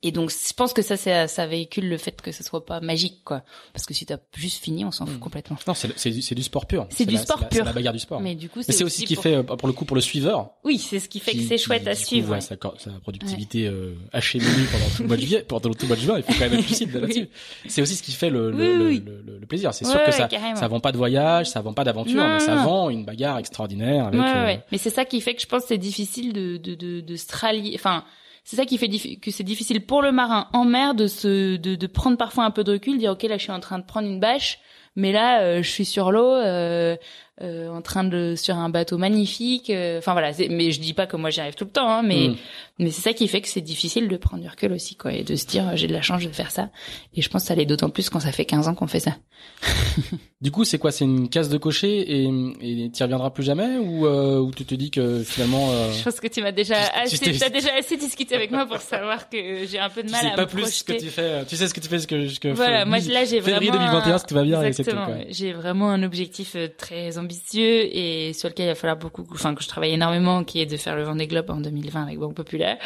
et 0.00 0.12
donc, 0.12 0.30
je 0.30 0.52
pense 0.54 0.72
que 0.72 0.80
ça, 0.80 0.96
ça, 0.96 1.26
ça 1.26 1.46
véhicule 1.48 1.88
le 1.88 1.98
fait 1.98 2.22
que 2.22 2.30
ce 2.30 2.44
soit 2.44 2.64
pas 2.64 2.80
magique, 2.80 3.24
quoi. 3.24 3.42
Parce 3.72 3.84
que 3.84 3.94
si 3.94 4.06
t'as 4.06 4.18
juste 4.36 4.62
fini, 4.62 4.84
on 4.84 4.92
s'en 4.92 5.06
fout 5.06 5.16
hmm. 5.16 5.20
complètement. 5.20 5.56
Non, 5.66 5.74
c'est 5.74 6.10
du, 6.10 6.20
du 6.20 6.42
sport 6.44 6.66
pur. 6.66 6.86
C'est 6.90 7.04
du 7.04 7.16
sport 7.16 7.48
pur. 7.48 7.58
C'est 7.58 7.64
la 7.64 7.72
bagarre 7.72 7.92
du 7.92 7.98
sport. 7.98 8.20
Mais 8.20 8.36
du 8.36 8.48
coup, 8.48 8.62
c'est 8.62 8.84
aussi 8.84 9.00
ce 9.02 9.06
qui 9.06 9.16
fait, 9.16 9.42
pour 9.42 9.66
le 9.66 9.72
coup, 9.72 9.84
pour 9.84 9.96
le 9.96 10.00
suiveur. 10.00 10.50
Oui, 10.62 10.78
c'est 10.78 11.00
ce 11.00 11.08
qui 11.08 11.18
fait 11.18 11.32
que 11.32 11.42
c'est 11.42 11.58
chouette 11.58 11.88
à 11.88 11.96
suivre. 11.96 12.36
Coup, 12.36 12.40
sa, 12.40 12.56
sa, 12.78 12.90
productivité 13.00 13.66
euh, 13.66 13.94
hachée 14.12 14.38
pendant 14.38 14.86
tout 14.94 15.02
le 15.02 15.08
mois 15.08 15.16
de 15.16 15.22
juillet, 15.22 15.42
pendant 15.42 15.70
tout 15.70 15.82
le 15.82 15.88
mois 15.88 15.96
de 15.96 16.00
juin, 16.00 16.16
il 16.18 16.22
faut 16.22 16.32
quand 16.32 16.48
même 16.48 16.60
être 16.60 16.66
lucide 16.68 16.94
là-dessus. 16.94 17.28
C'est 17.66 17.82
aussi 17.82 17.96
ce 17.96 18.02
qui 18.04 18.12
fait 18.12 18.30
le, 18.30 18.52
le, 18.52 18.76
le, 18.76 19.38
le, 19.40 19.46
plaisir. 19.46 19.74
C'est 19.74 19.84
sûr 19.84 20.02
que 20.04 20.12
ça, 20.12 20.28
ça 20.54 20.68
vend 20.68 20.78
pas 20.78 20.92
de 20.92 20.96
voyage, 20.96 21.50
ça 21.50 21.60
vend 21.60 21.72
pas 21.72 21.82
d'aventure, 21.82 22.22
mais 22.22 22.38
ça 22.38 22.54
vend 22.54 22.88
une 22.88 23.04
bagarre 23.04 23.38
extraordinaire. 23.38 24.06
Avec, 24.06 24.20
euh... 24.20 24.56
Mais 24.70 24.78
c'est 24.78 24.90
ça 24.90 25.04
qui 25.04 25.20
fait 25.20 25.34
que 25.34 25.42
je 25.42 25.46
pense 25.46 25.62
que 25.62 25.68
c'est 25.68 25.78
difficile 25.78 26.32
de, 26.32 26.56
de, 26.56 26.76
de, 26.76 27.00
de 27.00 27.16
se 27.16 27.26
rallier, 27.36 27.72
enfin, 27.74 28.04
c'est 28.48 28.56
ça 28.56 28.64
qui 28.64 28.78
fait 28.78 28.88
que 28.88 29.30
c'est 29.30 29.44
difficile 29.44 29.84
pour 29.84 30.00
le 30.00 30.10
marin 30.10 30.48
en 30.54 30.64
mer 30.64 30.94
de 30.94 31.06
se 31.06 31.56
de, 31.56 31.86
prendre 31.86 32.16
parfois 32.16 32.44
un 32.44 32.50
peu 32.50 32.64
de 32.64 32.72
recul, 32.72 32.96
dire 32.96 33.12
ok 33.12 33.24
là 33.24 33.36
je 33.36 33.42
suis 33.42 33.52
en 33.52 33.60
train 33.60 33.78
de 33.78 33.84
prendre 33.84 34.08
une 34.08 34.20
bâche, 34.20 34.58
mais 34.96 35.12
là 35.12 35.42
euh, 35.42 35.62
je 35.62 35.68
suis 35.68 35.84
sur 35.84 36.10
l'eau, 36.10 36.32
euh, 36.32 36.96
euh, 37.40 37.68
en 37.68 37.82
train 37.82 38.02
de 38.02 38.34
sur 38.36 38.56
un 38.56 38.68
bateau 38.68 38.98
magnifique. 38.98 39.70
Euh, 39.70 39.98
enfin 39.98 40.12
voilà, 40.12 40.32
mais 40.50 40.72
je 40.72 40.80
dis 40.80 40.92
pas 40.92 41.06
que 41.06 41.16
moi 41.16 41.30
j'y 41.30 41.40
arrive 41.40 41.54
tout 41.54 41.64
le 41.64 41.70
temps, 41.70 41.88
hein, 41.88 42.02
mais 42.02 42.28
mm. 42.28 42.36
mais 42.80 42.90
c'est 42.90 43.02
ça 43.02 43.12
qui 43.12 43.28
fait 43.28 43.40
que 43.40 43.48
c'est 43.48 43.60
difficile 43.60 44.08
de 44.08 44.16
prendre 44.16 44.42
du 44.42 44.48
recul 44.48 44.72
aussi, 44.72 44.96
quoi, 44.96 45.12
et 45.12 45.22
de 45.22 45.36
se 45.36 45.46
dire 45.46 45.76
j'ai 45.76 45.86
de 45.86 45.92
la 45.92 46.02
chance 46.02 46.24
de 46.24 46.28
faire 46.30 46.50
ça. 46.50 46.70
Et 47.14 47.22
je 47.22 47.28
pense 47.28 47.42
que 47.42 47.48
ça 47.48 47.54
l'est 47.54 47.66
d'autant 47.66 47.90
plus 47.90 48.10
quand 48.10 48.20
ça 48.20 48.32
fait 48.32 48.44
15 48.44 48.66
ans 48.66 48.74
qu'on 48.74 48.88
fait 48.88 49.00
ça. 49.00 49.16
du 50.40 50.50
coup, 50.50 50.64
c'est 50.64 50.78
quoi? 50.78 50.90
C'est 50.90 51.04
une 51.04 51.28
case 51.28 51.48
de 51.48 51.58
cocher 51.58 52.00
et 52.00 52.24
et 52.60 52.90
y 52.92 53.02
reviendras 53.02 53.30
plus 53.30 53.44
jamais? 53.44 53.76
Ou 53.76 54.06
euh, 54.06 54.38
ou 54.38 54.50
tu 54.50 54.64
te 54.64 54.74
dis 54.74 54.90
que 54.90 55.22
finalement 55.22 55.70
euh, 55.70 55.92
Je 55.92 56.02
pense 56.02 56.18
que 56.18 56.26
tu 56.26 56.42
m'as 56.42 56.50
déjà 56.52 56.76
assez, 56.94 57.18
tu 57.18 57.44
as 57.44 57.50
déjà 57.50 57.70
assez 57.78 57.96
discuté 57.96 58.34
avec 58.34 58.50
moi 58.50 58.66
pour 58.66 58.80
savoir 58.80 59.28
que 59.28 59.64
j'ai 59.64 59.78
un 59.78 59.90
peu 59.90 60.02
de 60.02 60.10
mal 60.10 60.20
tu 60.20 60.26
sais 60.26 60.32
à 60.32 60.36
pas 60.36 60.42
me 60.42 60.48
plus 60.48 60.72
ce 60.72 60.84
que 60.84 60.92
tu 60.92 61.06
fais. 61.06 61.44
Tu 61.46 61.54
sais 61.54 61.68
ce 61.68 61.74
que 61.74 61.80
tu 61.80 61.88
fais, 61.88 62.00
ce 62.00 62.06
que, 62.08 62.28
ce 62.28 62.40
que 62.40 62.48
voilà. 62.48 62.84
Moi 62.84 62.98
là 62.98 63.24
j'ai 63.24 63.38
vraiment 63.38 63.60
février 63.60 63.70
2021, 63.70 64.18
tout 64.18 64.34
va 64.34 64.42
bien. 64.42 64.62
Exactement. 64.62 65.06
J'ai 65.28 65.52
vraiment 65.52 65.90
un 65.90 66.02
objectif 66.02 66.56
très 66.76 67.16
ambitieux 67.16 67.27
ambitieux 67.28 67.94
et 67.94 68.32
sur 68.32 68.48
lequel 68.48 68.66
il 68.66 68.68
va 68.70 68.74
falloir 68.74 68.96
beaucoup, 68.96 69.26
enfin 69.32 69.54
que 69.54 69.62
je 69.62 69.68
travaille 69.68 69.92
énormément, 69.92 70.44
qui 70.44 70.60
est 70.60 70.66
de 70.66 70.76
faire 70.76 70.96
le 70.96 71.02
Vendée 71.02 71.26
Globe 71.26 71.50
en 71.50 71.60
2020 71.60 72.02
avec 72.02 72.18
Banque 72.18 72.34
Populaire. 72.34 72.78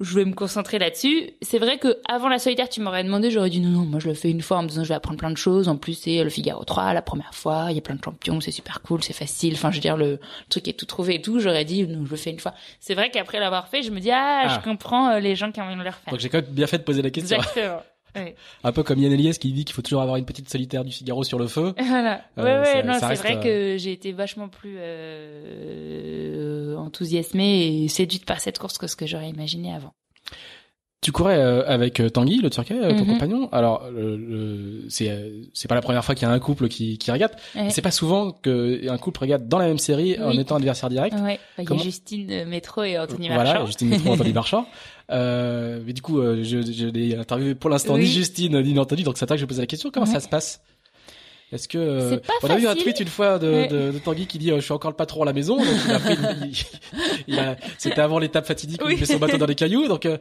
Je 0.00 0.14
vais 0.14 0.24
me 0.24 0.32
concentrer 0.32 0.78
là-dessus. 0.78 1.30
C'est 1.42 1.58
vrai 1.58 1.78
que 1.78 1.98
avant 2.08 2.28
la 2.28 2.38
solitaire, 2.38 2.68
tu 2.68 2.80
m'aurais 2.80 3.02
demandé, 3.02 3.32
j'aurais 3.32 3.50
dit 3.50 3.60
non, 3.60 3.70
non, 3.70 3.84
moi 3.84 3.98
je 3.98 4.06
le 4.06 4.14
fais 4.14 4.30
une 4.30 4.42
fois 4.42 4.58
en 4.58 4.62
me 4.62 4.68
disant 4.68 4.84
je 4.84 4.90
vais 4.90 4.94
apprendre 4.94 5.18
plein 5.18 5.30
de 5.30 5.36
choses. 5.36 5.66
En 5.66 5.76
plus, 5.76 5.94
c'est 5.94 6.22
le 6.22 6.30
Figaro 6.30 6.62
3, 6.62 6.92
la 6.92 7.02
première 7.02 7.34
fois, 7.34 7.66
il 7.70 7.74
y 7.74 7.78
a 7.78 7.82
plein 7.82 7.96
de 7.96 8.04
champions, 8.04 8.40
c'est 8.40 8.52
super 8.52 8.80
cool, 8.82 9.02
c'est 9.02 9.12
facile. 9.12 9.54
Enfin, 9.54 9.72
je 9.72 9.76
veux 9.76 9.82
dire, 9.82 9.96
le, 9.96 10.20
truc 10.50 10.68
est 10.68 10.74
tout 10.74 10.86
trouvé 10.86 11.16
et 11.16 11.22
tout. 11.22 11.40
J'aurais 11.40 11.64
dit 11.64 11.84
non, 11.88 12.04
je 12.04 12.10
le 12.12 12.16
fais 12.16 12.30
une 12.30 12.38
fois. 12.38 12.54
C'est 12.78 12.94
vrai 12.94 13.10
qu'après 13.10 13.40
l'avoir 13.40 13.66
fait, 13.66 13.82
je 13.82 13.90
me 13.90 13.98
dis 13.98 14.12
ah, 14.12 14.46
je 14.48 14.54
ah. 14.54 14.62
comprends 14.62 15.08
euh, 15.08 15.18
les 15.18 15.34
gens 15.34 15.50
qui 15.50 15.60
ont 15.60 15.64
envie 15.64 15.74
de 15.74 15.82
le 15.82 15.88
refaire. 15.88 16.12
Donc 16.12 16.20
j'ai 16.20 16.28
quand 16.28 16.42
même 16.42 16.50
bien 16.52 16.68
fait 16.68 16.78
de 16.78 16.84
poser 16.84 17.02
la 17.02 17.10
question. 17.10 17.36
Exactement. 17.36 17.82
Un 18.64 18.72
peu 18.72 18.82
comme 18.82 18.98
Yann 18.98 19.12
Eliès 19.12 19.38
qui 19.38 19.52
dit 19.52 19.64
qu'il 19.64 19.74
faut 19.74 19.82
toujours 19.82 20.02
avoir 20.02 20.16
une 20.16 20.24
petite 20.24 20.48
solitaire 20.48 20.84
du 20.84 20.92
Figaro 20.92 21.24
sur 21.24 21.38
le 21.38 21.46
feu. 21.46 21.74
Voilà. 21.88 22.22
Euh, 22.38 22.44
ouais, 22.44 22.60
ouais, 22.60 22.82
non, 22.82 22.94
c'est 23.00 23.14
vrai 23.14 23.36
euh, 23.36 23.42
que 23.42 23.76
j'ai 23.78 23.92
été 23.92 24.12
vachement 24.12 24.48
plus 24.48 24.76
euh, 24.78 26.76
enthousiasmée 26.76 27.84
et 27.84 27.88
séduite 27.88 28.24
par 28.24 28.40
cette 28.40 28.58
course 28.58 28.78
que 28.78 28.86
ce 28.86 28.94
que 28.94 29.06
j'aurais 29.06 29.30
imaginé 29.30 29.74
avant. 29.74 29.94
Tu 31.00 31.12
courais 31.12 31.40
avec 31.40 32.02
Tanguy, 32.12 32.40
le 32.40 32.50
Turquet, 32.50 32.74
ton 32.80 33.04
mhm. 33.04 33.06
compagnon. 33.06 33.48
Alors, 33.52 33.88
c'est 34.88 35.32
c'est 35.54 35.68
pas 35.68 35.76
la 35.76 35.80
première 35.80 36.04
fois 36.04 36.14
qu'il 36.14 36.26
y 36.26 36.30
a 36.30 36.34
un 36.34 36.38
couple 36.40 36.68
qui 36.68 36.98
qui 36.98 37.10
regarde. 37.10 37.32
C'est 37.70 37.82
pas 37.82 37.92
souvent 37.92 38.32
qu'un 38.32 38.98
couple 38.98 39.20
regarde 39.20 39.46
dans 39.46 39.58
la 39.58 39.66
même 39.66 39.78
série 39.78 40.20
en 40.20 40.32
étant 40.32 40.56
adversaire 40.56 40.90
direct. 40.90 41.14
Ouais. 41.14 41.38
Bah, 41.56 41.64
il 41.64 41.70
y 41.70 41.80
a 41.80 41.82
Justine 41.82 42.44
Métro 42.46 42.82
et 42.82 42.98
Anthony 42.98 43.28
Marchand. 43.28 43.44
Voilà, 43.44 43.66
Justine 43.66 43.88
Métro 43.88 44.08
et 44.08 44.12
Anthony 44.12 44.32
Marchand. 44.34 44.66
Euh, 45.10 45.80
mais 45.86 45.92
du 45.92 46.02
coup, 46.02 46.20
euh, 46.20 46.42
je, 46.42 46.60
je 46.60 46.86
l'ai 46.86 47.16
interviewé 47.16 47.54
pour 47.54 47.70
l'instant 47.70 47.96
ni 47.96 48.06
Justine 48.06 48.60
ni 48.60 48.78
Anthony, 48.78 49.04
donc 49.04 49.16
c'est 49.16 49.26
toi 49.26 49.36
que 49.36 49.40
je 49.40 49.44
vais 49.44 49.48
poser 49.48 49.62
la 49.62 49.66
question. 49.66 49.90
Comment 49.92 50.06
ça 50.06 50.20
se 50.20 50.28
passe? 50.28 50.60
Est-ce 51.50 51.66
que 51.66 51.78
euh, 51.78 52.18
on 52.42 52.50
a 52.50 52.58
eu 52.58 52.66
un 52.66 52.74
tweet 52.74 53.00
une 53.00 53.08
fois 53.08 53.38
de, 53.38 53.66
de, 53.68 53.92
de 53.92 53.98
Tanguy 53.98 54.26
qui 54.26 54.38
dit 54.38 54.50
euh, 54.50 54.56
je 54.56 54.60
suis 54.60 54.72
encore 54.72 54.90
le 54.90 54.96
patron 54.96 55.22
à 55.22 55.24
la 55.24 55.32
maison. 55.32 55.58
C'était 57.78 58.00
avant 58.00 58.18
l'étape 58.18 58.46
fatidique 58.46 58.84
où 58.84 58.90
il 58.90 58.98
met 58.98 59.06
son 59.06 59.16
bateau 59.16 59.38
dans 59.38 59.46
les 59.46 59.54
cailloux. 59.54 59.88
Donc 59.88 60.04
euh, 60.04 60.18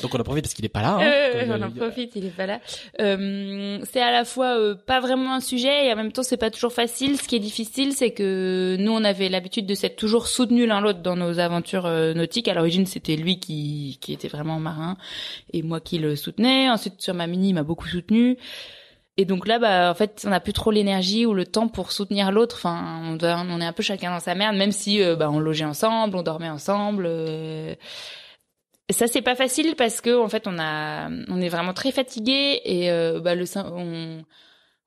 donc 0.00 0.14
on 0.14 0.18
a 0.18 0.24
profité 0.24 0.42
parce 0.42 0.54
qu'il 0.54 0.64
est 0.64 0.70
pas 0.70 0.80
là 0.80 0.98
hein, 1.00 1.46
on 1.50 1.62
en 1.62 1.70
profite 1.70 2.12
il 2.16 2.26
est 2.26 2.36
pas 2.36 2.46
là. 2.46 2.60
C'est 2.96 4.00
à 4.00 4.10
la 4.10 4.24
fois 4.24 4.74
pas 4.86 5.00
vraiment 5.00 5.34
un 5.34 5.40
sujet 5.40 5.86
et 5.86 5.92
en 5.92 5.96
même 5.96 6.12
temps 6.12 6.22
c'est 6.22 6.38
pas 6.38 6.50
toujours 6.50 6.72
facile. 6.72 7.20
Ce 7.20 7.28
qui 7.28 7.36
est 7.36 7.40
difficile 7.40 7.92
c'est 7.92 8.12
que 8.12 8.76
nous 8.78 8.92
on 8.92 9.04
avait 9.04 9.28
l'habitude 9.28 9.66
de 9.66 9.74
s'être 9.74 9.96
toujours 9.96 10.28
soutenus 10.28 10.66
l'un 10.66 10.80
l'autre 10.80 11.00
dans 11.00 11.16
nos 11.16 11.40
aventures 11.40 11.88
nautiques. 12.14 12.48
À 12.48 12.54
l'origine 12.54 12.86
c'était 12.86 13.16
lui 13.16 13.38
qui 13.38 13.98
qui 14.00 14.14
était 14.14 14.28
vraiment 14.28 14.58
marin 14.58 14.96
et 15.52 15.62
moi 15.62 15.80
qui 15.80 15.98
le 15.98 16.16
soutenais. 16.16 16.70
Ensuite 16.70 17.02
sur 17.02 17.12
ma 17.12 17.26
mini 17.26 17.50
il 17.50 17.54
m'a 17.54 17.64
beaucoup 17.64 17.86
soutenu 17.86 18.38
et 19.16 19.24
donc 19.24 19.46
là, 19.46 19.58
bah, 19.58 19.90
en 19.90 19.94
fait, 19.94 20.22
on 20.26 20.30
n'a 20.30 20.40
plus 20.40 20.52
trop 20.52 20.72
l'énergie 20.72 21.24
ou 21.24 21.34
le 21.34 21.46
temps 21.46 21.68
pour 21.68 21.92
soutenir 21.92 22.32
l'autre. 22.32 22.56
Enfin, 22.56 23.16
on, 23.20 23.60
est 23.60 23.64
un 23.64 23.72
peu 23.72 23.82
chacun 23.82 24.10
dans 24.10 24.20
sa 24.20 24.34
merde, 24.34 24.56
même 24.56 24.72
si 24.72 25.02
euh, 25.02 25.14
bah, 25.14 25.30
on 25.30 25.38
logeait 25.38 25.64
ensemble, 25.64 26.16
on 26.16 26.22
dormait 26.22 26.48
ensemble. 26.48 27.04
Euh... 27.06 27.74
Ça, 28.90 29.06
c'est 29.06 29.22
pas 29.22 29.36
facile 29.36 29.76
parce 29.76 30.00
que 30.00 30.20
en 30.20 30.28
fait, 30.28 30.46
on 30.46 30.58
a, 30.58 31.08
on 31.28 31.40
est 31.40 31.48
vraiment 31.48 31.72
très 31.72 31.92
fatigué 31.92 32.60
et 32.64 32.90
euh, 32.90 33.20
bah, 33.20 33.34
le, 33.34 33.44
on, 33.56 34.24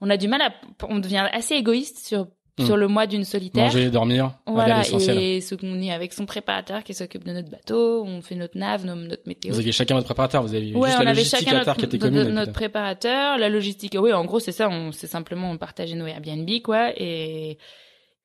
on 0.02 0.10
a 0.10 0.18
du 0.18 0.28
mal 0.28 0.42
à, 0.42 0.54
on 0.84 1.00
devient 1.00 1.28
assez 1.32 1.56
égoïste 1.56 2.06
sur 2.06 2.28
Hmm. 2.60 2.65
sur 2.65 2.76
le 2.76 2.88
mois 2.88 3.06
d'une 3.06 3.24
solitaire. 3.24 3.65
Manger, 3.65 3.91
dormir, 3.91 4.32
voilà, 4.48 4.82
et 4.82 5.41
qu'on 5.56 5.80
est 5.80 5.91
avec 5.91 6.12
son 6.12 6.26
préparateur 6.26 6.84
qui 6.84 6.96
s'occupe 6.96 7.24
de 7.24 7.32
notre 7.32 7.50
bateau, 7.50 8.04
on 8.04 8.22
fait 8.24 8.34
notre 8.34 8.58
nav, 8.58 8.84
notre 8.84 9.28
météo. 9.28 9.54
Vous 9.54 9.60
aviez 9.60 9.72
chacun 9.72 9.93
votre 9.93 10.08
préparateur, 10.08 10.41
vous 10.41 10.56
avez 10.56 10.74
ouais, 10.74 10.89
juste 10.89 11.00
on 11.00 11.04
la 11.04 11.12
avait 11.12 11.20
logistique 11.20 11.39
chacun 11.39 11.58
à 11.58 11.60
notre, 11.60 11.76
qui 11.76 11.86
était 11.86 12.00
commune. 12.00 12.30
Notre 12.30 12.54
préparateur, 12.54 13.38
la 13.38 13.50
logistique, 13.50 13.96
oui, 14.00 14.12
en 14.12 14.26
gros 14.26 14.39
c'est 14.39 14.52
ça, 14.52 14.70
on 14.70 14.91
c'est 14.91 15.06
simplement 15.06 15.52
on 15.52 15.58
partageait 15.58 15.96
nos 15.96 16.08
Airbnb 16.08 16.50
quoi 16.63 16.91
et 16.98 17.60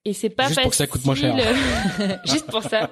et 0.04 0.14
c'est 0.14 0.30
pas 0.30 0.48
Juste 0.48 0.54
facile. 0.56 0.62
pour 0.62 0.70
que 0.70 0.76
ça 0.76 0.86
coûte 0.88 1.04
moins 1.04 1.14
cher. 1.14 1.36
Juste 2.24 2.46
pour 2.46 2.64
ça. 2.64 2.90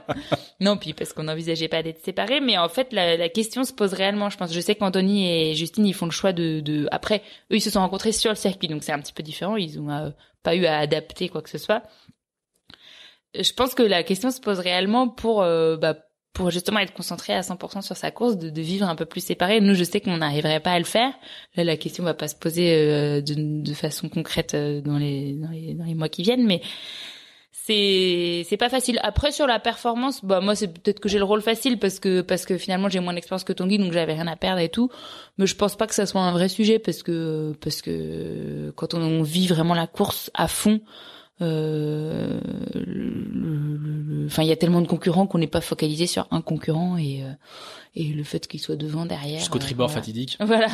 Non, 0.61 0.76
puis 0.76 0.92
parce 0.92 1.12
qu'on 1.12 1.24
n'envisageait 1.24 1.66
pas 1.66 1.83
d'être 1.83 2.05
séparés, 2.05 2.40
mais 2.40 2.57
en 2.57 2.68
fait 2.68 2.92
la, 2.92 3.16
la, 3.16 3.29
question 3.29 3.64
se 3.64 3.72
pose 3.72 3.94
réellement. 3.94 4.31
Je 4.31 4.37
pense. 4.37 4.53
Je 4.53 4.61
sais 4.61 4.76
qu'Anthony 4.76 5.29
et 5.29 5.55
Justine 5.57 5.87
ils 5.87 5.94
font 5.94 6.07
le 6.07 6.12
choix 6.12 6.33
de, 6.33 6.61
de. 6.61 6.87
Après, 6.92 7.22
eux 7.50 7.57
ils 7.57 7.61
se 7.61 7.70
sont 7.70 7.81
rencontrés 7.81 8.12
sur 8.12 8.31
le 8.31 8.37
circuit, 8.37 8.68
donc 8.68 8.85
c'est 8.85 8.92
un 8.92 9.00
petit 9.00 9.12
peu 9.12 9.24
différent. 9.24 9.57
Ils 9.57 9.81
ont 9.81 9.90
euh, 9.90 10.11
pas 10.42 10.55
eu 10.55 10.66
à 10.66 10.79
adapter 10.79 11.29
quoi 11.29 11.42
que 11.42 11.50
ce 11.50 11.59
soit. 11.59 11.83
Je 13.35 13.53
pense 13.53 13.74
que 13.74 13.83
la 13.83 14.03
question 14.03 14.31
se 14.31 14.40
pose 14.40 14.59
réellement 14.59 15.09
pour 15.09 15.42
euh, 15.42 15.76
bah, 15.76 15.96
pour 16.33 16.50
justement 16.50 16.79
être 16.79 16.92
concentré 16.92 17.35
à 17.35 17.40
100% 17.40 17.83
sur 17.83 17.96
sa 17.96 18.11
course, 18.11 18.37
de, 18.37 18.61
vivre 18.61 18.88
un 18.88 18.94
peu 18.94 19.05
plus 19.05 19.22
séparé. 19.24 19.61
Nous, 19.61 19.74
je 19.74 19.85
sais 19.85 20.00
qu'on 20.00 20.18
n'arriverait 20.18 20.61
pas 20.61 20.72
à 20.72 20.79
le 20.79 20.85
faire. 20.85 21.12
Là, 21.57 21.64
la 21.64 21.76
question 21.76 22.05
va 22.05 22.14
pas 22.14 22.29
se 22.29 22.37
poser 22.37 22.72
euh, 22.72 23.20
de, 23.20 23.62
de, 23.62 23.74
façon 23.74 24.09
concrète 24.09 24.55
euh, 24.55 24.81
dans 24.81 24.96
les, 24.96 25.35
dans 25.35 25.50
les, 25.50 25.74
dans 25.74 25.85
les 25.85 25.94
mois 25.94 26.09
qui 26.09 26.22
viennent, 26.22 26.46
mais 26.46 26.62
c'est 27.52 28.44
c'est 28.48 28.56
pas 28.56 28.68
facile. 28.68 28.98
Après 29.02 29.32
sur 29.32 29.46
la 29.46 29.58
performance, 29.58 30.24
bah 30.24 30.40
moi 30.40 30.54
c'est 30.54 30.68
peut-être 30.68 31.00
que 31.00 31.08
j'ai 31.08 31.18
le 31.18 31.24
rôle 31.24 31.42
facile 31.42 31.78
parce 31.78 31.98
que 31.98 32.20
parce 32.20 32.46
que 32.46 32.56
finalement 32.58 32.88
j'ai 32.88 33.00
moins 33.00 33.12
d'expérience 33.14 33.44
que 33.44 33.52
Tanguy 33.52 33.78
donc 33.78 33.92
j'avais 33.92 34.14
rien 34.14 34.26
à 34.28 34.36
perdre 34.36 34.60
et 34.60 34.68
tout. 34.68 34.90
Mais 35.38 35.46
je 35.46 35.56
pense 35.56 35.76
pas 35.76 35.86
que 35.86 35.94
ça 35.94 36.06
soit 36.06 36.20
un 36.20 36.32
vrai 36.32 36.48
sujet 36.48 36.78
parce 36.78 37.02
que 37.02 37.54
parce 37.60 37.82
que 37.82 38.72
quand 38.76 38.94
on 38.94 39.22
vit 39.22 39.48
vraiment 39.48 39.74
la 39.74 39.86
course 39.86 40.30
à 40.34 40.46
fond, 40.46 40.80
euh, 41.42 42.38
enfin, 44.26 44.42
il 44.42 44.48
y 44.48 44.53
a 44.53 44.57
tellement 44.57 44.83
de 44.83 44.87
concurrents 44.87 45.26
qu'on 45.26 45.38
n'est 45.38 45.46
pas 45.46 45.61
focalisé 45.61 46.07
sur 46.07 46.26
un 46.31 46.42
concurrent 46.42 46.96
et 46.98 47.22
euh, 47.22 47.33
et 47.96 48.05
le 48.05 48.22
fait 48.22 48.46
qu'il 48.46 48.61
soit 48.61 48.76
devant 48.76 49.05
derrière. 49.05 49.40
Jusqu'au 49.40 49.59
euh, 49.59 49.62
tribord 49.62 49.90
fatidique. 49.90 50.38
Voilà. 50.44 50.68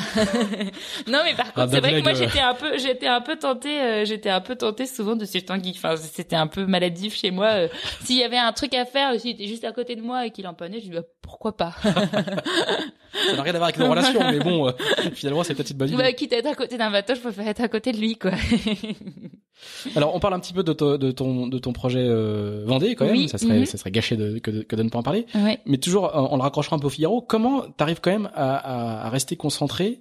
non, 1.07 1.21
mais 1.25 1.35
par 1.35 1.53
contre, 1.55 1.71
c'est 1.71 1.81
vrai 1.81 1.95
que 1.95 2.03
moi 2.03 2.13
j'étais 2.13 2.41
un 2.41 2.55
peu, 2.55 2.77
j'étais 2.79 3.07
un 3.07 3.23
peu 3.23 3.37
tentée, 3.37 4.05
j'étais 4.05 4.29
un 4.29 4.43
peu 4.43 4.57
tentée 4.57 4.87
souvent 4.87 5.17
de 5.17 5.25
suivre 5.25 5.47
Tanguy. 5.47 5.73
Enfin, 5.77 5.97
c'était 5.97 6.37
un 6.37 6.47
peu 6.47 6.67
maladif 6.67 7.17
chez 7.17 7.31
moi. 7.31 7.69
S'il 8.03 8.19
y 8.19 8.23
avait 8.23 8.37
un 8.37 8.53
truc 8.53 8.75
à 8.75 8.85
faire, 8.85 9.19
s'il 9.19 9.31
était 9.31 9.47
juste 9.47 9.65
à 9.65 9.73
côté 9.73 9.97
de 9.97 10.03
moi 10.03 10.27
et 10.27 10.31
qu'il 10.31 10.47
en 10.47 10.55
je 10.61 10.79
dis 10.79 10.91
bah, 10.91 11.03
pourquoi 11.23 11.57
pas? 11.57 11.75
ça 13.31 13.37
n'a 13.37 13.43
rien 13.43 13.55
à 13.55 13.59
voir 13.59 13.69
avec 13.69 13.79
nos 13.79 13.89
relations, 13.91 14.21
mais 14.31 14.39
bon, 14.39 14.69
euh, 14.69 14.73
finalement, 15.15 15.43
c'est 15.45 15.55
peut-être 15.55 15.71
une 15.71 15.77
bonne 15.79 15.89
idée. 15.89 15.97
Bah, 15.97 16.13
quitte 16.13 16.33
à 16.33 16.37
être 16.39 16.47
à 16.49 16.55
côté 16.55 16.77
d'un 16.79 16.91
bateau, 16.91 17.15
je 17.15 17.21
préfère 17.21 17.49
être 17.49 17.61
à 17.63 17.69
côté 17.69 17.93
de 17.93 17.99
lui, 17.99 18.17
quoi. 18.17 18.33
Alors, 19.97 20.15
on 20.15 20.21
parle 20.21 20.35
un 20.35 20.41
petit 20.41 20.53
peu 20.53 20.63
de, 20.63 20.73
to- 20.73 20.99
de 20.99 21.11
ton 21.11 21.47
de 21.47 21.59
ton 21.59 21.73
projet 21.73 22.05
euh, 22.07 22.63
Vendée 22.67 22.95
quand 22.95 23.07
même. 23.07 23.15
Oui, 23.17 23.29
Ça 23.29 23.39
serait 23.39 23.61
mhm. 23.61 23.67
ça 23.67 23.79
serait 23.79 23.91
gâché 23.91 24.17
de, 24.17 24.39
que, 24.39 24.51
de, 24.51 24.63
que 24.63 24.77
de 24.77 24.83
ne 24.83 24.91
pas 24.91 24.99
en 24.99 25.03
parler. 25.03 25.27
ouais. 25.35 25.59
Mais 25.67 25.79
toujours, 25.79 26.11
on 26.15 26.37
le 26.37 26.43
raccrochera 26.43 26.77
un 26.77 26.79
peu 26.79 26.87
au 26.87 26.91
Figaro. 26.91 27.23
Comment 27.23 27.63
t'arrives 27.77 28.01
quand 28.01 28.11
même 28.11 28.31
à, 28.35 28.57
à, 28.57 29.07
à 29.07 29.09
rester 29.11 29.37
concentré 29.37 30.01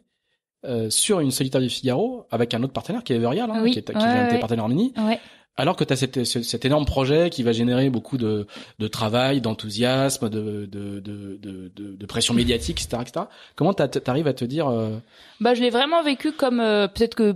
euh, 0.66 0.90
sur 0.90 1.20
une 1.22 1.32
solitaire 1.32 1.62
du 1.62 1.70
Figaro 1.70 2.26
avec 2.32 2.54
un 2.54 2.64
autre 2.64 2.74
partenaire 2.74 3.04
qui 3.04 3.14
est 3.14 3.16
Everreal, 3.16 3.50
hein, 3.50 3.62
Oui, 3.64 3.72
qui 3.72 3.80
est, 3.80 3.84
qui 3.84 3.96
ouais, 3.96 4.04
est 4.04 4.06
un 4.08 4.26
de 4.26 4.32
tes 4.32 4.40
partenaires 4.40 4.66
en 4.66 4.70
mini, 4.70 4.94
Ouais. 4.98 5.20
Alors 5.58 5.76
que 5.76 5.84
tu 5.84 5.94
as 5.94 5.96
cet, 5.96 6.24
ce- 6.26 6.42
cet 6.44 6.66
énorme 6.66 6.86
projet 6.86 7.30
qui 7.30 7.44
va 7.44 7.52
générer 7.52 7.90
beaucoup 7.90 8.18
de, 8.18 8.48
travail, 8.92 9.42
d'enthousiasme, 9.42 10.30
de, 10.30 12.06
pression 12.08 12.34
médiatique, 12.34 12.82
etc. 12.84 13.02
etc. 13.02 13.26
Comment 13.56 13.74
t'arrives 13.74 14.28
à 14.28 14.34
te 14.34 14.46
dire 14.46 14.68
euh, 14.68 14.98
Bah, 15.40 15.54
je 15.54 15.62
l'ai 15.62 15.70
vraiment 15.70 16.04
vécu 16.04 16.32
comme 16.32 16.60
euh, 16.60 16.88
peut-être 16.88 17.16
que 17.16 17.36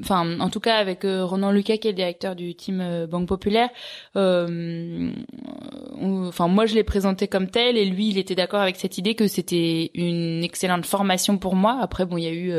enfin 0.00 0.40
en 0.40 0.48
tout 0.48 0.60
cas 0.60 0.76
avec 0.76 1.04
euh, 1.04 1.24
Ronan 1.24 1.52
Lucas 1.52 1.76
qui 1.76 1.88
est 1.88 1.90
le 1.90 1.96
directeur 1.96 2.34
du 2.34 2.54
team 2.54 2.80
euh, 2.80 3.06
Banque 3.06 3.28
Populaire 3.28 3.68
euh, 4.16 5.10
enfin 6.00 6.48
moi 6.48 6.66
je 6.66 6.74
l'ai 6.74 6.84
présenté 6.84 7.28
comme 7.28 7.50
tel 7.50 7.76
et 7.76 7.84
lui 7.84 8.08
il 8.08 8.18
était 8.18 8.34
d'accord 8.34 8.60
avec 8.60 8.76
cette 8.76 8.96
idée 8.96 9.14
que 9.14 9.26
c'était 9.26 9.90
une 9.94 10.42
excellente 10.42 10.86
formation 10.86 11.38
pour 11.38 11.54
moi. 11.54 11.78
Après 11.82 12.06
bon 12.06 12.16
il 12.16 12.24
y 12.24 12.28
a 12.28 12.32
eu 12.32 12.52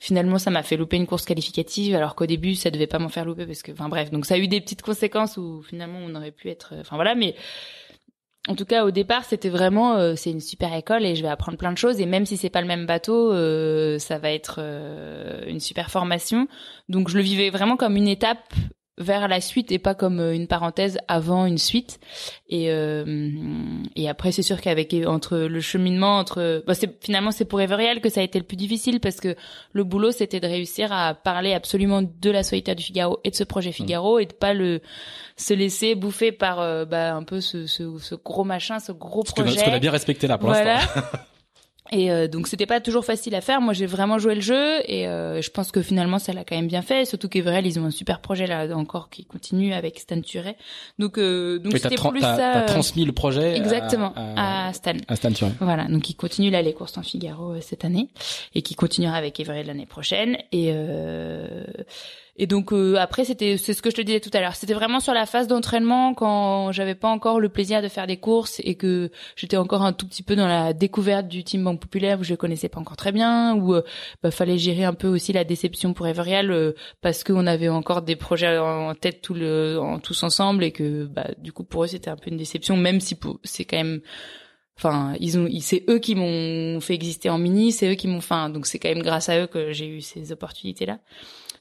finalement 0.00 0.38
ça 0.38 0.50
m'a 0.50 0.62
fait 0.62 0.76
louper 0.76 0.96
une 0.96 1.06
course 1.06 1.24
qualificative 1.24 1.94
alors 1.94 2.14
qu'au 2.14 2.26
début 2.26 2.54
ça 2.54 2.70
devait 2.70 2.86
pas 2.86 2.98
m'en 2.98 3.08
faire 3.08 3.24
louper 3.24 3.46
parce 3.46 3.62
que 3.62 3.72
enfin 3.72 3.88
bref. 3.88 4.10
Donc 4.10 4.24
ça 4.26 4.34
a 4.34 4.38
eu 4.38 4.48
des 4.48 4.60
petites 4.60 4.82
conséquences 4.82 5.36
où 5.36 5.62
finalement 5.62 5.98
on 6.02 6.14
aurait 6.14 6.32
pu 6.32 6.48
être 6.48 6.74
enfin 6.80 6.96
voilà 6.96 7.14
mais 7.14 7.34
en 8.48 8.54
tout 8.54 8.64
cas, 8.64 8.84
au 8.84 8.90
départ, 8.90 9.24
c'était 9.24 9.48
vraiment, 9.48 9.96
euh, 9.96 10.14
c'est 10.16 10.30
une 10.30 10.40
super 10.40 10.72
école 10.74 11.04
et 11.04 11.16
je 11.16 11.22
vais 11.22 11.28
apprendre 11.28 11.58
plein 11.58 11.72
de 11.72 11.78
choses. 11.78 12.00
Et 12.00 12.06
même 12.06 12.26
si 12.26 12.36
c'est 12.36 12.50
pas 12.50 12.60
le 12.60 12.68
même 12.68 12.86
bateau, 12.86 13.32
euh, 13.32 13.98
ça 13.98 14.18
va 14.18 14.30
être 14.30 14.56
euh, 14.58 15.44
une 15.46 15.58
super 15.58 15.90
formation. 15.90 16.46
Donc, 16.88 17.08
je 17.08 17.16
le 17.16 17.22
vivais 17.22 17.50
vraiment 17.50 17.76
comme 17.76 17.96
une 17.96 18.08
étape 18.08 18.52
vers 18.98 19.28
la 19.28 19.40
suite 19.40 19.72
et 19.72 19.78
pas 19.78 19.94
comme 19.94 20.20
euh, 20.20 20.34
une 20.34 20.46
parenthèse 20.46 20.98
avant 21.08 21.44
une 21.46 21.58
suite. 21.58 22.00
Et 22.48 22.70
euh, 22.70 23.04
et 23.94 24.08
après, 24.08 24.32
c'est 24.32 24.42
sûr 24.42 24.60
qu'avec 24.60 24.94
entre 25.06 25.36
le 25.36 25.60
cheminement 25.60 26.18
entre, 26.18 26.64
bah, 26.66 26.74
c'est 26.74 27.02
finalement 27.04 27.30
c'est 27.30 27.44
pour 27.44 27.60
Everial 27.60 28.00
que 28.00 28.08
ça 28.08 28.20
a 28.20 28.24
été 28.24 28.38
le 28.38 28.44
plus 28.44 28.56
difficile 28.56 29.00
parce 29.00 29.16
que 29.20 29.36
le 29.72 29.84
boulot 29.84 30.12
c'était 30.12 30.40
de 30.40 30.46
réussir 30.46 30.92
à 30.92 31.14
parler 31.14 31.52
absolument 31.52 32.02
de 32.02 32.30
la 32.30 32.42
solitaire 32.42 32.76
du 32.76 32.84
Figaro 32.84 33.20
et 33.24 33.30
de 33.30 33.36
ce 33.36 33.44
projet 33.44 33.72
Figaro 33.72 34.18
et 34.18 34.26
de 34.26 34.32
pas 34.32 34.54
le 34.54 34.80
se 35.36 35.52
laisser 35.54 35.94
bouffer 35.94 36.32
par 36.32 36.60
euh, 36.60 36.84
bah, 36.84 37.14
un 37.14 37.22
peu 37.22 37.40
ce, 37.40 37.66
ce, 37.66 37.98
ce 37.98 38.14
gros 38.14 38.44
machin, 38.44 38.78
ce 38.78 38.92
gros 38.92 39.24
ce 39.26 39.32
que- 39.32 39.42
projet. 39.42 39.58
ce 39.58 39.64
qu'on 39.64 39.72
a 39.72 39.78
bien 39.78 39.90
respecté 39.90 40.26
là 40.26 40.38
pour 40.38 40.48
voilà. 40.48 40.80
Et 41.92 42.10
euh, 42.10 42.28
donc 42.28 42.48
c'était 42.48 42.66
pas 42.66 42.80
toujours 42.80 43.04
facile 43.04 43.34
à 43.34 43.40
faire. 43.40 43.60
Moi 43.60 43.72
j'ai 43.72 43.86
vraiment 43.86 44.18
joué 44.18 44.34
le 44.34 44.40
jeu 44.40 44.80
et 44.84 45.06
euh, 45.06 45.40
je 45.40 45.50
pense 45.50 45.70
que 45.72 45.82
finalement 45.82 46.18
ça 46.18 46.32
l'a 46.32 46.44
quand 46.44 46.56
même 46.56 46.66
bien 46.66 46.82
fait. 46.82 47.04
Surtout 47.04 47.28
qu'Everell 47.28 47.66
ils 47.66 47.78
ont 47.78 47.84
un 47.84 47.90
super 47.90 48.20
projet 48.20 48.46
là 48.46 48.66
encore 48.76 49.10
qui 49.10 49.24
continue 49.24 49.72
avec 49.72 49.98
Stan 49.98 50.20
Turet. 50.20 50.56
Donc 50.98 51.18
euh, 51.18 51.58
donc 51.58 51.76
c'était 51.78 51.96
plus 51.96 52.20
ça. 52.20 52.36
t'as 52.36 52.62
transmis 52.62 53.04
le 53.04 53.12
projet 53.12 53.56
exactement 53.56 54.12
à, 54.16 54.68
à 54.68 54.72
Stan. 54.72 54.92
à 55.08 55.16
Stan 55.16 55.32
Turet. 55.32 55.52
Voilà, 55.60 55.84
donc 55.84 56.08
il 56.10 56.14
continue 56.14 56.50
là 56.50 56.62
les 56.62 56.72
courses 56.72 56.98
en 56.98 57.02
Figaro 57.02 57.52
euh, 57.52 57.60
cette 57.60 57.84
année 57.84 58.08
et 58.54 58.62
qui 58.62 58.74
continuera 58.74 59.16
avec 59.16 59.38
Everett 59.40 59.66
l'année 59.66 59.86
prochaine 59.86 60.36
et 60.52 60.70
euh, 60.72 61.64
et 62.38 62.46
donc 62.46 62.72
euh, 62.72 62.96
après 62.96 63.24
c'était 63.24 63.56
c'est 63.56 63.72
ce 63.72 63.82
que 63.82 63.90
je 63.90 63.96
te 63.96 64.02
disais 64.02 64.20
tout 64.20 64.30
à 64.32 64.40
l'heure, 64.40 64.54
c'était 64.54 64.74
vraiment 64.74 65.00
sur 65.00 65.14
la 65.14 65.26
phase 65.26 65.46
d'entraînement 65.46 66.14
quand 66.14 66.72
j'avais 66.72 66.94
pas 66.94 67.08
encore 67.08 67.40
le 67.40 67.48
plaisir 67.48 67.82
de 67.82 67.88
faire 67.88 68.06
des 68.06 68.18
courses 68.18 68.60
et 68.64 68.74
que 68.74 69.10
j'étais 69.36 69.56
encore 69.56 69.82
un 69.82 69.92
tout 69.92 70.06
petit 70.06 70.22
peu 70.22 70.36
dans 70.36 70.46
la 70.46 70.72
découverte 70.72 71.28
du 71.28 71.44
team 71.44 71.64
Banque 71.64 71.80
Populaire 71.80 72.20
où 72.20 72.24
je 72.24 72.34
connaissais 72.34 72.68
pas 72.68 72.80
encore 72.80 72.96
très 72.96 73.12
bien 73.12 73.54
où 73.54 73.74
euh, 73.74 73.82
bah, 74.22 74.30
fallait 74.30 74.58
gérer 74.58 74.84
un 74.84 74.94
peu 74.94 75.08
aussi 75.08 75.32
la 75.32 75.44
déception 75.44 75.94
pour 75.94 76.06
Everial 76.06 76.50
euh, 76.50 76.72
parce 77.00 77.24
qu'on 77.24 77.46
avait 77.46 77.68
encore 77.68 78.02
des 78.02 78.16
projets 78.16 78.58
en 78.58 78.94
tête 78.94 79.22
tout 79.22 79.34
le 79.34 79.78
en, 79.80 79.98
tous 79.98 80.22
ensemble 80.22 80.64
et 80.64 80.72
que 80.72 81.06
bah 81.06 81.28
du 81.38 81.52
coup 81.52 81.64
pour 81.64 81.84
eux 81.84 81.86
c'était 81.88 82.10
un 82.10 82.16
peu 82.16 82.30
une 82.30 82.36
déception 82.36 82.76
même 82.76 83.00
si 83.00 83.16
c'est 83.44 83.64
quand 83.64 83.78
même 83.78 84.00
Enfin, 84.78 85.14
ils 85.20 85.38
ont, 85.38 85.48
c'est 85.60 85.84
eux 85.88 85.98
qui 85.98 86.14
m'ont 86.14 86.80
fait 86.80 86.92
exister 86.92 87.30
en 87.30 87.38
mini, 87.38 87.72
c'est 87.72 87.90
eux 87.90 87.94
qui 87.94 88.08
m'ont, 88.08 88.18
enfin, 88.18 88.50
donc 88.50 88.66
c'est 88.66 88.78
quand 88.78 88.90
même 88.90 89.02
grâce 89.02 89.30
à 89.30 89.40
eux 89.40 89.46
que 89.46 89.72
j'ai 89.72 89.86
eu 89.88 90.02
ces 90.02 90.32
opportunités-là. 90.32 90.98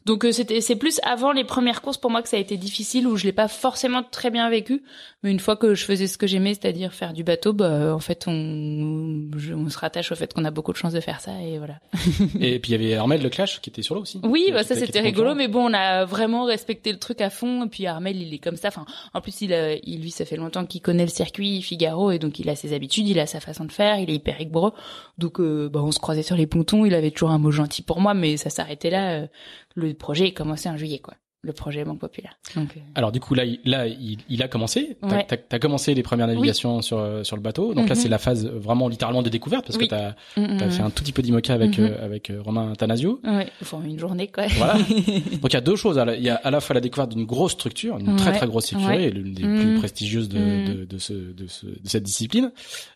Donc 0.05 0.23
euh, 0.23 0.31
c'était, 0.31 0.61
c'est 0.61 0.75
plus 0.75 0.99
avant 1.03 1.31
les 1.31 1.43
premières 1.43 1.81
courses 1.81 1.97
pour 1.97 2.11
moi 2.11 2.21
que 2.21 2.29
ça 2.29 2.37
a 2.37 2.39
été 2.39 2.57
difficile 2.57 3.07
où 3.07 3.15
je 3.17 3.23
l'ai 3.25 3.31
pas 3.31 3.47
forcément 3.47 4.03
très 4.03 4.29
bien 4.29 4.49
vécu, 4.49 4.83
mais 5.23 5.31
une 5.31 5.39
fois 5.39 5.55
que 5.55 5.73
je 5.73 5.83
faisais 5.83 6.05
ce 6.07 6.17
que 6.17 6.27
j'aimais, 6.27 6.53
c'est-à-dire 6.53 6.93
faire 6.93 7.11
du 7.13 7.23
bateau, 7.23 7.53
bah 7.53 7.93
en 7.95 7.99
fait 7.99 8.25
on, 8.27 9.29
je- 9.37 9.53
on 9.53 9.69
se 9.69 9.77
rattache 9.77 10.11
au 10.11 10.15
fait 10.15 10.33
qu'on 10.33 10.45
a 10.45 10.51
beaucoup 10.51 10.71
de 10.73 10.77
chance 10.77 10.93
de 10.93 10.99
faire 10.99 11.21
ça 11.21 11.31
et 11.41 11.57
voilà. 11.57 11.79
Et 12.39 12.59
puis 12.59 12.71
il 12.73 12.81
y 12.81 12.85
avait 12.85 12.93
Armel 12.95 13.21
le 13.23 13.29
Clash 13.29 13.61
qui 13.61 13.69
était 13.69 13.81
sur 13.81 13.95
l'eau 13.95 14.01
aussi. 14.01 14.19
Oui, 14.23 14.43
Qui- 14.45 14.51
bah 14.51 14.63
ça 14.63 14.75
c'était 14.75 14.89
était 14.89 14.99
rigolo, 15.01 15.33
mais 15.35 15.47
bon, 15.47 15.69
on 15.69 15.73
a 15.73 16.05
vraiment 16.05 16.43
respecté 16.45 16.91
le 16.91 16.99
truc 16.99 17.21
à 17.21 17.29
fond. 17.29 17.65
Et 17.65 17.69
puis 17.69 17.87
Armel, 17.87 18.21
il 18.21 18.33
est 18.33 18.37
comme 18.39 18.57
ça. 18.57 18.67
Enfin, 18.67 18.85
en 19.13 19.21
plus, 19.21 19.41
il, 19.41 19.53
a- 19.53 19.73
il 19.75 20.01
lui, 20.01 20.11
ça 20.11 20.25
fait 20.25 20.35
longtemps 20.37 20.65
qu'il 20.65 20.81
connaît 20.81 21.03
le 21.05 21.09
circuit 21.09 21.61
Figaro 21.61 22.11
et 22.11 22.19
donc 22.19 22.39
il 22.39 22.49
a 22.49 22.55
ses 22.55 22.73
habitudes, 22.73 23.07
il 23.07 23.19
a 23.19 23.25
sa 23.25 23.39
façon 23.39 23.65
de 23.65 23.71
faire, 23.71 23.97
il 23.99 24.09
est 24.09 24.15
hyper 24.15 24.37
rigoureux. 24.37 24.73
Donc, 25.17 25.39
euh, 25.39 25.69
bah, 25.69 25.81
on 25.83 25.91
se 25.91 25.99
croisait 25.99 26.23
sur 26.23 26.35
les 26.35 26.47
pontons. 26.47 26.85
Il 26.85 26.93
avait 26.93 27.11
toujours 27.11 27.31
un 27.31 27.37
mot 27.39 27.51
gentil 27.51 27.81
pour 27.81 28.01
moi, 28.01 28.13
mais 28.13 28.37
ça 28.37 28.49
s'arrêtait 28.49 28.89
là. 28.89 29.21
euh, 29.23 29.27
Le 29.75 29.93
projet 29.93 30.33
commencé 30.33 30.69
en 30.69 30.77
juillet, 30.77 30.99
quoi. 30.99 31.15
Le 31.45 31.53
projet 31.53 31.83
Banque 31.85 31.99
Populaire. 31.99 32.37
Donc, 32.55 32.69
euh, 32.75 32.79
Alors 32.95 33.11
du 33.11 33.19
coup 33.19 33.35
là, 33.35 33.45
il, 33.45 33.59
là, 33.65 33.85
il, 33.87 34.17
il 34.29 34.41
a 34.41 34.47
commencé. 34.47 34.97
T'as 35.01 35.07
Ouais. 35.07 35.25
t'as- 35.27 35.37
t'as 35.37 35.59
commencé 35.59 35.93
les 35.93 36.01
premières 36.03 36.27
navigations 36.27 36.81
sur 36.81 36.97
euh, 36.97 37.23
sur 37.23 37.35
le 37.35 37.41
bateau. 37.41 37.73
Donc 37.73 37.87
là, 37.87 37.95
Mhm. 37.95 38.01
c'est 38.01 38.09
la 38.09 38.17
phase 38.17 38.45
euh, 38.45 38.57
vraiment 38.57 38.87
littéralement 38.87 39.21
de 39.21 39.29
découverte 39.29 39.65
parce 39.65 39.77
Oui. 39.77 39.85
que 39.87 39.91
t'as 39.91 40.11
mm, 40.37 40.57
as 40.59 40.65
mm, 40.67 40.71
fait 40.71 40.81
un 40.81 40.89
tout 40.89 41.03
petit 41.03 41.11
peu 41.11 41.21
d'IMOCA 41.21 41.53
avec 41.53 41.77
Mhm. 41.77 41.85
euh, 41.85 42.05
avec 42.05 42.31
Romain 42.43 42.73
Tanasio. 42.73 43.19
Ouais, 43.23 43.47
enfin 43.61 43.81
une 43.85 43.99
journée, 43.99 44.27
quoi. 44.27 44.47
Voilà. 44.47 44.73
Donc 45.41 45.51
il 45.51 45.53
y 45.53 45.55
a 45.57 45.61
deux 45.61 45.75
choses. 45.75 46.01
Il 46.17 46.23
y 46.23 46.29
a 46.29 46.35
à 46.35 46.49
la 46.51 46.59
fois 46.61 46.73
la 46.73 46.81
découverte 46.81 47.11
d'une 47.15 47.25
grosse 47.25 47.51
structure, 47.53 47.97
une 47.99 48.15
très 48.15 48.31
Ouais. 48.31 48.37
très 48.37 48.47
grosse 48.47 48.65
sécurité, 48.65 49.05
Ouais. 49.05 49.09
l'une 49.11 49.33
des 49.33 49.43
Mhm. 49.43 49.59
plus 49.61 49.77
prestigieuses 49.79 50.29
de, 50.29 50.39
de, 50.73 50.85
de, 50.85 50.97
ce, 50.97 51.13
de, 51.13 51.45
ce, 51.47 51.65
de 51.67 51.75
cette 51.85 52.03
discipline, 52.03 52.51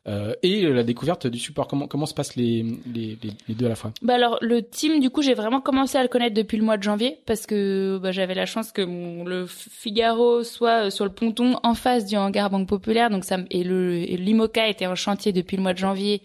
euh, 0.07 0.33
et 0.43 0.61
la 0.67 0.83
découverte 0.83 1.27
du 1.27 1.37
support. 1.37 1.67
Comment 1.67 1.87
comment 1.87 2.05
se 2.07 2.13
passent 2.13 2.35
les, 2.35 2.63
les, 2.91 3.17
les, 3.21 3.31
les 3.47 3.55
deux 3.55 3.65
à 3.65 3.69
la 3.69 3.75
fois? 3.75 3.91
Bah 4.01 4.15
alors 4.15 4.37
le 4.41 4.61
team 4.63 4.99
du 4.99 5.09
coup 5.09 5.21
j'ai 5.21 5.33
vraiment 5.33 5.61
commencé 5.61 5.97
à 5.97 6.01
le 6.01 6.07
connaître 6.09 6.33
depuis 6.33 6.57
le 6.57 6.63
mois 6.63 6.77
de 6.77 6.83
janvier 6.83 7.19
parce 7.25 7.45
que 7.45 7.99
bah, 8.01 8.11
j'avais 8.11 8.33
la 8.39 8.45
chance 8.45 8.71
que 8.71 8.81
mon, 8.81 9.23
le 9.23 9.45
Figaro 9.45 10.43
soit 10.43 10.85
euh, 10.85 10.89
sur 10.89 11.05
le 11.05 11.11
ponton 11.11 11.59
en 11.63 11.75
face 11.75 12.05
du 12.05 12.15
hangar 12.15 12.49
Banque 12.49 12.67
Populaire. 12.67 13.09
Donc 13.09 13.25
ça 13.25 13.37
et 13.51 13.63
le 13.63 13.99
l'IMOCA 13.99 14.67
était 14.67 14.87
en 14.87 14.95
chantier 14.95 15.31
depuis 15.33 15.57
le 15.57 15.63
mois 15.63 15.73
de 15.73 15.79
janvier 15.79 16.21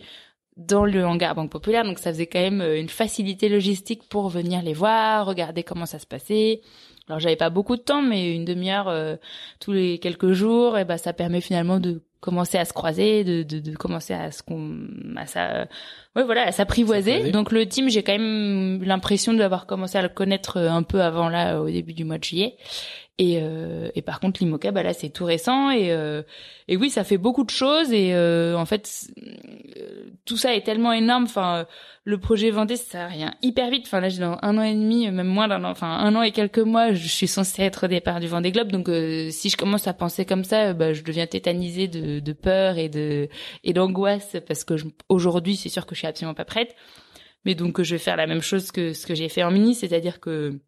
dans 0.57 0.85
le 0.85 1.05
hangar 1.05 1.35
Banque 1.35 1.51
Populaire. 1.51 1.85
Donc 1.85 1.99
ça 1.99 2.13
faisait 2.13 2.27
quand 2.27 2.41
même 2.41 2.61
euh, 2.61 2.81
une 2.81 2.89
facilité 2.89 3.49
logistique 3.49 4.09
pour 4.09 4.29
venir 4.29 4.63
les 4.63 4.75
voir 4.75 5.27
regarder 5.27 5.63
comment 5.63 5.87
ça 5.87 5.99
se 5.99 6.07
passait. 6.07 6.63
Alors 7.09 7.21
j'avais 7.21 7.37
pas 7.37 7.51
beaucoup 7.51 7.77
de 7.77 7.83
temps 7.83 8.03
mais 8.03 8.35
une 8.35 8.45
demi-heure 8.45 8.89
euh, 8.89 9.17
tous 9.61 9.73
les 9.73 9.99
quelques 9.99 10.33
jours 10.33 10.79
et 10.79 10.85
bah 10.85 10.97
ça 10.97 11.13
permet 11.13 11.41
finalement 11.41 11.79
de 11.81 12.03
commencer 12.25 12.57
à 12.57 12.65
se 12.65 12.73
croiser 12.73 13.23
de 13.23 13.43
de, 13.43 13.59
de 13.61 13.77
commencer 13.77 14.15
à 14.15 14.31
se 14.31 14.43
com- 14.43 15.15
à 15.17 15.27
ça 15.27 15.69
ouais 16.17 16.25
voilà 16.25 16.47
à 16.47 16.53
s'apprivoiser. 16.53 17.31
Donc 17.31 17.53
le 17.53 17.67
team 17.67 17.91
j'ai 17.91 18.03
quand 18.03 18.17
même 18.19 18.83
l'impression 18.83 19.35
d'avoir 19.35 19.67
commencé 19.67 19.99
à 19.99 20.03
le 20.03 20.09
connaître 20.09 20.57
euh, 20.57 20.71
un 20.71 20.83
peu 20.83 21.03
avant 21.03 21.29
là 21.29 21.61
au 21.61 21.69
début 21.69 21.93
du 21.93 22.05
mois 22.05 22.17
de 22.19 22.25
juillet. 22.25 22.57
Et, 23.17 23.39
euh, 23.41 23.91
et 23.95 24.03
par 24.03 24.19
contre 24.19 24.43
l'IMOCA 24.43 24.73
bah 24.73 24.83
là 24.83 24.93
c'est 24.93 25.11
tout 25.11 25.25
récent. 25.25 25.71
Et 25.71 25.93
euh, 25.93 26.23
et 26.67 26.77
oui 26.77 26.91
ça 26.91 27.05
fait 27.05 27.19
beaucoup 27.19 27.45
de 27.45 27.51
choses. 27.51 27.93
Et 27.93 28.13
euh, 28.15 28.57
en 28.57 28.65
fait 28.67 28.91
euh, 29.77 30.11
tout 30.25 30.37
ça 30.37 30.55
est 30.57 30.63
tellement 30.63 30.93
énorme. 30.93 31.25
Enfin 31.25 31.67
le 32.07 32.19
projet 32.19 32.51
Vendée 32.51 32.77
ça 32.77 33.07
rien 33.07 33.33
hyper 33.41 33.71
vite. 33.71 33.85
Enfin 33.87 34.01
là 34.01 34.09
j'ai 34.09 34.19
dans 34.21 34.37
un 34.43 34.59
an 34.59 34.63
et 34.63 34.75
demi 34.75 35.09
même 35.11 35.29
moins 35.29 35.47
d'un 35.47 35.63
an 35.63 35.71
enfin 35.71 35.87
un 35.87 36.13
an 36.17 36.23
et 36.23 36.33
quelques 36.33 36.59
mois 36.59 36.93
je 36.93 37.07
suis 37.07 37.29
censée 37.29 37.63
être 37.63 37.85
au 37.85 37.89
départ 37.89 38.19
du 38.19 38.27
Vendée 38.27 38.51
Globe. 38.51 38.73
Donc 38.73 38.89
euh, 38.89 39.31
si 39.31 39.49
je 39.49 39.57
commence 39.57 39.87
à 39.87 39.93
penser 39.95 40.25
comme 40.25 40.43
ça 40.43 40.73
bah 40.73 40.93
je 40.93 41.03
deviens 41.05 41.29
tétanisée 41.29 41.87
de, 41.87 42.14
de 42.21 42.33
peur 42.33 42.79
et 42.79 42.89
de 42.89 43.29
et 43.63 43.73
d'angoisse 43.73 44.37
parce 44.47 44.65
que 44.65 44.75
aujourd'hui 45.09 45.57
c'est 45.57 45.69
sûr 45.69 45.87
que 45.87 45.95
je 45.95 46.01
suis 46.01 46.07
absolument 46.07 46.35
pas 46.35 46.45
prête. 46.45 46.75
Mais 47.45 47.55
donc 47.55 47.83
je 47.83 47.95
vais 47.95 47.99
faire 47.99 48.17
la 48.17 48.27
même 48.27 48.43
chose 48.43 48.73
que 48.73 48.93
ce 48.93 49.07
que 49.07 49.15
j'ai 49.15 49.29
fait 49.29 49.43
en 49.43 49.51
mini 49.51 49.75
c'est-à-dire 49.75 50.21
que 50.21 50.61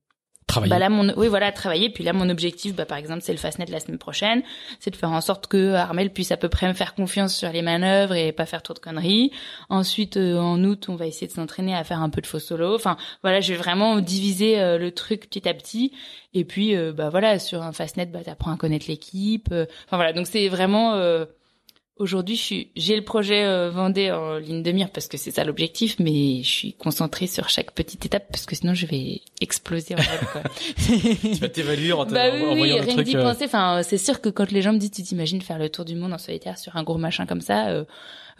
Travailler. 0.46 0.70
bah 0.70 0.78
là 0.78 0.88
mon 0.90 1.12
oui 1.16 1.26
voilà 1.26 1.50
travailler. 1.50 1.90
Puis 1.90 2.04
là 2.04 2.12
mon 2.12 2.30
objectif 2.30 2.72
bah 2.76 2.84
par 2.84 2.98
exemple 2.98 3.20
c'est 3.22 3.32
le 3.32 3.38
Fastnet 3.38 3.66
la 3.66 3.80
semaine 3.80 3.98
prochaine. 3.98 4.42
C'est 4.78 4.92
de 4.92 4.96
faire 4.96 5.10
en 5.10 5.20
sorte 5.20 5.48
que 5.48 5.74
Armel 5.74 6.12
puisse 6.12 6.30
à 6.30 6.36
peu 6.36 6.48
près 6.48 6.68
me 6.68 6.72
faire 6.72 6.94
confiance 6.94 7.34
sur 7.34 7.50
les 7.50 7.62
manœuvres 7.62 8.14
et 8.14 8.30
pas 8.30 8.46
faire 8.46 8.62
trop 8.62 8.72
de 8.72 8.78
conneries. 8.78 9.32
Ensuite 9.70 10.16
euh, 10.16 10.38
en 10.38 10.62
août 10.62 10.86
on 10.88 10.94
va 10.94 11.08
essayer 11.08 11.26
de 11.26 11.32
s'entraîner 11.32 11.74
à 11.74 11.82
faire 11.82 12.00
un 12.00 12.10
peu 12.10 12.20
de 12.20 12.28
faux 12.28 12.38
solo. 12.38 12.76
Enfin 12.76 12.96
voilà 13.22 13.40
je 13.40 13.54
vais 13.54 13.58
vraiment 13.58 13.98
diviser 13.98 14.60
euh, 14.60 14.78
le 14.78 14.92
truc 14.92 15.28
petit 15.28 15.48
à 15.48 15.54
petit. 15.54 15.92
Et 16.32 16.44
puis 16.44 16.76
euh, 16.76 16.92
bah 16.92 17.08
voilà 17.08 17.40
sur 17.40 17.62
un 17.62 17.72
Fastnet 17.72 18.06
bah 18.06 18.22
t'apprends 18.24 18.52
à 18.52 18.56
connaître 18.56 18.86
l'équipe. 18.86 19.48
Euh, 19.50 19.66
enfin 19.86 19.96
voilà. 19.96 20.12
Donc 20.12 20.28
c'est 20.28 20.48
vraiment 20.48 20.94
euh, 20.94 21.24
Aujourd'hui, 21.98 22.68
j'ai 22.76 22.94
le 22.94 23.02
projet 23.02 23.44
euh, 23.44 23.70
Vendée 23.70 24.10
en 24.10 24.36
ligne 24.36 24.62
de 24.62 24.70
mire 24.70 24.90
parce 24.90 25.08
que 25.08 25.16
c'est 25.16 25.30
ça 25.30 25.44
l'objectif, 25.44 25.96
mais 25.98 26.42
je 26.42 26.48
suis 26.48 26.72
concentrée 26.74 27.26
sur 27.26 27.48
chaque 27.48 27.70
petite 27.70 28.04
étape 28.04 28.26
parce 28.30 28.44
que 28.44 28.54
sinon 28.54 28.74
je 28.74 28.84
vais 28.84 29.22
exploser 29.40 29.94
en 29.94 29.98
rêve, 29.98 30.28
quoi. 30.30 30.42
tu 30.76 31.40
vas 31.40 31.48
t'évaluer 31.48 31.92
en, 31.92 32.04
Bah 32.04 32.26
oui, 32.34 32.42
en 32.42 32.52
oui, 32.52 32.58
voyant 32.58 32.82
rien 32.82 33.02
d'y 33.02 33.16
euh, 33.16 33.22
penser. 33.22 33.44
Enfin, 33.46 33.82
c'est 33.82 33.96
sûr 33.96 34.20
que 34.20 34.28
quand 34.28 34.50
les 34.50 34.60
gens 34.60 34.74
me 34.74 34.78
disent, 34.78 34.90
tu 34.90 35.02
t'imagines 35.02 35.40
faire 35.40 35.58
le 35.58 35.70
tour 35.70 35.86
du 35.86 35.94
monde 35.94 36.12
en 36.12 36.18
solitaire 36.18 36.58
sur 36.58 36.76
un 36.76 36.82
gros 36.82 36.98
machin 36.98 37.24
comme 37.24 37.40
ça, 37.40 37.68
euh, 37.68 37.84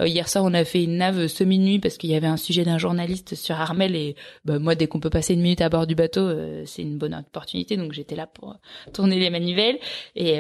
hier 0.01 0.29
soir, 0.29 0.45
on 0.45 0.55
a 0.55 0.65
fait 0.65 0.85
une 0.85 0.99
nave 0.99 1.27
semi-nuit 1.27 1.79
parce 1.79 1.97
qu'il 1.97 2.11
y 2.11 2.15
avait 2.15 2.27
un 2.27 2.37
sujet 2.37 2.65
d'un 2.65 2.79
journaliste 2.79 3.35
sur 3.35 3.55
Armel 3.57 3.97
et 3.97 4.17
bah, 4.45 4.59
moi, 4.59 4.75
dès 4.75 4.87
qu'on 4.87 5.01
peut 5.01 5.11
passer 5.11 5.35
une 5.35 5.41
minute 5.43 5.61
à 5.61 5.69
bord 5.69 5.87
du 5.87 5.95
bateau, 5.95 6.29
c'est 6.65 6.83
une 6.83 6.99
bonne 6.99 7.15
opportunité. 7.15 7.77
Donc 7.77 7.93
j'étais 7.93 8.17
là 8.17 8.27
pour 8.27 8.57
tourner 8.93 9.19
les 9.19 9.31
manivelles 9.31 9.79
et 10.15 10.37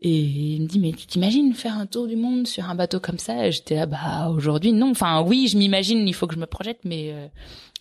et 0.00 0.10
il 0.10 0.62
me 0.62 0.66
dit 0.66 0.78
mais 0.78 0.92
tu 0.92 1.06
t'imagines 1.06 1.54
faire 1.54 1.76
un 1.76 1.86
tour 1.86 2.06
du 2.06 2.16
monde 2.16 2.46
sur 2.46 2.68
un 2.68 2.74
bateau 2.74 3.00
comme 3.00 3.18
ça? 3.18 3.50
J'étais 3.50 3.74
là 3.74 3.86
bah 3.86 4.30
aujourd'hui 4.30 4.72
non. 4.72 4.90
Enfin 4.90 5.22
oui, 5.22 5.48
je 5.48 5.58
m'imagine, 5.58 6.06
il 6.06 6.14
faut 6.14 6.26
que 6.26 6.34
je 6.34 6.40
me 6.40 6.46
projette, 6.46 6.80
mais 6.84 7.14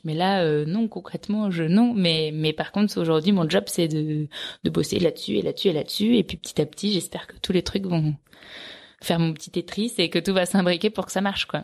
mais 0.03 0.13
là, 0.13 0.41
euh, 0.43 0.65
non, 0.65 0.87
concrètement, 0.87 1.51
je 1.51 1.63
non. 1.63 1.93
Mais 1.93 2.31
mais 2.33 2.53
par 2.53 2.71
contre, 2.71 2.97
aujourd'hui, 2.99 3.33
mon 3.33 3.49
job, 3.49 3.65
c'est 3.67 3.87
de 3.87 4.27
de 4.63 4.69
bosser 4.69 4.99
là-dessus 4.99 5.33
et 5.35 5.41
là-dessus 5.41 5.67
et 5.67 5.73
là-dessus. 5.73 6.15
Et 6.17 6.23
puis 6.23 6.37
petit 6.37 6.61
à 6.61 6.65
petit, 6.65 6.93
j'espère 6.93 7.27
que 7.27 7.35
tous 7.41 7.51
les 7.51 7.61
trucs 7.61 7.85
vont 7.85 8.15
faire 9.01 9.19
mon 9.19 9.33
petit 9.33 9.51
Tetris 9.51 9.93
et 9.97 10.09
que 10.09 10.19
tout 10.19 10.33
va 10.33 10.45
s'imbriquer 10.45 10.89
pour 10.89 11.05
que 11.05 11.11
ça 11.11 11.21
marche, 11.21 11.45
quoi. 11.45 11.63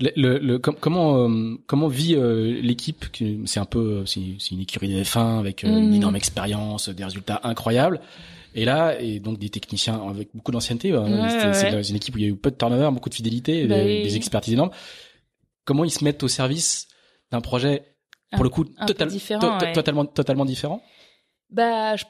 Le, 0.00 0.38
le, 0.38 0.58
comment 0.58 1.28
euh, 1.28 1.56
comment 1.66 1.88
vit 1.88 2.14
euh, 2.14 2.60
l'équipe 2.62 3.06
C'est 3.46 3.58
un 3.58 3.64
peu 3.64 4.06
c'est 4.06 4.20
une 4.52 4.60
écurie 4.60 4.94
de 4.94 5.02
F1 5.02 5.40
avec 5.40 5.64
une 5.64 5.90
mm. 5.90 5.94
énorme 5.94 6.16
expérience, 6.16 6.88
des 6.88 7.04
résultats 7.04 7.40
incroyables. 7.42 8.00
Et 8.54 8.64
là, 8.64 9.00
et 9.00 9.18
donc 9.18 9.38
des 9.38 9.50
techniciens 9.50 10.00
avec 10.08 10.28
beaucoup 10.34 10.52
d'ancienneté. 10.52 10.94
c'est 11.52 11.90
une 11.90 11.96
équipe 11.96 12.14
où 12.14 12.18
il 12.18 12.24
y 12.24 12.26
a 12.26 12.30
eu 12.30 12.36
peu 12.36 12.50
de 12.50 12.56
turnover, 12.56 12.90
beaucoup 12.92 13.08
de 13.08 13.14
fidélité, 13.14 13.66
bah 13.66 13.82
des, 13.82 14.02
des 14.02 14.16
expertises 14.16 14.54
énormes. 14.54 14.70
Comment 15.64 15.84
ils 15.84 15.90
se 15.90 16.04
mettent 16.04 16.22
au 16.22 16.28
service 16.28 16.88
d'un 17.30 17.40
projet 17.40 17.82
pour 18.32 18.44
le 18.44 18.50
coup 18.50 18.64
totalement 18.64 20.06
totalement 20.06 20.44
différent? 20.44 20.82
Bah, 21.50 21.96
je, 21.96 22.04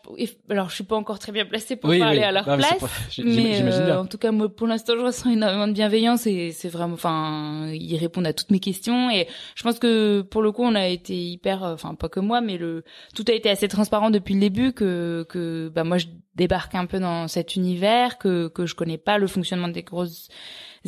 alors 0.51 0.69
je 0.69 0.75
suis 0.75 0.85
pas 0.85 0.97
encore 0.97 1.21
très 1.21 1.31
bien 1.31 1.47
placée 1.47 1.77
pour 1.77 1.97
parler 1.97 2.23
à 2.23 2.33
leur 2.33 2.45
place, 2.45 3.19
mais, 3.19 3.63
euh, 3.63 4.01
en 4.01 4.07
tout 4.07 4.19
cas 4.19 4.33
moi 4.33 4.49
pour 4.49 4.67
l'instant 4.67 4.95
je 4.99 5.05
ressens 5.05 5.31
énormément 5.31 5.69
de 5.69 5.73
bienveillance 5.73 6.27
et 6.27 6.51
c'est 6.51 6.69
vraiment, 6.69 6.95
enfin 6.95 7.71
ils 7.73 7.97
répondent 7.99 8.27
à 8.27 8.33
toutes 8.33 8.51
mes 8.51 8.59
questions 8.59 9.11
et 9.11 9.29
je 9.55 9.63
pense 9.63 9.79
que 9.79 10.23
pour 10.23 10.43
le 10.43 10.51
coup 10.51 10.65
on 10.65 10.75
a 10.75 10.89
été 10.89 11.15
hyper, 11.15 11.63
euh, 11.63 11.75
enfin 11.75 11.95
pas 11.95 12.09
que 12.09 12.19
moi 12.19 12.41
mais 12.41 12.59
le 12.59 12.83
tout 13.15 13.25
a 13.29 13.33
été 13.33 13.49
assez 13.49 13.69
transparent 13.69 14.11
depuis 14.11 14.35
le 14.35 14.41
début 14.41 14.73
que 14.73 15.25
que 15.29 15.71
bah 15.73 15.85
moi 15.85 15.99
je 15.99 16.07
débarque 16.35 16.75
un 16.75 16.87
peu 16.87 16.99
dans 16.99 17.29
cet 17.29 17.55
univers 17.55 18.19
que 18.19 18.49
que 18.49 18.67
je 18.67 18.75
connais 18.75 18.99
pas 18.99 19.19
le 19.19 19.29
fonctionnement 19.29 19.69
des 19.69 19.85
grosses 19.85 20.29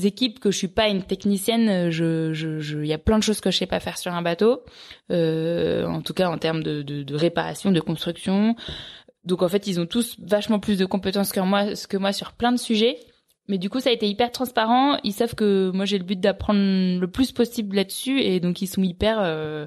équipes 0.07 0.41
que 0.41 0.51
je 0.51 0.59
suis 0.59 0.69
pas 0.69 0.89
une 0.89 1.03
technicienne. 1.03 1.91
Je, 1.91 2.33
je, 2.33 2.61
je, 2.61 2.79
il 2.79 2.87
y 2.87 2.93
a 2.93 2.99
plein 2.99 3.19
de 3.19 3.23
choses 3.23 3.41
que 3.41 3.51
je 3.51 3.59
sais 3.59 3.67
pas 3.67 3.81
faire 3.81 3.99
sur 3.99 4.13
un 4.13 4.23
bateau, 4.23 4.63
euh, 5.11 5.85
en 5.87 6.03
tout 6.03 6.15
cas 6.15 6.29
en 6.29 6.39
termes 6.39 6.63
de, 6.63 7.15
réparation, 7.15 7.73
de 7.73 7.81
construction. 7.81 8.55
Donc 9.25 9.43
en 9.43 9.49
fait, 9.49 9.67
ils 9.67 9.81
ont 9.81 9.87
tous 9.87 10.17
vachement 10.21 10.59
plus 10.59 10.79
de 10.79 10.87
compétences 10.87 11.33
que 11.33 11.41
moi, 11.41 11.75
que 11.89 11.97
moi 11.97 12.13
sur 12.13 12.33
plein 12.33 12.53
de 12.53 12.59
sujets. 12.59 12.99
Mais 13.49 13.59
du 13.59 13.69
coup, 13.69 13.81
ça 13.81 13.91
a 13.91 13.93
été 13.93 14.09
hyper 14.09 14.31
transparent. 14.31 14.99
Ils 15.03 15.13
savent 15.13 15.35
que 15.35 15.71
moi 15.75 15.85
j'ai 15.85 15.99
le 15.99 16.05
but 16.05 16.21
d'apprendre 16.21 17.01
le 17.01 17.07
plus 17.07 17.33
possible 17.33 17.77
là-dessus, 17.77 18.21
et 18.21 18.39
donc 18.41 18.63
ils 18.63 18.69
sont 18.69 18.83
hyper 18.83 19.19
euh, 19.21 19.67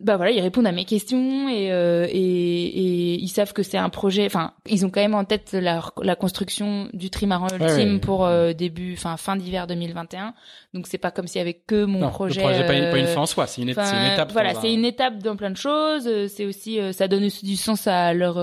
bah 0.00 0.16
voilà, 0.16 0.30
ils 0.30 0.40
répondent 0.40 0.66
à 0.66 0.72
mes 0.72 0.84
questions 0.84 1.48
et, 1.48 1.72
euh, 1.72 2.06
et, 2.08 2.12
et 2.12 3.14
ils 3.20 3.28
savent 3.28 3.52
que 3.52 3.62
c'est 3.62 3.78
un 3.78 3.88
projet. 3.88 4.26
Enfin, 4.26 4.52
ils 4.66 4.86
ont 4.86 4.90
quand 4.90 5.00
même 5.00 5.14
en 5.14 5.24
tête 5.24 5.52
la, 5.52 5.82
la 6.02 6.16
construction 6.16 6.88
du 6.92 7.10
trimaran 7.10 7.48
ultime 7.48 8.00
pour 8.00 8.24
euh, 8.24 8.52
début, 8.52 8.94
enfin 8.94 9.16
fin 9.16 9.36
d'hiver 9.36 9.66
2021. 9.66 10.34
Donc 10.74 10.86
c'est 10.86 10.98
pas 10.98 11.10
comme 11.10 11.26
s'il 11.26 11.38
y 11.38 11.42
avait 11.42 11.54
que 11.54 11.84
mon 11.84 12.08
projet. 12.10 12.40
Le 12.40 12.46
projet 12.46 12.66
pas, 12.66 12.74
une, 12.74 12.90
pas 12.90 12.98
une 12.98 13.06
fin 13.06 13.22
en 13.22 13.26
soi, 13.26 13.46
c'est 13.46 13.62
une, 13.62 13.68
une, 13.68 13.72
étape. 13.72 14.32
Voilà, 14.32 14.54
c'est 14.54 14.72
une 14.72 14.84
étape 14.84 15.18
dans 15.18 15.36
plein 15.36 15.50
de 15.50 15.56
choses. 15.56 16.08
C'est 16.28 16.44
aussi, 16.44 16.80
euh, 16.80 16.92
ça 16.92 17.08
donne 17.08 17.24
aussi 17.24 17.44
du 17.44 17.56
sens 17.56 17.86
à 17.86 18.14
leur 18.14 18.38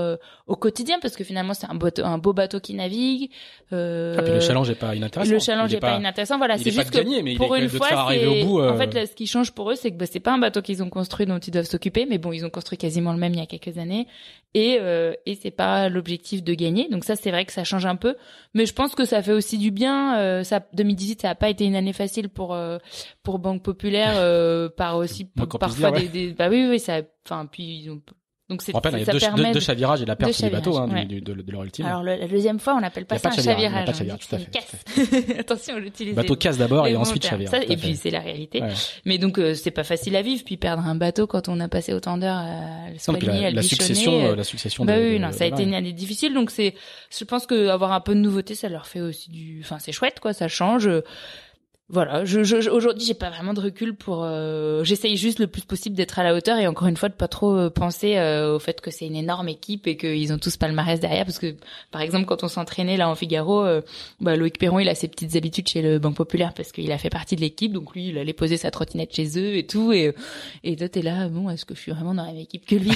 au 0.47 0.55
quotidien 0.55 0.99
parce 1.01 1.15
que 1.15 1.23
finalement 1.23 1.53
c'est 1.53 1.67
un, 1.67 1.73
bateau, 1.73 2.05
un 2.05 2.17
beau 2.17 2.33
bateau 2.33 2.59
qui 2.59 2.75
navigue. 2.75 3.31
Euh, 3.73 4.15
ah, 4.17 4.21
puis 4.21 4.33
le 4.33 4.39
challenge 4.39 4.69
est 4.69 4.75
pas 4.75 4.95
inintéressant. 4.95 5.31
Le 5.31 5.39
challenge 5.39 5.73
est, 5.73 5.79
pas, 5.79 5.97
inintéressant. 5.97 6.37
Voilà, 6.37 6.57
c'est 6.57 6.71
juste 6.71 6.91
que 6.91 7.23
mais 7.23 7.35
pour 7.35 7.55
une 7.55 7.69
fois, 7.69 7.87
au 8.11 8.61
en 8.61 8.77
fait, 8.77 8.93
là, 8.93 9.05
ce 9.07 9.13
qui 9.13 9.25
change 9.25 9.51
pour 9.51 9.71
eux, 9.71 9.75
c'est 9.75 9.91
que 9.91 9.97
bah, 9.97 10.05
c'est 10.05 10.19
pas 10.19 10.33
un 10.33 10.37
bateau 10.37 10.61
qu'ils 10.61 10.83
ont 10.83 10.89
construit 10.89 11.25
dont 11.25 11.39
ils 11.39 11.51
doivent 11.51 11.65
s'occuper, 11.65 12.05
mais 12.05 12.17
bon, 12.17 12.31
ils 12.31 12.45
ont 12.45 12.49
construit 12.49 12.77
quasiment 12.77 13.11
le 13.11 13.17
même 13.17 13.33
il 13.33 13.39
y 13.39 13.43
a 13.43 13.47
quelques 13.47 13.77
années, 13.79 14.07
et 14.53 14.77
euh, 14.79 15.13
et 15.25 15.35
c'est 15.35 15.51
pas 15.51 15.89
l'objectif 15.89 16.43
de 16.43 16.53
gagner. 16.53 16.89
Donc 16.89 17.05
ça, 17.05 17.15
c'est 17.15 17.31
vrai 17.31 17.45
que 17.45 17.51
ça 17.51 17.63
change 17.63 17.85
un 17.85 17.95
peu, 17.95 18.15
mais 18.53 18.67
je 18.67 18.73
pense 18.73 18.93
que 18.93 19.05
ça 19.05 19.23
fait 19.23 19.33
aussi 19.33 19.57
du 19.57 19.71
bien. 19.71 20.19
Euh, 20.19 20.43
ça, 20.43 20.61
2018, 20.73 21.21
ça 21.21 21.31
a 21.31 21.35
pas 21.35 21.49
été 21.49 21.65
une 21.65 21.75
année 21.75 21.93
facile 21.93 22.29
pour 22.29 22.53
euh, 22.53 22.77
pour 23.23 23.39
Banque 23.39 23.63
Populaire, 23.63 24.13
euh, 24.17 24.69
par 24.69 24.97
aussi 24.97 25.25
parfois 25.25 25.91
des, 25.91 26.07
des, 26.07 26.33
bah 26.33 26.49
oui 26.49 26.67
oui 26.69 26.79
ça, 26.79 27.01
enfin 27.25 27.47
puis 27.47 27.63
ils 27.63 27.89
ont 27.89 28.01
donc 28.47 28.61
c'est, 28.61 28.73
rappelle, 28.73 28.93
il 28.93 28.99
y 28.99 29.09
a 29.09 29.53
deux, 29.53 29.59
chavirages 29.59 30.03
et 30.03 30.05
la 30.05 30.15
perte 30.15 30.39
du 30.39 30.49
bateau 30.51 30.77
hein, 30.77 31.05
du, 31.05 31.19
de, 31.19 31.33
de, 31.33 31.51
leur 31.51 31.63
ultime. 31.63 31.87
Alors 31.87 32.03
le, 32.03 32.15
la 32.15 32.27
deuxième 32.27 32.59
fois, 32.59 32.75
on 32.75 32.79
n'appelle 32.79 33.05
pas 33.05 33.17
ça 33.17 33.29
un 33.29 33.31
chavirage. 33.31 33.87
chavirage, 33.97 34.19
tout 34.29 34.35
à 34.35 34.37
fait. 34.37 34.51
Casse. 34.51 35.29
Attention, 35.39 35.75
on 35.77 35.79
l'utilise. 35.79 36.13
Bateau 36.13 36.35
casse 36.35 36.59
d'abord 36.59 36.85
et 36.85 36.95
ensuite 36.95 37.25
chavire. 37.25 37.49
Ça, 37.49 37.57
et 37.63 37.75
puis 37.75 37.95
c'est 37.95 38.11
la 38.11 38.19
réalité. 38.19 38.61
Ouais. 38.61 38.69
Mais 39.05 39.17
donc 39.17 39.39
euh, 39.39 39.55
c'est 39.55 39.71
pas 39.71 39.83
facile 39.83 40.15
à 40.15 40.21
vivre. 40.21 40.43
Puis 40.45 40.57
perdre 40.57 40.85
un 40.85 40.93
bateau 40.93 41.25
quand 41.25 41.49
on 41.49 41.59
a 41.59 41.67
passé 41.67 41.91
autant 41.91 42.17
d'heures 42.19 42.37
à 42.37 42.91
le 42.91 42.99
soigner, 42.99 43.25
non, 43.25 43.33
la, 43.33 43.47
à 43.47 43.49
le 43.49 43.55
la 43.55 43.61
succession, 43.63 44.11
euh, 44.11 44.35
la 44.35 44.43
succession. 44.43 44.85
Bah 44.85 44.93
oui, 44.99 45.19
non, 45.19 45.31
ça 45.31 45.45
a 45.45 45.47
été 45.47 45.63
une 45.63 45.73
année 45.73 45.93
difficile. 45.93 46.35
Donc 46.35 46.51
c'est, 46.51 46.75
je 47.17 47.23
pense 47.23 47.47
que 47.47 47.69
avoir 47.69 47.93
un 47.93 48.01
peu 48.01 48.13
de 48.13 48.19
nouveauté, 48.19 48.53
ça 48.53 48.69
leur 48.69 48.85
fait 48.85 49.01
aussi 49.01 49.31
du, 49.31 49.61
enfin 49.63 49.79
c'est 49.79 49.91
chouette 49.91 50.19
quoi, 50.19 50.33
ça 50.33 50.47
change 50.47 50.87
voilà, 51.87 52.25
je, 52.25 52.43
je, 52.43 52.67
aujourd'hui 52.67 53.05
j'ai 53.05 53.13
pas 53.13 53.29
vraiment 53.29 53.53
de 53.53 53.61
recul 53.61 53.95
pour. 53.95 54.23
Euh, 54.23 54.83
J'essaye 54.83 55.17
juste 55.17 55.37
le 55.37 55.45
plus 55.45 55.61
possible 55.61 55.95
d'être 55.95 56.17
à 56.17 56.23
la 56.23 56.33
hauteur 56.33 56.57
et 56.57 56.65
encore 56.65 56.87
une 56.87 56.97
fois 56.97 57.09
de 57.09 57.13
pas 57.13 57.27
trop 57.27 57.55
euh, 57.55 57.69
penser 57.69 58.17
euh, 58.17 58.55
au 58.55 58.59
fait 58.59 58.81
que 58.81 58.89
c'est 58.89 59.05
une 59.05 59.15
énorme 59.15 59.49
équipe 59.49 59.85
et 59.85 59.95
qu'ils 59.95 60.33
ont 60.33 60.39
tous 60.39 60.57
palmarès 60.57 60.99
derrière 60.99 61.25
parce 61.25 61.37
que 61.37 61.55
par 61.91 62.01
exemple 62.01 62.25
quand 62.25 62.43
on 62.43 62.47
s'entraînait 62.47 62.97
là 62.97 63.07
en 63.07 63.13
Figaro, 63.13 63.63
euh, 63.63 63.81
bah, 64.19 64.35
Loïc 64.35 64.57
Perron 64.57 64.79
il 64.79 64.89
a 64.89 64.95
ses 64.95 65.07
petites 65.07 65.35
habitudes 65.35 65.67
chez 65.67 65.83
le 65.83 65.99
Banque 65.99 66.15
Populaire 66.15 66.55
parce 66.55 66.71
qu'il 66.71 66.91
a 66.91 66.97
fait 66.97 67.11
partie 67.11 67.35
de 67.35 67.41
l'équipe 67.41 67.71
donc 67.71 67.93
lui 67.93 68.07
il 68.07 68.17
allait 68.17 68.33
poser 68.33 68.57
sa 68.57 68.71
trottinette 68.71 69.15
chez 69.15 69.37
eux 69.37 69.55
et 69.55 69.67
tout 69.67 69.93
et 69.93 70.15
et 70.63 70.75
toi 70.75 70.89
t'es 70.89 71.03
là 71.03 71.29
bon 71.29 71.51
est-ce 71.51 71.65
que 71.65 71.75
je 71.75 71.81
suis 71.81 71.91
vraiment 71.91 72.15
dans 72.15 72.23
la 72.23 72.31
même 72.31 72.41
équipe 72.41 72.65
que 72.65 72.75
lui? 72.75 72.89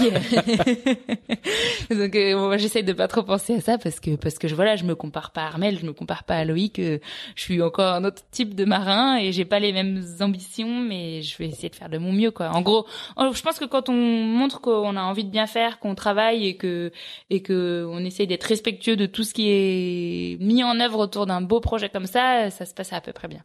Donc 1.91 2.15
moi 2.15 2.57
j'essaye 2.57 2.83
de 2.83 2.93
pas 2.93 3.07
trop 3.07 3.21
penser 3.21 3.53
à 3.53 3.61
ça 3.61 3.77
parce 3.77 3.99
que 3.99 4.15
parce 4.15 4.39
que 4.39 4.47
je 4.47 4.55
voilà 4.55 4.77
je 4.77 4.83
me 4.83 4.95
compare 4.95 5.29
pas 5.29 5.43
à 5.43 5.45
Armel, 5.45 5.77
je 5.79 5.85
me 5.85 5.93
compare 5.93 6.23
pas 6.23 6.37
à 6.37 6.43
Loïc, 6.43 6.77
je 6.77 6.99
suis 7.35 7.61
encore 7.61 7.93
un 7.93 8.03
autre 8.03 8.23
type 8.31 8.55
de 8.55 8.65
et 9.19 9.31
j'ai 9.31 9.45
pas 9.45 9.59
les 9.59 9.71
mêmes 9.71 10.03
ambitions, 10.19 10.81
mais 10.81 11.21
je 11.21 11.37
vais 11.37 11.47
essayer 11.47 11.69
de 11.69 11.75
faire 11.75 11.89
de 11.89 11.97
mon 11.97 12.11
mieux, 12.11 12.31
quoi. 12.31 12.49
En 12.49 12.61
gros, 12.61 12.85
je 13.17 13.41
pense 13.41 13.59
que 13.59 13.65
quand 13.65 13.89
on 13.89 13.93
montre 13.93 14.61
qu'on 14.61 14.95
a 14.95 15.01
envie 15.01 15.23
de 15.23 15.29
bien 15.29 15.47
faire, 15.47 15.79
qu'on 15.79 15.95
travaille 15.95 16.45
et 16.45 16.57
que 16.57 16.91
et 17.29 17.41
que 17.41 17.85
on 17.89 17.99
essaye 17.99 18.27
d'être 18.27 18.43
respectueux 18.43 18.95
de 18.95 19.05
tout 19.05 19.23
ce 19.23 19.33
qui 19.33 19.49
est 19.49 20.37
mis 20.41 20.63
en 20.63 20.79
œuvre 20.79 20.99
autour 20.99 21.25
d'un 21.25 21.41
beau 21.41 21.59
projet 21.59 21.89
comme 21.89 22.05
ça, 22.05 22.49
ça 22.49 22.65
se 22.65 22.73
passe 22.73 22.93
à 22.93 23.01
peu 23.01 23.13
près 23.13 23.27
bien. 23.27 23.43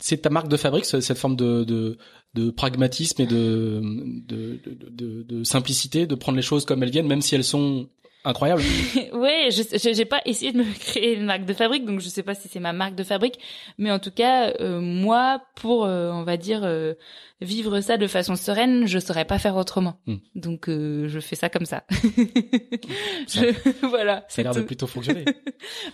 C'est 0.00 0.18
ta 0.18 0.30
marque 0.30 0.48
de 0.48 0.56
fabrique, 0.56 0.84
cette 0.84 1.18
forme 1.18 1.36
de, 1.36 1.98
de, 2.34 2.50
pragmatisme 2.50 3.22
et 3.22 3.26
de, 3.26 3.82
de, 4.28 5.44
simplicité, 5.44 6.06
de 6.06 6.14
prendre 6.14 6.36
les 6.36 6.42
choses 6.42 6.64
comme 6.64 6.82
elles 6.82 6.90
viennent, 6.90 7.08
même 7.08 7.22
si 7.22 7.34
elles 7.34 7.44
sont 7.44 7.88
incroyable. 8.24 8.62
ouais, 9.12 9.48
je 9.50 9.92
j'ai 9.92 10.04
pas 10.04 10.20
essayé 10.24 10.52
de 10.52 10.58
me 10.58 10.78
créer 10.78 11.14
une 11.14 11.24
marque 11.24 11.44
de 11.44 11.52
fabrique, 11.52 11.84
donc 11.84 12.00
je 12.00 12.08
sais 12.08 12.22
pas 12.22 12.34
si 12.34 12.48
c'est 12.48 12.60
ma 12.60 12.72
marque 12.72 12.94
de 12.94 13.04
fabrique, 13.04 13.38
mais 13.78 13.90
en 13.90 13.98
tout 13.98 14.10
cas, 14.10 14.52
euh, 14.60 14.80
moi, 14.80 15.42
pour 15.56 15.84
euh, 15.84 16.10
on 16.10 16.24
va 16.24 16.36
dire 16.36 16.60
euh, 16.64 16.94
vivre 17.40 17.80
ça 17.80 17.96
de 17.96 18.06
façon 18.06 18.36
sereine, 18.36 18.86
je 18.86 18.98
saurais 18.98 19.24
pas 19.24 19.38
faire 19.38 19.56
autrement. 19.56 20.00
Hmm. 20.06 20.16
Donc 20.34 20.68
je 20.68 21.18
fais 21.20 21.36
ça 21.36 21.48
comme 21.48 21.66
ça. 21.66 21.84
voilà. 23.82 24.24
Ça 24.28 24.40
a 24.40 24.44
l'air 24.44 24.54
de 24.54 24.62
plutôt 24.62 24.86
fonctionner. 24.86 25.24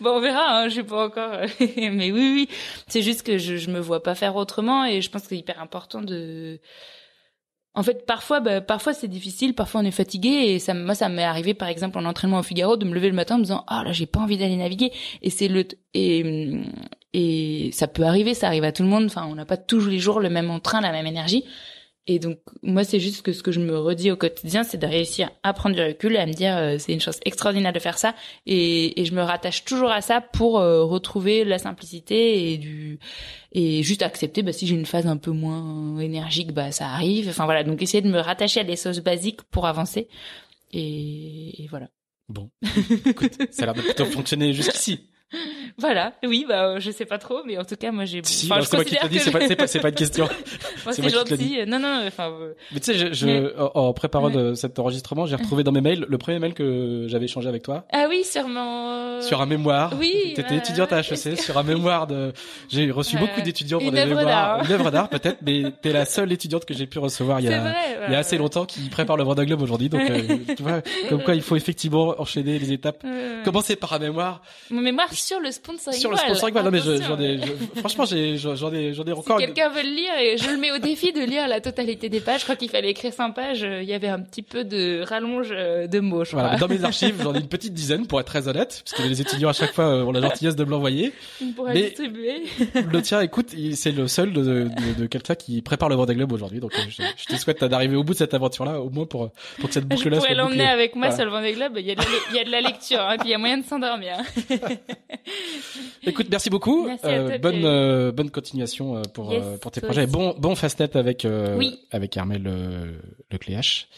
bon, 0.01 0.11
on 0.17 0.21
verra. 0.21 0.59
Hein, 0.59 0.69
je 0.69 0.77
sais 0.77 0.83
pas 0.83 1.07
encore, 1.07 1.33
mais 1.77 2.11
oui, 2.11 2.33
oui. 2.35 2.49
C'est 2.89 3.03
juste 3.03 3.23
que 3.23 3.39
je, 3.39 3.57
je 3.57 3.71
me 3.71 3.81
vois 3.81 4.03
pas 4.03 4.15
faire 4.15 4.37
autrement, 4.37 4.85
et 4.85 5.01
je 5.01 5.11
pense 5.11 5.23
que 5.23 5.29
c'est 5.29 5.39
hyper 5.39 5.61
important 5.61 6.01
de 6.01 6.61
en 7.75 7.83
fait, 7.83 8.07
parfois, 8.07 8.41
bah, 8.41 8.61
parfois 8.61 8.95
c'est 8.95 9.09
difficile, 9.09 9.55
parfois 9.55 9.81
on 9.81 9.85
est 9.85 9.91
fatigué 9.91 10.29
et 10.29 10.59
ça, 10.59 10.75
moi, 10.75 10.95
ça 10.95 11.09
m'est 11.09 11.25
arrivé, 11.25 11.55
par 11.55 11.69
exemple, 11.69 11.99
en 11.99 12.05
entraînement 12.05 12.39
au 12.39 12.43
Figaro, 12.43 12.77
de 12.77 12.85
me 12.85 12.95
lever 12.95 13.09
le 13.09 13.15
matin 13.15 13.35
en 13.35 13.39
me 13.39 13.43
disant, 13.45 13.65
ah 13.67 13.83
là, 13.85 13.93
j'ai 13.93 14.07
pas 14.07 14.21
envie 14.21 14.39
d'aller 14.39 14.57
naviguer. 14.57 14.93
Et 15.23 15.31
c'est 15.31 15.49
le, 15.49 15.65
et, 15.93 16.63
et 17.13 17.71
ça 17.73 17.89
peut 17.89 18.05
arriver, 18.05 18.35
ça 18.35 18.47
arrive 18.47 18.65
à 18.65 18.73
tout 18.73 18.85
le 18.85 18.89
monde. 18.89 19.07
Enfin, 19.07 19.27
on 19.29 19.35
n'a 19.35 19.45
pas 19.45 19.57
tous 19.57 19.87
les 19.87 19.99
jours 19.99 20.21
le 20.21 20.31
même 20.31 20.51
entrain, 20.51 20.81
la 20.81 20.93
même 20.93 21.07
énergie. 21.07 21.45
Et 22.07 22.19
donc 22.19 22.39
moi 22.63 22.85
c'est 22.85 23.01
juste 23.01 23.23
que 23.23 23.33
ce 23.33 23.43
que 23.43 23.51
je 23.51 23.61
me 23.61 23.79
redis 23.79 24.11
au 24.11 24.17
quotidien 24.17 24.63
c'est 24.63 24.77
de 24.77 24.87
réussir 24.87 25.31
à 25.43 25.55
prendre 25.55 25.75
du 25.75 25.83
recul 25.83 26.17
à 26.19 26.27
me 26.27 26.35
dire 26.35 26.55
euh, 26.55 26.77
c'est 26.79 26.93
une 26.93 27.01
chose 27.01 27.19
extraordinaire 27.25 27.73
de 27.73 27.79
faire 27.79 27.97
ça. 27.97 28.15
Et, 28.45 29.01
et 29.01 29.07
je 29.07 29.15
me 29.15 29.23
rattache 29.23 29.65
toujours 29.65 29.91
à 29.91 30.03
ça 30.03 30.21
pour 30.21 30.59
euh, 30.59 30.85
retrouver 30.85 31.45
la 31.45 31.59
simplicité 31.59 32.53
et 32.53 32.59
du 32.59 32.99
et 33.53 33.83
juste 33.83 34.03
accepter 34.03 34.43
bah 34.43 34.53
si 34.53 34.67
j'ai 34.67 34.75
une 34.75 34.85
phase 34.85 35.07
un 35.07 35.17
peu 35.17 35.31
moins 35.31 35.99
énergique 35.99 36.53
bah 36.53 36.73
ça 36.73 36.89
arrive. 36.89 37.29
Enfin 37.31 37.47
voilà. 37.47 37.65
Donc 37.65 37.81
essayer 37.81 38.03
de 38.03 38.11
me 38.11 38.19
rattacher 38.21 38.61
à 38.61 38.65
des 38.65 38.77
choses 38.77 39.01
basiques 39.01 39.43
pour 39.45 39.67
avancer. 39.67 40.09
Et, 40.73 41.63
et 41.63 41.67
voilà. 41.69 41.89
Bon, 42.29 42.51
écoute, 43.07 43.35
ça 43.51 43.63
a 43.63 43.67
l'air 43.67 43.75
de 43.75 43.83
plutôt 43.83 44.07
fonctionner 44.07 44.53
jusqu'ici. 44.55 45.11
Voilà, 45.79 46.13
oui, 46.25 46.45
bah 46.49 46.79
je 46.79 46.91
sais 46.91 47.05
pas 47.05 47.19
trop, 47.19 47.43
mais 47.45 47.59
en 47.59 47.65
tout 47.65 47.75
cas 47.77 47.91
moi 47.91 48.05
j'ai. 48.05 48.21
Si, 48.25 48.47
enfin, 48.51 48.63
c'est 48.63 48.77
moi 48.77 48.85
qui 48.85 48.95
te 48.97 49.07
dis, 49.09 49.19
c'est 49.19 49.31
pas, 49.33 49.41
c'est 49.41 49.57
pas, 49.57 49.67
pas 49.83 49.89
une 49.89 49.95
question. 49.95 50.29
c'est 50.93 51.03
moi 51.03 51.11
qui 51.11 51.17
te 51.25 51.31
gentil. 51.31 51.59
Non, 51.67 51.79
non, 51.81 52.03
enfin. 52.07 52.31
euh, 52.31 52.53
Mais 52.73 52.81
tu 52.81 52.93
sais, 52.93 52.95
je, 52.99 53.13
je- 53.13 53.27
Mais- 53.27 53.53
en 53.75 53.93
préparant 53.93 54.31
de 54.31 54.55
cet 54.55 54.79
enregistrement, 54.79 55.27
j'ai 55.27 55.37
retrouvé 55.37 55.65
dans 55.65 55.73
mes 55.73 55.81
mails 55.81 56.07
le 56.09 56.19
premier 56.19 56.39
mail 56.39 56.55
que 56.55 57.07
j'avais 57.09 57.25
échangé 57.25 57.49
avec 57.49 57.63
toi 57.65 57.85
Ah 57.93 58.07
oui, 58.09 58.23
sûrement. 58.25 59.21
sur 59.21 59.41
un 59.41 59.47
mémoire. 59.47 59.93
Oui, 59.99 60.13
T'étais 60.37 60.43
voilà. 60.43 60.57
étudiante 60.59 60.93
à 60.93 61.01
HEC 61.01 61.39
sur 61.41 61.59
un 61.59 61.63
mémoire 61.65 62.07
de. 62.07 62.33
J'ai 62.69 62.91
reçu 62.91 63.17
beaucoup 63.17 63.41
d'étudiants 63.41 63.79
pour 63.81 63.91
des 63.91 64.05
mémoires. 64.07 64.65
Une 64.65 64.73
œuvre 64.73 64.91
d'art 64.91 65.09
peut-être, 65.09 65.39
mais 65.45 65.65
t'es 65.83 65.93
la 65.93 66.05
seule 66.05 66.31
étudiante 66.33 66.65
que 66.65 66.75
j'ai 66.75 66.87
pu 66.87 66.99
recevoir 66.99 67.41
il 67.41 67.47
y 67.47 67.49
C'est 67.49 67.55
a. 67.55 67.61
vrai. 67.61 67.75
Il 68.09 68.13
y 68.13 68.17
a 68.17 68.19
assez 68.19 68.39
longtemps 68.39 68.65
qui 68.65 68.89
prépare 68.91 69.17
le 69.17 69.25
Vendée 69.25 69.45
Globe 69.47 69.63
aujourd'hui, 69.63 69.89
donc 69.89 70.03
euh, 70.09 70.37
tu 70.57 70.63
vois, 70.63 70.83
comme 71.09 71.23
quoi 71.23 71.35
il 71.35 71.43
faut 71.43 71.57
effectivement 71.57 72.15
enchaîner 72.19 72.59
les 72.59 72.73
étapes. 72.73 73.03
Euh, 73.05 73.43
Commencer 73.45 73.77
par 73.77 73.93
un 73.95 73.99
mémoire? 73.99 74.41
Mon 74.71 74.81
mémoire 74.81 75.13
sur 75.13 75.41
le 75.41 75.51
sponsoring. 75.65 75.99
sur 76.01 76.11
le 76.11 76.17
sponsoring. 76.17 76.55
Non 76.57 76.71
mais 76.71 76.79
je- 76.79 76.91
Attention. 76.93 77.17
j'en 77.17 77.21
ai, 77.23 77.39
je- 77.39 77.81
franchement 77.81 78.05
j'en 78.05 78.17
ai, 78.17 78.37
j'en 78.37 78.73
ai 78.73 78.93
Si 78.95 79.13
encore. 79.13 79.39
quelqu'un 79.39 79.69
veut 79.71 79.83
le 79.83 79.89
lire, 79.95 80.13
et 80.21 80.37
je 80.37 80.51
le 80.51 80.57
mets 80.59 80.71
au 80.73 80.79
défi 80.79 81.13
de 81.13 81.21
lire 81.23 81.49
la 81.49 81.61
totalité 81.61 82.09
des 82.09 82.21
pages. 82.21 82.41
Je 82.41 82.45
crois 82.45 82.57
qu'il 82.57 82.69
fallait 82.71 82.91
écrire 82.91 83.13
100 83.13 83.33
pages. 83.33 83.65
euh, 83.65 83.83
Il 83.83 83.89
y 83.89 83.95
avait 83.95 84.09
un 84.09 84.21
petit 84.21 84.43
peu 84.43 84.65
de 84.65 85.03
rallonge 85.03 85.49
euh, 85.53 85.87
de 85.87 86.01
mots, 86.01 86.25
je 86.25 86.31
crois. 86.31 86.43
Voilà, 86.43 86.57
dans 86.59 86.69
mes 86.69 86.85
archives, 86.85 87.21
j'en 87.23 87.35
ai 87.35 87.39
une 87.41 87.49
petite 87.49 87.73
dizaine 87.75 88.07
pour 88.07 88.21
être 88.21 88.27
très 88.27 88.47
honnête, 88.49 88.83
parce 88.85 89.03
que 89.03 89.09
les 89.09 89.21
étudiants 89.21 89.49
à 89.49 89.53
chaque 89.53 89.73
fois 89.73 89.87
euh, 89.87 90.05
ont 90.05 90.13
la 90.13 90.21
gentillesse 90.21 90.57
de 90.57 90.65
me 90.65 90.71
l'envoyer. 90.71 91.13
On 91.43 91.53
pourra 91.53 91.73
Mais- 91.73 91.83
distribuer. 91.85 92.43
Le 92.91 93.03
tien, 93.03 93.21
écoute, 93.21 93.49
c'est 93.75 93.93
le 93.93 94.07
seul 94.09 94.33
de, 94.33 94.43
de, 94.43 94.69
de 95.03 95.07
quelqu'un 95.07 95.35
qui 95.35 95.63
prépare 95.63 95.89
le 95.89 95.95
Vendée 95.97 96.15
Globe 96.15 96.33
aujourd'hui, 96.33 96.61
donc 96.61 96.73
je, 96.89 97.03
je 97.17 97.25
te 97.25 97.37
souhaite 97.41 97.63
d'arriver 97.65 97.97
au 97.97 98.05
bout 98.05 98.13
de 98.13 98.19
cette 98.19 98.35
aventure-là, 98.35 98.81
au 98.81 98.91
moins 98.91 99.07
pour 99.07 99.31
pour 99.61 99.69
que 99.69 99.75
cette 99.75 99.85
Je 99.85 99.89
boucle-là 99.89 100.19
soit 100.19 100.29
pourrais 100.29 100.35
l'emmener 100.35 100.67
avec 100.67 100.95
moi 100.97 101.09
Voilà. 101.09 101.17
sur 101.17 101.25
le 101.25 101.31
Vendée 101.31 101.53
Globe. 101.53 101.73
Il 101.79 101.87
y 101.87 101.91
a 101.91 101.95
de 101.95 102.01
la, 102.01 102.07
il 102.31 102.37
y 102.37 102.41
a 102.41 102.45
de 102.45 102.51
la 102.51 102.61
lecture, 102.61 103.01
hein, 103.01 103.17
puis 103.19 103.29
il 103.29 103.31
y 103.33 103.35
a 103.35 103.39
moyen 103.39 103.59
de 103.59 103.65
s'endormir. 103.65 104.17
Écoute, 106.07 106.27
merci 106.31 106.51
beaucoup. 106.51 106.87
Merci 106.87 107.03
toi, 107.03 107.39
bonne 107.39 107.65
euh, 107.65 108.13
bonne 108.13 108.31
continuation 108.31 108.97
euh, 108.97 109.03
pour 109.13 109.33
Yes, 109.33 109.43
euh, 109.45 109.57
pour 109.59 109.71
tes 109.71 109.81
projets. 109.81 110.03
aussi. 110.05 110.13
Bon 110.13 110.35
bon 110.39 110.55
fast-net 110.55 110.97
avec 110.97 111.25
euh, 111.25 111.57
Oui. 111.57 111.79
avec 111.91 112.17
Hermel 112.17 112.43
euh, 112.47 112.93
le 113.31 113.39
Cléache 113.39 113.89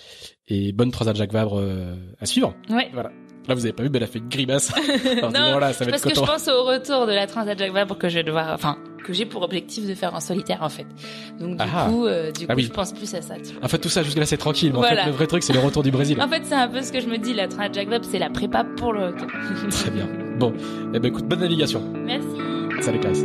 et 0.49 0.73
bonne 0.73 0.91
Transat 0.91 1.17
Jacques 1.17 1.33
Vabre 1.33 1.59
euh, 1.59 1.95
à 2.21 2.27
suivre. 2.27 2.55
Ouais. 2.71 2.89
Voilà. 2.93 3.11
Là 3.49 3.55
vous 3.55 3.65
avez 3.65 3.73
pas 3.73 3.83
vu, 3.85 3.91
mais 3.91 3.99
elle 3.99 4.05
a 4.05 4.09
fait 4.09 4.19
une 4.19 4.29
grimace. 4.29 4.73
Alors, 5.19 5.31
Non, 5.31 5.39
ça 5.39 5.51
va 5.57 5.61
Parce 5.61 5.87
être 5.87 6.03
que 6.09 6.15
je 6.15 6.21
pense 6.21 6.49
au 6.49 6.65
retour 6.65 7.07
de 7.07 7.13
la 7.13 7.27
Transat 7.29 7.57
Jacques 7.59 7.73
Vabre 7.73 7.97
que 7.97 8.09
je 8.09 8.17
vais 8.17 8.25
devoir, 8.25 8.53
enfin, 8.53 8.77
que 9.05 9.13
j'ai 9.13 9.25
pour 9.25 9.43
objectif 9.43 9.87
de 9.87 9.95
faire 9.95 10.13
en 10.17 10.21
solitaire, 10.21 10.59
en 10.63 10.69
fait. 10.69 10.87
Donc, 11.39 11.57
du 11.57 11.63
Ah. 11.73 11.87
coup, 11.89 12.07
euh, 12.07 12.33
du 12.33 12.45
Ah 12.49 12.55
coup, 12.55 12.59
oui. 12.59 12.65
je 12.65 12.73
pense 12.73 12.93
plus 12.93 13.15
à 13.15 13.23
ça, 13.23 13.37
tu 13.37 13.53
vois. 13.53 13.65
En 13.65 13.69
fait 13.69 13.79
tout 13.79 13.89
ça 13.89 14.03
jusque 14.03 14.19
là 14.19 14.27
c'est 14.27 14.37
tranquille, 14.37 14.71
mais 14.73 14.79
en 14.79 14.81
Voilà. 14.81 15.03
fait 15.05 15.11
le 15.11 15.15
vrai 15.15 15.29
truc 15.29 15.45
c'est 15.45 15.53
le 15.53 15.61
retour 15.61 15.85
du 15.85 15.93
Brésil. 15.93 16.21
En 16.21 16.27
fait, 16.29 16.43
c'est 16.45 16.55
un 16.57 16.67
peu 16.69 16.83
ce 16.83 16.91
que 16.91 17.01
je 17.01 17.07
me 17.07 17.19
dis, 17.19 17.35
la 17.35 17.47
Transat 17.47 17.73
Jacques 17.73 17.89
Vabre, 17.89 18.05
c'est 18.05 18.19
la 18.19 18.31
prépa 18.31 18.65
pour 18.77 18.93
le 18.93 19.07
retour. 19.07 19.29
Très 19.71 19.91
bien. 19.93 20.09
Bon, 20.39 20.53
eh 20.93 20.99
ben 20.99 21.09
écoute, 21.09 21.26
bonne 21.26 21.41
navigation. 21.41 21.82
Merci. 21.95 22.26
Salut 22.82 23.01
Clarisse. 23.01 23.24